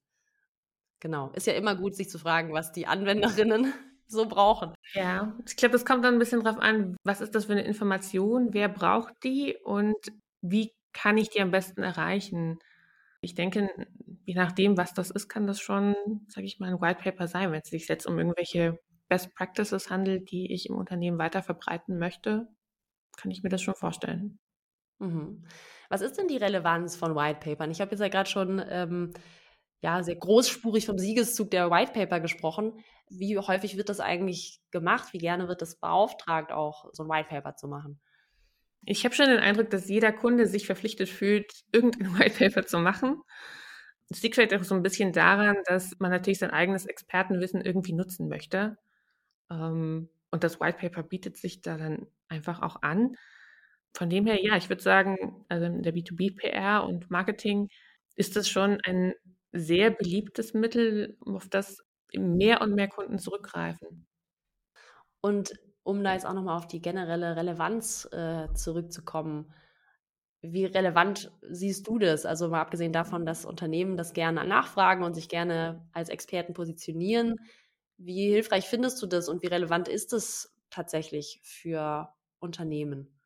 Genau. 1.01 1.31
Ist 1.33 1.47
ja 1.47 1.55
immer 1.55 1.75
gut, 1.75 1.97
sich 1.97 2.11
zu 2.11 2.19
fragen, 2.19 2.53
was 2.53 2.73
die 2.73 2.87
Anwenderinnen 2.87 3.73
so 4.07 4.27
brauchen. 4.27 4.75
Ja, 4.93 5.35
ich 5.47 5.57
glaube, 5.57 5.73
das 5.73 5.87
kommt 5.87 6.05
dann 6.05 6.15
ein 6.15 6.19
bisschen 6.19 6.43
drauf 6.43 6.59
an, 6.59 6.97
was 7.05 7.23
ist 7.23 7.35
das 7.35 7.47
für 7.47 7.53
eine 7.53 7.65
Information, 7.65 8.53
wer 8.53 8.69
braucht 8.69 9.15
die 9.25 9.57
und 9.65 9.97
wie 10.43 10.73
kann 10.93 11.17
ich 11.17 11.31
die 11.31 11.41
am 11.41 11.51
besten 11.51 11.83
erreichen? 11.83 12.59
Ich 13.23 13.35
denke, 13.35 13.71
je 14.25 14.35
nachdem, 14.35 14.77
was 14.77 14.95
das 14.95 15.11
ist, 15.11 15.29
kann 15.29 15.47
das 15.47 15.61
schon, 15.61 15.95
sage 16.29 16.47
ich 16.47 16.59
mal, 16.59 16.71
ein 16.71 16.81
White 16.81 17.03
Paper 17.03 17.29
sein, 17.29 17.53
wenn 17.53 17.61
es 17.63 17.71
sich 17.71 17.89
jetzt 17.89 18.07
um 18.07 18.19
irgendwelche 18.19 18.79
Best 19.09 19.35
Practices 19.35 19.91
handelt, 19.91 20.31
die 20.31 20.53
ich 20.53 20.69
im 20.69 20.77
Unternehmen 20.77 21.19
weiter 21.19 21.43
verbreiten 21.43 21.99
möchte, 21.99 22.49
kann 23.17 23.31
ich 23.31 23.43
mir 23.43 23.51
das 23.51 23.63
schon 23.63 23.75
vorstellen. 23.75 24.39
Mhm. 24.99 25.45
Was 25.89 26.01
ist 26.01 26.19
denn 26.19 26.29
die 26.29 26.37
Relevanz 26.37 26.97
von 26.97 27.15
White 27.15 27.41
Papern? 27.41 27.71
Ich 27.71 27.81
habe 27.81 27.91
jetzt 27.91 28.01
ja 28.01 28.09
gerade 28.09 28.29
schon 28.29 28.63
ähm, 28.69 29.13
ja, 29.81 30.03
sehr 30.03 30.17
großspurig 30.17 30.87
vom 30.87 30.99
Siegeszug 30.99 31.51
der 31.51 31.71
White 31.71 31.93
Paper 31.93 32.21
gesprochen. 32.21 32.73
Wie 33.11 33.37
häufig 33.37 33.77
wird 33.77 33.91
das 33.91 34.01
eigentlich 34.01 34.61
gemacht? 34.71 35.13
Wie 35.13 35.19
gerne 35.19 35.47
wird 35.47 35.61
das 35.61 35.79
beauftragt, 35.79 36.53
auch 36.53 36.87
so 36.93 37.03
ein 37.03 37.09
White 37.11 37.29
Paper 37.29 37.55
zu 37.55 37.69
machen? 37.69 38.01
Ich 38.87 39.05
habe 39.05 39.15
schon 39.15 39.27
den 39.27 39.41
Eindruck, 39.41 39.71
dass 39.71 39.89
jeder 39.89 40.13
Kunde 40.13 40.47
sich 40.47 40.67
verpflichtet 40.67 41.09
fühlt, 41.09 41.53
irgendein 41.73 42.15
White 42.19 42.39
Paper 42.39 42.67
zu 42.67 42.79
machen. 42.79 43.23
Es 44.11 44.23
liegt 44.23 44.35
vielleicht 44.35 44.55
auch 44.55 44.65
so 44.65 44.75
ein 44.75 44.83
bisschen 44.83 45.13
daran, 45.13 45.57
dass 45.67 45.99
man 45.99 46.11
natürlich 46.11 46.39
sein 46.39 46.51
eigenes 46.51 46.87
Expertenwissen 46.87 47.61
irgendwie 47.63 47.93
nutzen 47.95 48.29
möchte. 48.29 48.77
Ähm, 49.51 50.09
und 50.31 50.45
das 50.45 50.61
White 50.61 50.79
Paper 50.79 51.03
bietet 51.03 51.37
sich 51.37 51.63
da 51.63 51.77
dann 51.79 52.07
einfach 52.29 52.63
auch 52.63 52.83
an. 52.83 53.17
Von 53.95 54.11
dem 54.11 54.27
her, 54.27 54.43
ja, 54.43 54.57
ich 54.57 54.69
würde 54.69 54.83
sagen, 54.83 55.45
also 55.49 55.67
in 55.67 55.83
der 55.83 55.95
B2B-PR 55.95 56.81
und 56.85 57.11
Marketing 57.11 57.69
ist 58.17 58.37
das 58.37 58.49
schon 58.49 58.81
ein 58.85 59.15
sehr 59.53 59.91
beliebtes 59.91 60.55
Mittel, 60.55 61.17
auf 61.25 61.49
das 61.49 61.79
mehr 62.13 62.61
und 62.61 62.75
mehr 62.75 62.89
Kunden 62.89 63.19
zurückgreifen. 63.19 64.07
Und 65.21 65.55
um 65.85 66.03
da 66.03 66.15
jetzt 66.15 66.27
auch 66.27 66.35
nochmal 66.35 66.57
auf 66.57 66.67
die 66.67 66.81
generelle 66.81 67.37
Relevanz 67.37 68.09
äh, 68.13 68.53
zurückzukommen, 68.55 69.53
wie 70.53 70.65
relevant 70.67 71.33
siehst 71.51 71.87
du 71.89 71.99
das? 71.99 72.27
Also 72.27 72.49
mal 72.49 72.61
abgesehen 72.61 72.93
davon, 72.93 73.27
dass 73.27 73.45
Unternehmen 73.45 73.97
das 73.97 74.13
gerne 74.13 74.45
nachfragen 74.47 75.05
und 75.05 75.15
sich 75.15 75.29
gerne 75.29 75.89
als 75.93 76.09
Experten 76.09 76.55
positionieren, 76.55 77.37
wie 77.99 78.29
hilfreich 78.31 78.67
findest 78.67 79.01
du 79.03 79.07
das 79.07 79.29
und 79.29 79.43
wie 79.43 79.47
relevant 79.49 79.89
ist 79.89 80.13
es 80.13 80.55
tatsächlich 80.71 81.41
für 81.45 82.13
Unternehmen? 82.41 83.21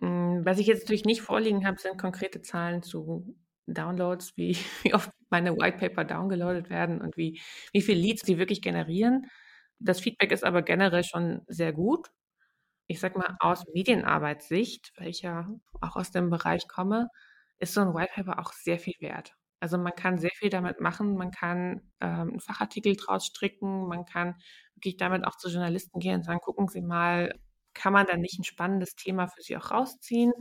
Hm, 0.00 0.44
was 0.44 0.58
ich 0.58 0.66
jetzt 0.66 0.82
natürlich 0.84 1.04
nicht 1.04 1.22
vorliegen 1.22 1.66
habe, 1.66 1.78
sind 1.80 1.98
konkrete 1.98 2.42
Zahlen 2.42 2.82
zu 2.82 3.36
Downloads, 3.66 4.36
wie, 4.36 4.56
wie 4.82 4.94
oft 4.94 5.10
meine 5.30 5.56
White 5.56 5.78
Paper 5.78 6.04
downgeloadet 6.04 6.70
werden 6.70 7.00
und 7.00 7.16
wie, 7.16 7.40
wie 7.72 7.82
viele 7.82 8.00
Leads 8.00 8.22
die 8.22 8.38
wirklich 8.38 8.62
generieren. 8.62 9.26
Das 9.78 10.00
Feedback 10.00 10.32
ist 10.32 10.44
aber 10.44 10.62
generell 10.62 11.04
schon 11.04 11.42
sehr 11.48 11.72
gut. 11.72 12.08
Ich 12.86 13.00
sag 13.00 13.16
mal, 13.16 13.36
aus 13.40 13.64
Medienarbeitssicht, 13.74 14.92
weil 14.96 15.08
ich 15.08 15.22
ja 15.22 15.48
auch 15.80 15.96
aus 15.96 16.10
dem 16.12 16.30
Bereich 16.30 16.68
komme, 16.68 17.08
ist 17.58 17.74
so 17.74 17.80
ein 17.80 17.94
White 17.94 18.12
Paper 18.14 18.38
auch 18.38 18.52
sehr 18.52 18.78
viel 18.78 18.94
wert. 19.00 19.34
Also 19.60 19.78
man 19.78 19.94
kann 19.94 20.18
sehr 20.18 20.30
viel 20.34 20.50
damit 20.50 20.80
machen, 20.80 21.16
man 21.16 21.30
kann 21.30 21.80
ähm, 22.00 22.28
einen 22.30 22.40
Fachartikel 22.40 22.94
draus 22.96 23.26
stricken, 23.26 23.88
man 23.88 24.04
kann 24.04 24.36
wirklich 24.74 24.96
damit 24.98 25.26
auch 25.26 25.36
zu 25.36 25.48
Journalisten 25.48 25.98
gehen 25.98 26.16
und 26.16 26.24
sagen, 26.24 26.40
gucken 26.40 26.68
Sie 26.68 26.82
mal, 26.82 27.32
kann 27.74 27.92
man 27.92 28.06
da 28.06 28.16
nicht 28.16 28.38
ein 28.38 28.44
spannendes 28.44 28.94
Thema 28.96 29.28
für 29.28 29.42
Sie 29.42 29.56
auch 29.56 29.70
rausziehen? 29.70 30.32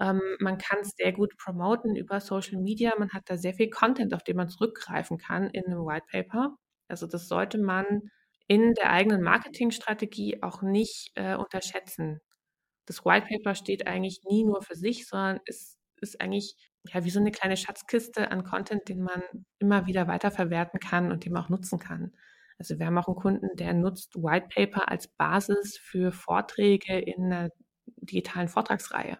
Ähm, 0.00 0.20
man 0.40 0.58
kann 0.58 0.78
es 0.80 0.90
sehr 0.96 1.12
gut 1.12 1.36
promoten 1.38 1.96
über 1.96 2.20
Social 2.20 2.58
Media. 2.60 2.92
Man 2.98 3.10
hat 3.10 3.24
da 3.26 3.36
sehr 3.36 3.54
viel 3.54 3.70
Content, 3.70 4.14
auf 4.14 4.22
den 4.22 4.36
man 4.36 4.48
zurückgreifen 4.48 5.18
kann 5.18 5.48
in 5.50 5.66
einem 5.66 5.86
White 5.86 6.06
Paper. 6.10 6.56
Also 6.88 7.06
das 7.06 7.28
sollte 7.28 7.58
man 7.58 8.10
in 8.48 8.74
der 8.74 8.90
eigenen 8.90 9.22
Marketingstrategie 9.22 10.42
auch 10.42 10.62
nicht 10.62 11.12
äh, 11.14 11.36
unterschätzen. 11.36 12.20
Das 12.86 13.04
White 13.04 13.26
Paper 13.28 13.54
steht 13.54 13.86
eigentlich 13.86 14.20
nie 14.28 14.44
nur 14.44 14.62
für 14.62 14.76
sich, 14.76 15.06
sondern 15.06 15.40
es 15.46 15.76
ist 16.00 16.20
eigentlich 16.20 16.56
ja 16.84 17.04
wie 17.04 17.10
so 17.10 17.18
eine 17.18 17.32
kleine 17.32 17.56
Schatzkiste 17.56 18.30
an 18.30 18.44
Content, 18.44 18.88
den 18.88 19.02
man 19.02 19.22
immer 19.58 19.86
wieder 19.86 20.06
weiterverwerten 20.06 20.78
kann 20.80 21.10
und 21.10 21.24
den 21.24 21.32
man 21.32 21.44
auch 21.44 21.48
nutzen 21.48 21.78
kann. 21.78 22.12
Also 22.58 22.78
wir 22.78 22.86
haben 22.86 22.98
auch 22.98 23.08
einen 23.08 23.16
Kunden, 23.16 23.56
der 23.56 23.74
nutzt 23.74 24.14
White 24.16 24.48
Paper 24.54 24.88
als 24.90 25.08
Basis 25.08 25.76
für 25.78 26.12
Vorträge 26.12 26.98
in 26.98 27.24
einer 27.24 27.50
digitalen 27.86 28.48
Vortragsreihe 28.48 29.18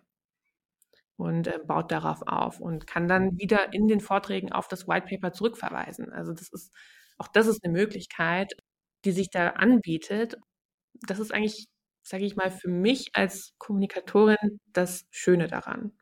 und 1.16 1.47
äh, 1.47 1.59
baut 1.64 1.91
darauf 1.93 2.22
auf 2.27 2.61
und 2.61 2.87
kann 2.87 3.09
dann 3.09 3.39
wieder 3.39 3.72
in 3.72 3.89
den 3.89 4.01
Vorträgen 4.01 4.53
auf 4.53 4.68
das 4.68 4.87
White 4.89 5.07
Paper 5.09 5.33
zurückverweisen. 5.33 6.12
Also 6.12 6.33
das 6.33 6.49
ist 6.51 6.72
auch 7.18 7.29
das 7.29 7.47
ist 7.47 7.64
eine 7.64 7.72
Möglichkeit, 7.72 8.55
die 9.07 9.12
sich 9.12 9.30
da 9.30 9.50
anbietet. 9.50 10.36
Das 11.07 11.18
ist 11.18 11.32
eigentlich, 11.32 11.66
sage 12.02 12.24
ich 12.24 12.36
mal, 12.36 12.50
für 12.50 12.68
mich 12.68 13.11
als 13.14 13.54
Kommunikatorin 13.59 14.61
das 14.72 15.07
Schöne 15.11 15.48
daran. 15.48 15.92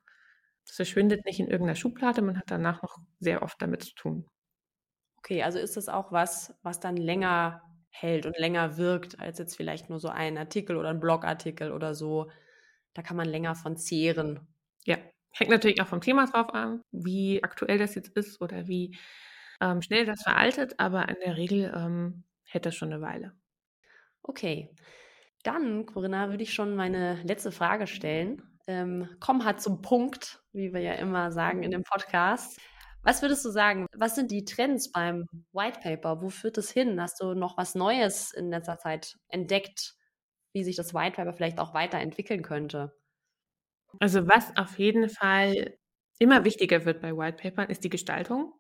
Das 0.67 0.77
verschwindet 0.77 1.25
nicht 1.27 1.41
in 1.41 1.49
irgendeiner 1.49 1.77
Schublade, 1.77 2.23
man 2.23 2.39
hat 2.39 2.51
danach 2.51 2.83
noch 2.83 2.99
sehr 3.21 3.43
oft 3.43 3.61
damit 3.61 3.83
zu 3.83 3.95
tun. 3.95 4.27
Okay, 5.19 5.43
also 5.43 5.59
ist 5.59 5.77
das 5.77 5.89
auch 5.89 6.13
was, 6.13 6.55
was 6.63 6.81
dann 6.81 6.97
länger 6.97 7.63
hält 7.91 8.27
und 8.27 8.39
länger 8.39 8.77
wirkt, 8.77 9.21
als 9.21 9.39
jetzt 9.39 9.57
vielleicht 9.57 9.89
nur 9.89 10.01
so 10.01 10.09
ein 10.09 10.37
Artikel 10.37 10.77
oder 10.77 10.91
ein 10.91 11.01
Blogartikel 11.01 11.73
oder 11.73 11.95
so. 11.95 12.31
Da 12.95 13.03
kann 13.03 13.17
man 13.17 13.29
länger 13.29 13.55
von 13.55 13.77
zehren. 13.77 14.47
Ja, 14.85 14.97
hängt 15.33 15.51
natürlich 15.51 15.81
auch 15.81 15.87
vom 15.87 16.01
Thema 16.01 16.27
drauf 16.27 16.53
an, 16.55 16.83
wie 16.91 17.43
aktuell 17.43 17.79
das 17.79 17.95
jetzt 17.95 18.17
ist 18.17 18.41
oder 18.41 18.67
wie 18.67 18.97
ähm, 19.61 19.83
schnell 19.83 20.07
das 20.07 20.23
veraltet, 20.23 20.75
aber 20.79 21.09
in 21.09 21.17
der 21.25 21.37
Regel 21.37 21.73
ähm, 21.75 22.25
das 22.63 22.75
schon 22.75 22.93
eine 22.93 23.03
Weile. 23.03 23.33
Okay. 24.23 24.75
Dann, 25.43 25.87
Corinna, 25.87 26.31
würde 26.31 26.43
ich 26.43 26.55
schon 26.55 26.75
meine 26.75 27.23
letzte 27.23 27.53
Frage 27.53 27.87
stellen. 27.87 28.43
Ähm, 28.67 29.09
komm 29.21 29.45
halt 29.45 29.61
zum 29.61 29.83
Punkt, 29.83 30.43
wie 30.53 30.73
wir 30.73 30.81
ja 30.81 30.95
immer 30.95 31.31
sagen 31.31 31.63
in 31.63 31.71
dem 31.71 31.83
Podcast. 31.83 32.59
Was 33.03 33.21
würdest 33.21 33.45
du 33.45 33.51
sagen? 33.51 33.87
Was 33.95 34.15
sind 34.15 34.31
die 34.31 34.47
Trends 34.47 34.91
beim 34.91 35.27
White 35.53 35.81
Paper? 35.81 36.23
Wo 36.23 36.31
führt 36.31 36.57
es 36.57 36.71
hin? 36.71 36.99
Hast 37.01 37.21
du 37.21 37.35
noch 37.35 37.59
was 37.59 37.75
Neues 37.75 38.33
in 38.33 38.49
letzter 38.49 38.79
Zeit 38.79 39.17
entdeckt, 39.29 39.95
wie 40.55 40.65
sich 40.65 40.77
das 40.77 40.95
White 40.95 41.17
Paper 41.17 41.35
vielleicht 41.35 41.59
auch 41.59 41.75
weiterentwickeln 41.75 42.43
könnte? 42.43 42.97
Also 44.01 44.27
was 44.27 44.57
auf 44.57 44.79
jeden 44.79 45.11
Fall 45.11 45.77
immer 46.19 46.45
wichtiger 46.45 46.87
wird 46.87 47.03
bei 47.03 47.15
White 47.15 47.37
Papern, 47.43 47.69
ist 47.69 47.85
die 47.85 47.91
Gestaltung. 47.91 48.55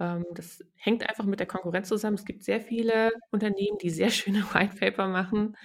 Ähm, 0.00 0.24
das 0.34 0.64
hängt 0.76 1.08
einfach 1.08 1.24
mit 1.24 1.40
der 1.40 1.46
Konkurrenz 1.46 1.88
zusammen. 1.88 2.16
Es 2.16 2.24
gibt 2.24 2.44
sehr 2.44 2.60
viele 2.60 3.10
Unternehmen, 3.30 3.78
die 3.78 3.90
sehr 3.90 4.10
schöne 4.10 4.42
White 4.54 4.76
Paper 4.78 5.08
machen. 5.08 5.56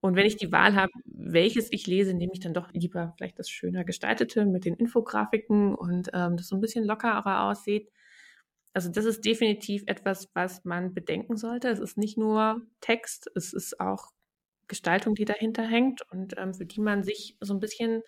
Und 0.00 0.16
wenn 0.16 0.26
ich 0.26 0.36
die 0.36 0.52
Wahl 0.52 0.74
habe, 0.74 0.92
welches 1.06 1.72
ich 1.72 1.86
lese, 1.86 2.12
nehme 2.14 2.32
ich 2.34 2.40
dann 2.40 2.52
doch 2.54 2.70
lieber 2.72 3.14
vielleicht 3.16 3.38
das 3.38 3.48
schöner 3.48 3.84
gestaltete 3.84 4.44
mit 4.44 4.66
den 4.66 4.74
Infografiken 4.74 5.74
und 5.74 6.10
ähm, 6.12 6.36
das 6.36 6.48
so 6.48 6.56
ein 6.56 6.60
bisschen 6.60 6.84
lockerer 6.84 7.44
aussieht. 7.44 7.90
Also 8.74 8.90
das 8.90 9.04
ist 9.06 9.24
definitiv 9.24 9.84
etwas, 9.86 10.28
was 10.34 10.64
man 10.64 10.94
bedenken 10.94 11.36
sollte. 11.36 11.68
Es 11.68 11.78
ist 11.78 11.96
nicht 11.96 12.18
nur 12.18 12.62
Text, 12.80 13.30
es 13.34 13.52
ist 13.52 13.80
auch 13.80 14.10
Gestaltung, 14.68 15.14
die 15.14 15.24
dahinter 15.24 15.62
hängt 15.62 16.02
und 16.10 16.34
ähm, 16.38 16.54
für 16.54 16.66
die 16.66 16.80
man 16.80 17.02
sich 17.02 17.36
so 17.40 17.54
ein 17.54 17.60
bisschen 17.60 18.02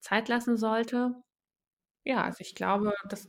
Zeit 0.00 0.28
lassen 0.28 0.56
sollte. 0.56 1.14
Ja, 2.04 2.24
also 2.24 2.38
ich 2.40 2.54
glaube, 2.54 2.92
das, 3.08 3.28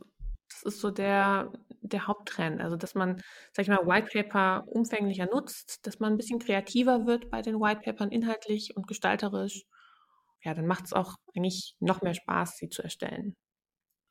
das 0.54 0.74
ist 0.74 0.82
so 0.82 0.92
der, 0.92 1.52
der 1.82 2.08
Haupttrend. 2.08 2.62
Also, 2.62 2.76
dass 2.76 2.96
man, 2.96 3.22
sag 3.52 3.64
ich 3.64 3.70
mal, 3.70 3.86
White 3.86 4.10
Paper 4.12 4.66
umfänglicher 4.68 5.26
nutzt, 5.26 5.86
dass 5.86 6.00
man 6.00 6.14
ein 6.14 6.18
bisschen 6.18 6.40
kreativer 6.40 7.06
wird 7.06 7.30
bei 7.30 7.42
den 7.42 7.60
White 7.60 7.82
Papern 7.82 8.12
inhaltlich 8.12 8.76
und 8.76 8.88
gestalterisch. 8.88 9.64
Ja, 10.44 10.54
dann 10.54 10.68
macht 10.68 10.86
es 10.86 10.94
auch 10.94 11.16
eigentlich 11.36 11.76
noch 11.80 12.02
mehr 12.02 12.14
Spaß, 12.14 12.58
sie 12.58 12.70
zu 12.70 12.84
erstellen. 12.84 13.36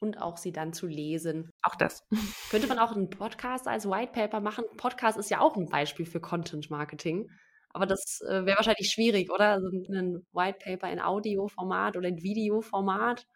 Und 0.01 0.21
auch 0.21 0.37
sie 0.37 0.51
dann 0.51 0.73
zu 0.73 0.87
lesen. 0.87 1.51
Auch 1.63 1.77
das. 1.77 2.01
Könnte 2.51 2.67
man 2.67 2.79
auch 2.79 2.93
einen 2.93 3.11
Podcast 3.11 3.69
als 3.69 3.87
White 3.87 4.13
Paper 4.13 4.41
machen? 4.41 4.65
Podcast 4.77 5.19
ist 5.19 5.31
ja 5.31 5.41
auch 5.41 5.57
ein 5.57 5.67
Beispiel 5.67 6.07
für 6.07 6.21
Content 6.21 6.71
Marketing. 6.71 7.29
Aber 7.71 7.87
das 7.87 8.21
äh, 8.29 8.45
wäre 8.45 8.57
wahrscheinlich 8.57 8.91
schwierig, 8.91 9.31
oder? 9.31 9.51
Also 9.51 9.69
ein 9.69 10.27
White 10.33 10.59
Paper 10.63 10.91
in 10.91 11.01
Audioformat 11.01 11.97
oder 11.97 12.09
in 12.09 12.23
Videoformat. 12.23 13.27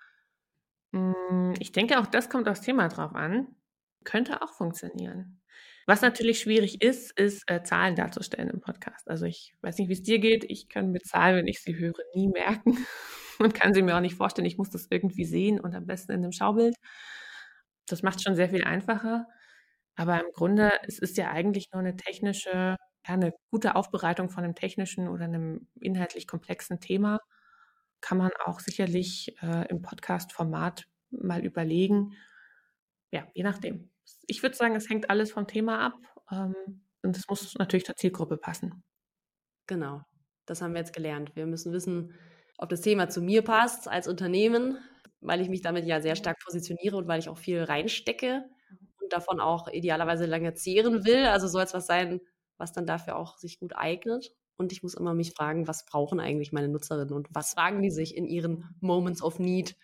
Hm, 0.92 1.54
ich 1.58 1.72
denke, 1.72 1.98
auch 2.00 2.06
das 2.06 2.28
kommt 2.30 2.48
aufs 2.48 2.60
Thema 2.62 2.88
drauf 2.88 3.14
an 3.14 3.56
könnte 4.06 4.40
auch 4.40 4.54
funktionieren. 4.54 5.42
Was 5.86 6.00
natürlich 6.00 6.40
schwierig 6.40 6.82
ist, 6.82 7.12
ist 7.18 7.48
äh, 7.50 7.62
Zahlen 7.62 7.94
darzustellen 7.94 8.50
im 8.50 8.60
Podcast. 8.60 9.08
Also 9.08 9.26
ich 9.26 9.54
weiß 9.60 9.78
nicht, 9.78 9.88
wie 9.88 9.92
es 9.92 10.02
dir 10.02 10.18
geht. 10.18 10.44
Ich 10.48 10.68
kann 10.68 10.90
mir 10.90 11.00
Zahlen, 11.00 11.36
wenn 11.36 11.46
ich 11.46 11.60
sie 11.60 11.76
höre, 11.76 11.94
nie 12.14 12.28
merken 12.28 12.78
und 13.38 13.54
kann 13.54 13.74
sie 13.74 13.82
mir 13.82 13.96
auch 13.96 14.00
nicht 14.00 14.16
vorstellen. 14.16 14.46
Ich 14.46 14.58
muss 14.58 14.70
das 14.70 14.86
irgendwie 14.90 15.24
sehen 15.26 15.60
und 15.60 15.74
am 15.74 15.86
besten 15.86 16.12
in 16.12 16.22
einem 16.24 16.32
Schaubild. 16.32 16.74
Das 17.86 18.02
macht 18.02 18.22
schon 18.22 18.34
sehr 18.36 18.48
viel 18.50 18.64
einfacher. 18.64 19.26
Aber 19.96 20.20
im 20.20 20.30
Grunde 20.34 20.72
es 20.86 20.98
ist 20.98 21.16
ja 21.18 21.30
eigentlich 21.30 21.68
nur 21.72 21.80
eine 21.80 21.96
technische, 21.96 22.50
ja, 22.50 22.76
eine 23.14 23.32
gute 23.50 23.76
Aufbereitung 23.76 24.30
von 24.30 24.44
einem 24.44 24.54
technischen 24.54 25.08
oder 25.08 25.24
einem 25.24 25.68
inhaltlich 25.80 26.26
komplexen 26.26 26.80
Thema. 26.80 27.20
Kann 28.06 28.18
man 28.18 28.30
auch 28.44 28.60
sicherlich 28.60 29.36
äh, 29.42 29.68
im 29.68 29.82
Podcast-Format 29.82 30.86
mal 31.10 31.44
überlegen. 31.44 32.12
Ja, 33.10 33.26
je 33.34 33.42
nachdem 33.42 33.90
ich 34.26 34.42
würde 34.42 34.56
sagen, 34.56 34.74
es 34.76 34.88
hängt 34.88 35.10
alles 35.10 35.32
vom 35.32 35.46
Thema 35.46 35.80
ab. 35.80 35.94
Ähm, 36.30 36.54
Und 37.02 37.16
es 37.16 37.28
muss 37.28 37.54
natürlich 37.54 37.86
zur 37.86 37.96
Zielgruppe 37.96 38.36
passen. 38.36 38.82
Genau, 39.66 40.02
das 40.46 40.62
haben 40.62 40.72
wir 40.72 40.80
jetzt 40.80 40.92
gelernt. 40.92 41.34
Wir 41.34 41.46
müssen 41.46 41.72
wissen, 41.72 42.14
ob 42.58 42.68
das 42.68 42.80
Thema 42.80 43.08
zu 43.08 43.20
mir 43.20 43.42
passt 43.42 43.88
als 43.88 44.08
Unternehmen, 44.08 44.78
weil 45.20 45.40
ich 45.40 45.48
mich 45.48 45.62
damit 45.62 45.86
ja 45.86 46.00
sehr 46.00 46.16
stark 46.16 46.38
positioniere 46.44 46.96
und 46.96 47.08
weil 47.08 47.18
ich 47.18 47.28
auch 47.28 47.38
viel 47.38 47.62
reinstecke 47.62 48.44
und 49.00 49.12
davon 49.12 49.40
auch 49.40 49.68
idealerweise 49.68 50.26
lange 50.26 50.54
zehren 50.54 51.04
will. 51.04 51.26
Also 51.26 51.48
soll 51.48 51.64
es 51.64 51.74
was 51.74 51.86
sein, 51.86 52.20
was 52.58 52.72
dann 52.72 52.86
dafür 52.86 53.16
auch 53.16 53.38
sich 53.38 53.58
gut 53.58 53.74
eignet. 53.76 54.32
Und 54.56 54.72
ich 54.72 54.82
muss 54.82 54.94
immer 54.94 55.14
mich 55.14 55.32
fragen, 55.34 55.68
was 55.68 55.84
brauchen 55.86 56.20
eigentlich 56.20 56.52
meine 56.52 56.68
Nutzerinnen 56.68 57.14
und 57.14 57.28
was 57.32 57.52
fragen 57.54 57.82
die 57.82 57.90
sich 57.90 58.16
in 58.16 58.26
ihren 58.26 58.74
Moments 58.80 59.22
of 59.22 59.38
Need? 59.38 59.76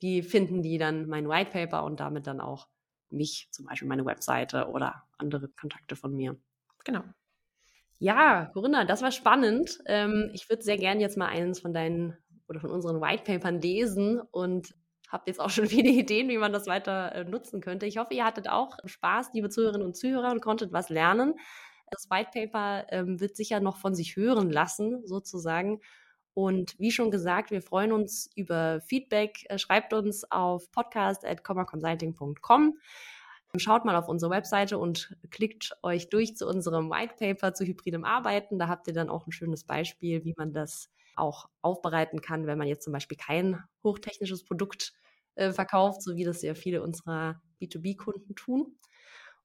Wie 0.00 0.22
finden 0.22 0.62
die 0.62 0.78
dann 0.78 1.08
mein 1.08 1.28
White 1.28 1.50
Paper 1.50 1.84
und 1.84 2.00
damit 2.00 2.26
dann 2.26 2.40
auch 2.40 2.68
mich, 3.10 3.48
zum 3.52 3.66
Beispiel 3.66 3.88
meine 3.88 4.04
Webseite 4.06 4.68
oder 4.68 5.04
andere 5.18 5.48
Kontakte 5.48 5.96
von 5.96 6.14
mir? 6.14 6.36
Genau. 6.84 7.02
Ja, 7.98 8.46
Corinna, 8.52 8.84
das 8.84 9.02
war 9.02 9.10
spannend. 9.12 9.78
Ähm, 9.86 10.30
ich 10.32 10.48
würde 10.48 10.62
sehr 10.62 10.76
gerne 10.78 11.00
jetzt 11.00 11.16
mal 11.16 11.26
eines 11.26 11.60
von 11.60 11.74
deinen 11.74 12.16
oder 12.48 12.60
von 12.60 12.70
unseren 12.70 13.00
White 13.00 13.24
Papern 13.24 13.60
lesen 13.60 14.20
und 14.20 14.74
habe 15.08 15.24
jetzt 15.26 15.40
auch 15.40 15.50
schon 15.50 15.66
viele 15.66 15.90
Ideen, 15.90 16.28
wie 16.28 16.38
man 16.38 16.52
das 16.52 16.66
weiter 16.66 17.12
äh, 17.14 17.24
nutzen 17.24 17.60
könnte. 17.60 17.86
Ich 17.86 17.98
hoffe, 17.98 18.14
ihr 18.14 18.24
hattet 18.24 18.48
auch 18.48 18.76
Spaß, 18.84 19.32
liebe 19.34 19.48
Zuhörerinnen 19.50 19.86
und 19.86 19.96
Zuhörer, 19.96 20.30
und 20.30 20.40
konntet 20.42 20.72
was 20.72 20.90
lernen. 20.90 21.34
Das 21.90 22.08
White 22.10 22.30
Paper 22.32 22.86
ähm, 22.90 23.20
wird 23.20 23.36
sicher 23.36 23.60
noch 23.60 23.76
von 23.76 23.94
sich 23.94 24.16
hören 24.16 24.50
lassen, 24.50 25.06
sozusagen. 25.06 25.80
Und 26.34 26.78
wie 26.78 26.92
schon 26.92 27.10
gesagt, 27.10 27.50
wir 27.50 27.62
freuen 27.62 27.92
uns 27.92 28.30
über 28.36 28.80
Feedback. 28.80 29.44
Äh, 29.48 29.58
schreibt 29.58 29.92
uns 29.92 30.30
auf 30.30 30.70
podcast.commaconsulting.com. 30.70 32.78
Schaut 33.56 33.84
mal 33.84 33.96
auf 33.96 34.08
unsere 34.08 34.30
Webseite 34.30 34.78
und 34.78 35.16
klickt 35.30 35.72
euch 35.82 36.10
durch 36.10 36.36
zu 36.36 36.46
unserem 36.46 36.90
White 36.90 37.14
Paper 37.18 37.54
zu 37.54 37.64
hybridem 37.64 38.04
Arbeiten. 38.04 38.58
Da 38.58 38.68
habt 38.68 38.86
ihr 38.86 38.92
dann 38.92 39.08
auch 39.08 39.26
ein 39.26 39.32
schönes 39.32 39.64
Beispiel, 39.64 40.24
wie 40.24 40.34
man 40.36 40.52
das 40.52 40.90
auch 41.16 41.48
aufbereiten 41.62 42.20
kann, 42.20 42.46
wenn 42.46 42.58
man 42.58 42.68
jetzt 42.68 42.84
zum 42.84 42.92
Beispiel 42.92 43.16
kein 43.16 43.64
hochtechnisches 43.82 44.44
Produkt 44.44 44.92
äh, 45.34 45.50
verkauft, 45.50 46.02
so 46.02 46.14
wie 46.14 46.24
das 46.24 46.42
ja 46.42 46.54
viele 46.54 46.82
unserer 46.82 47.40
B2B-Kunden 47.60 48.34
tun. 48.34 48.78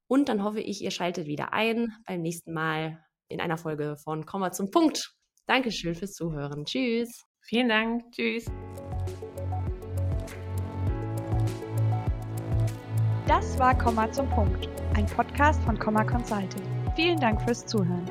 Und 0.08 0.30
dann 0.30 0.44
hoffe 0.44 0.62
ich, 0.62 0.82
ihr 0.82 0.92
schaltet 0.92 1.28
wieder 1.28 1.54
ein 1.54 1.94
beim 2.06 2.22
nächsten 2.22 2.54
Mal 2.54 3.04
in 3.30 3.42
einer 3.42 3.58
Folge 3.58 3.98
von 3.98 4.26
Komma 4.26 4.52
zum 4.52 4.70
Punkt. 4.70 5.14
Dankeschön 5.48 5.96
fürs 5.96 6.14
Zuhören. 6.14 6.66
Tschüss. 6.66 7.26
Vielen 7.42 7.70
Dank. 7.70 8.04
Tschüss. 8.12 8.46
Das 13.28 13.58
war 13.58 13.78
Komma 13.78 14.12
zum 14.12 14.30
Punkt, 14.30 14.68
ein 14.96 15.06
Podcast 15.06 15.62
von 15.64 15.80
Komma 15.80 16.04
Consulting. 16.04 16.62
Vielen 16.96 17.20
Dank 17.20 17.42
fürs 17.42 17.66
Zuhören. 17.66 18.06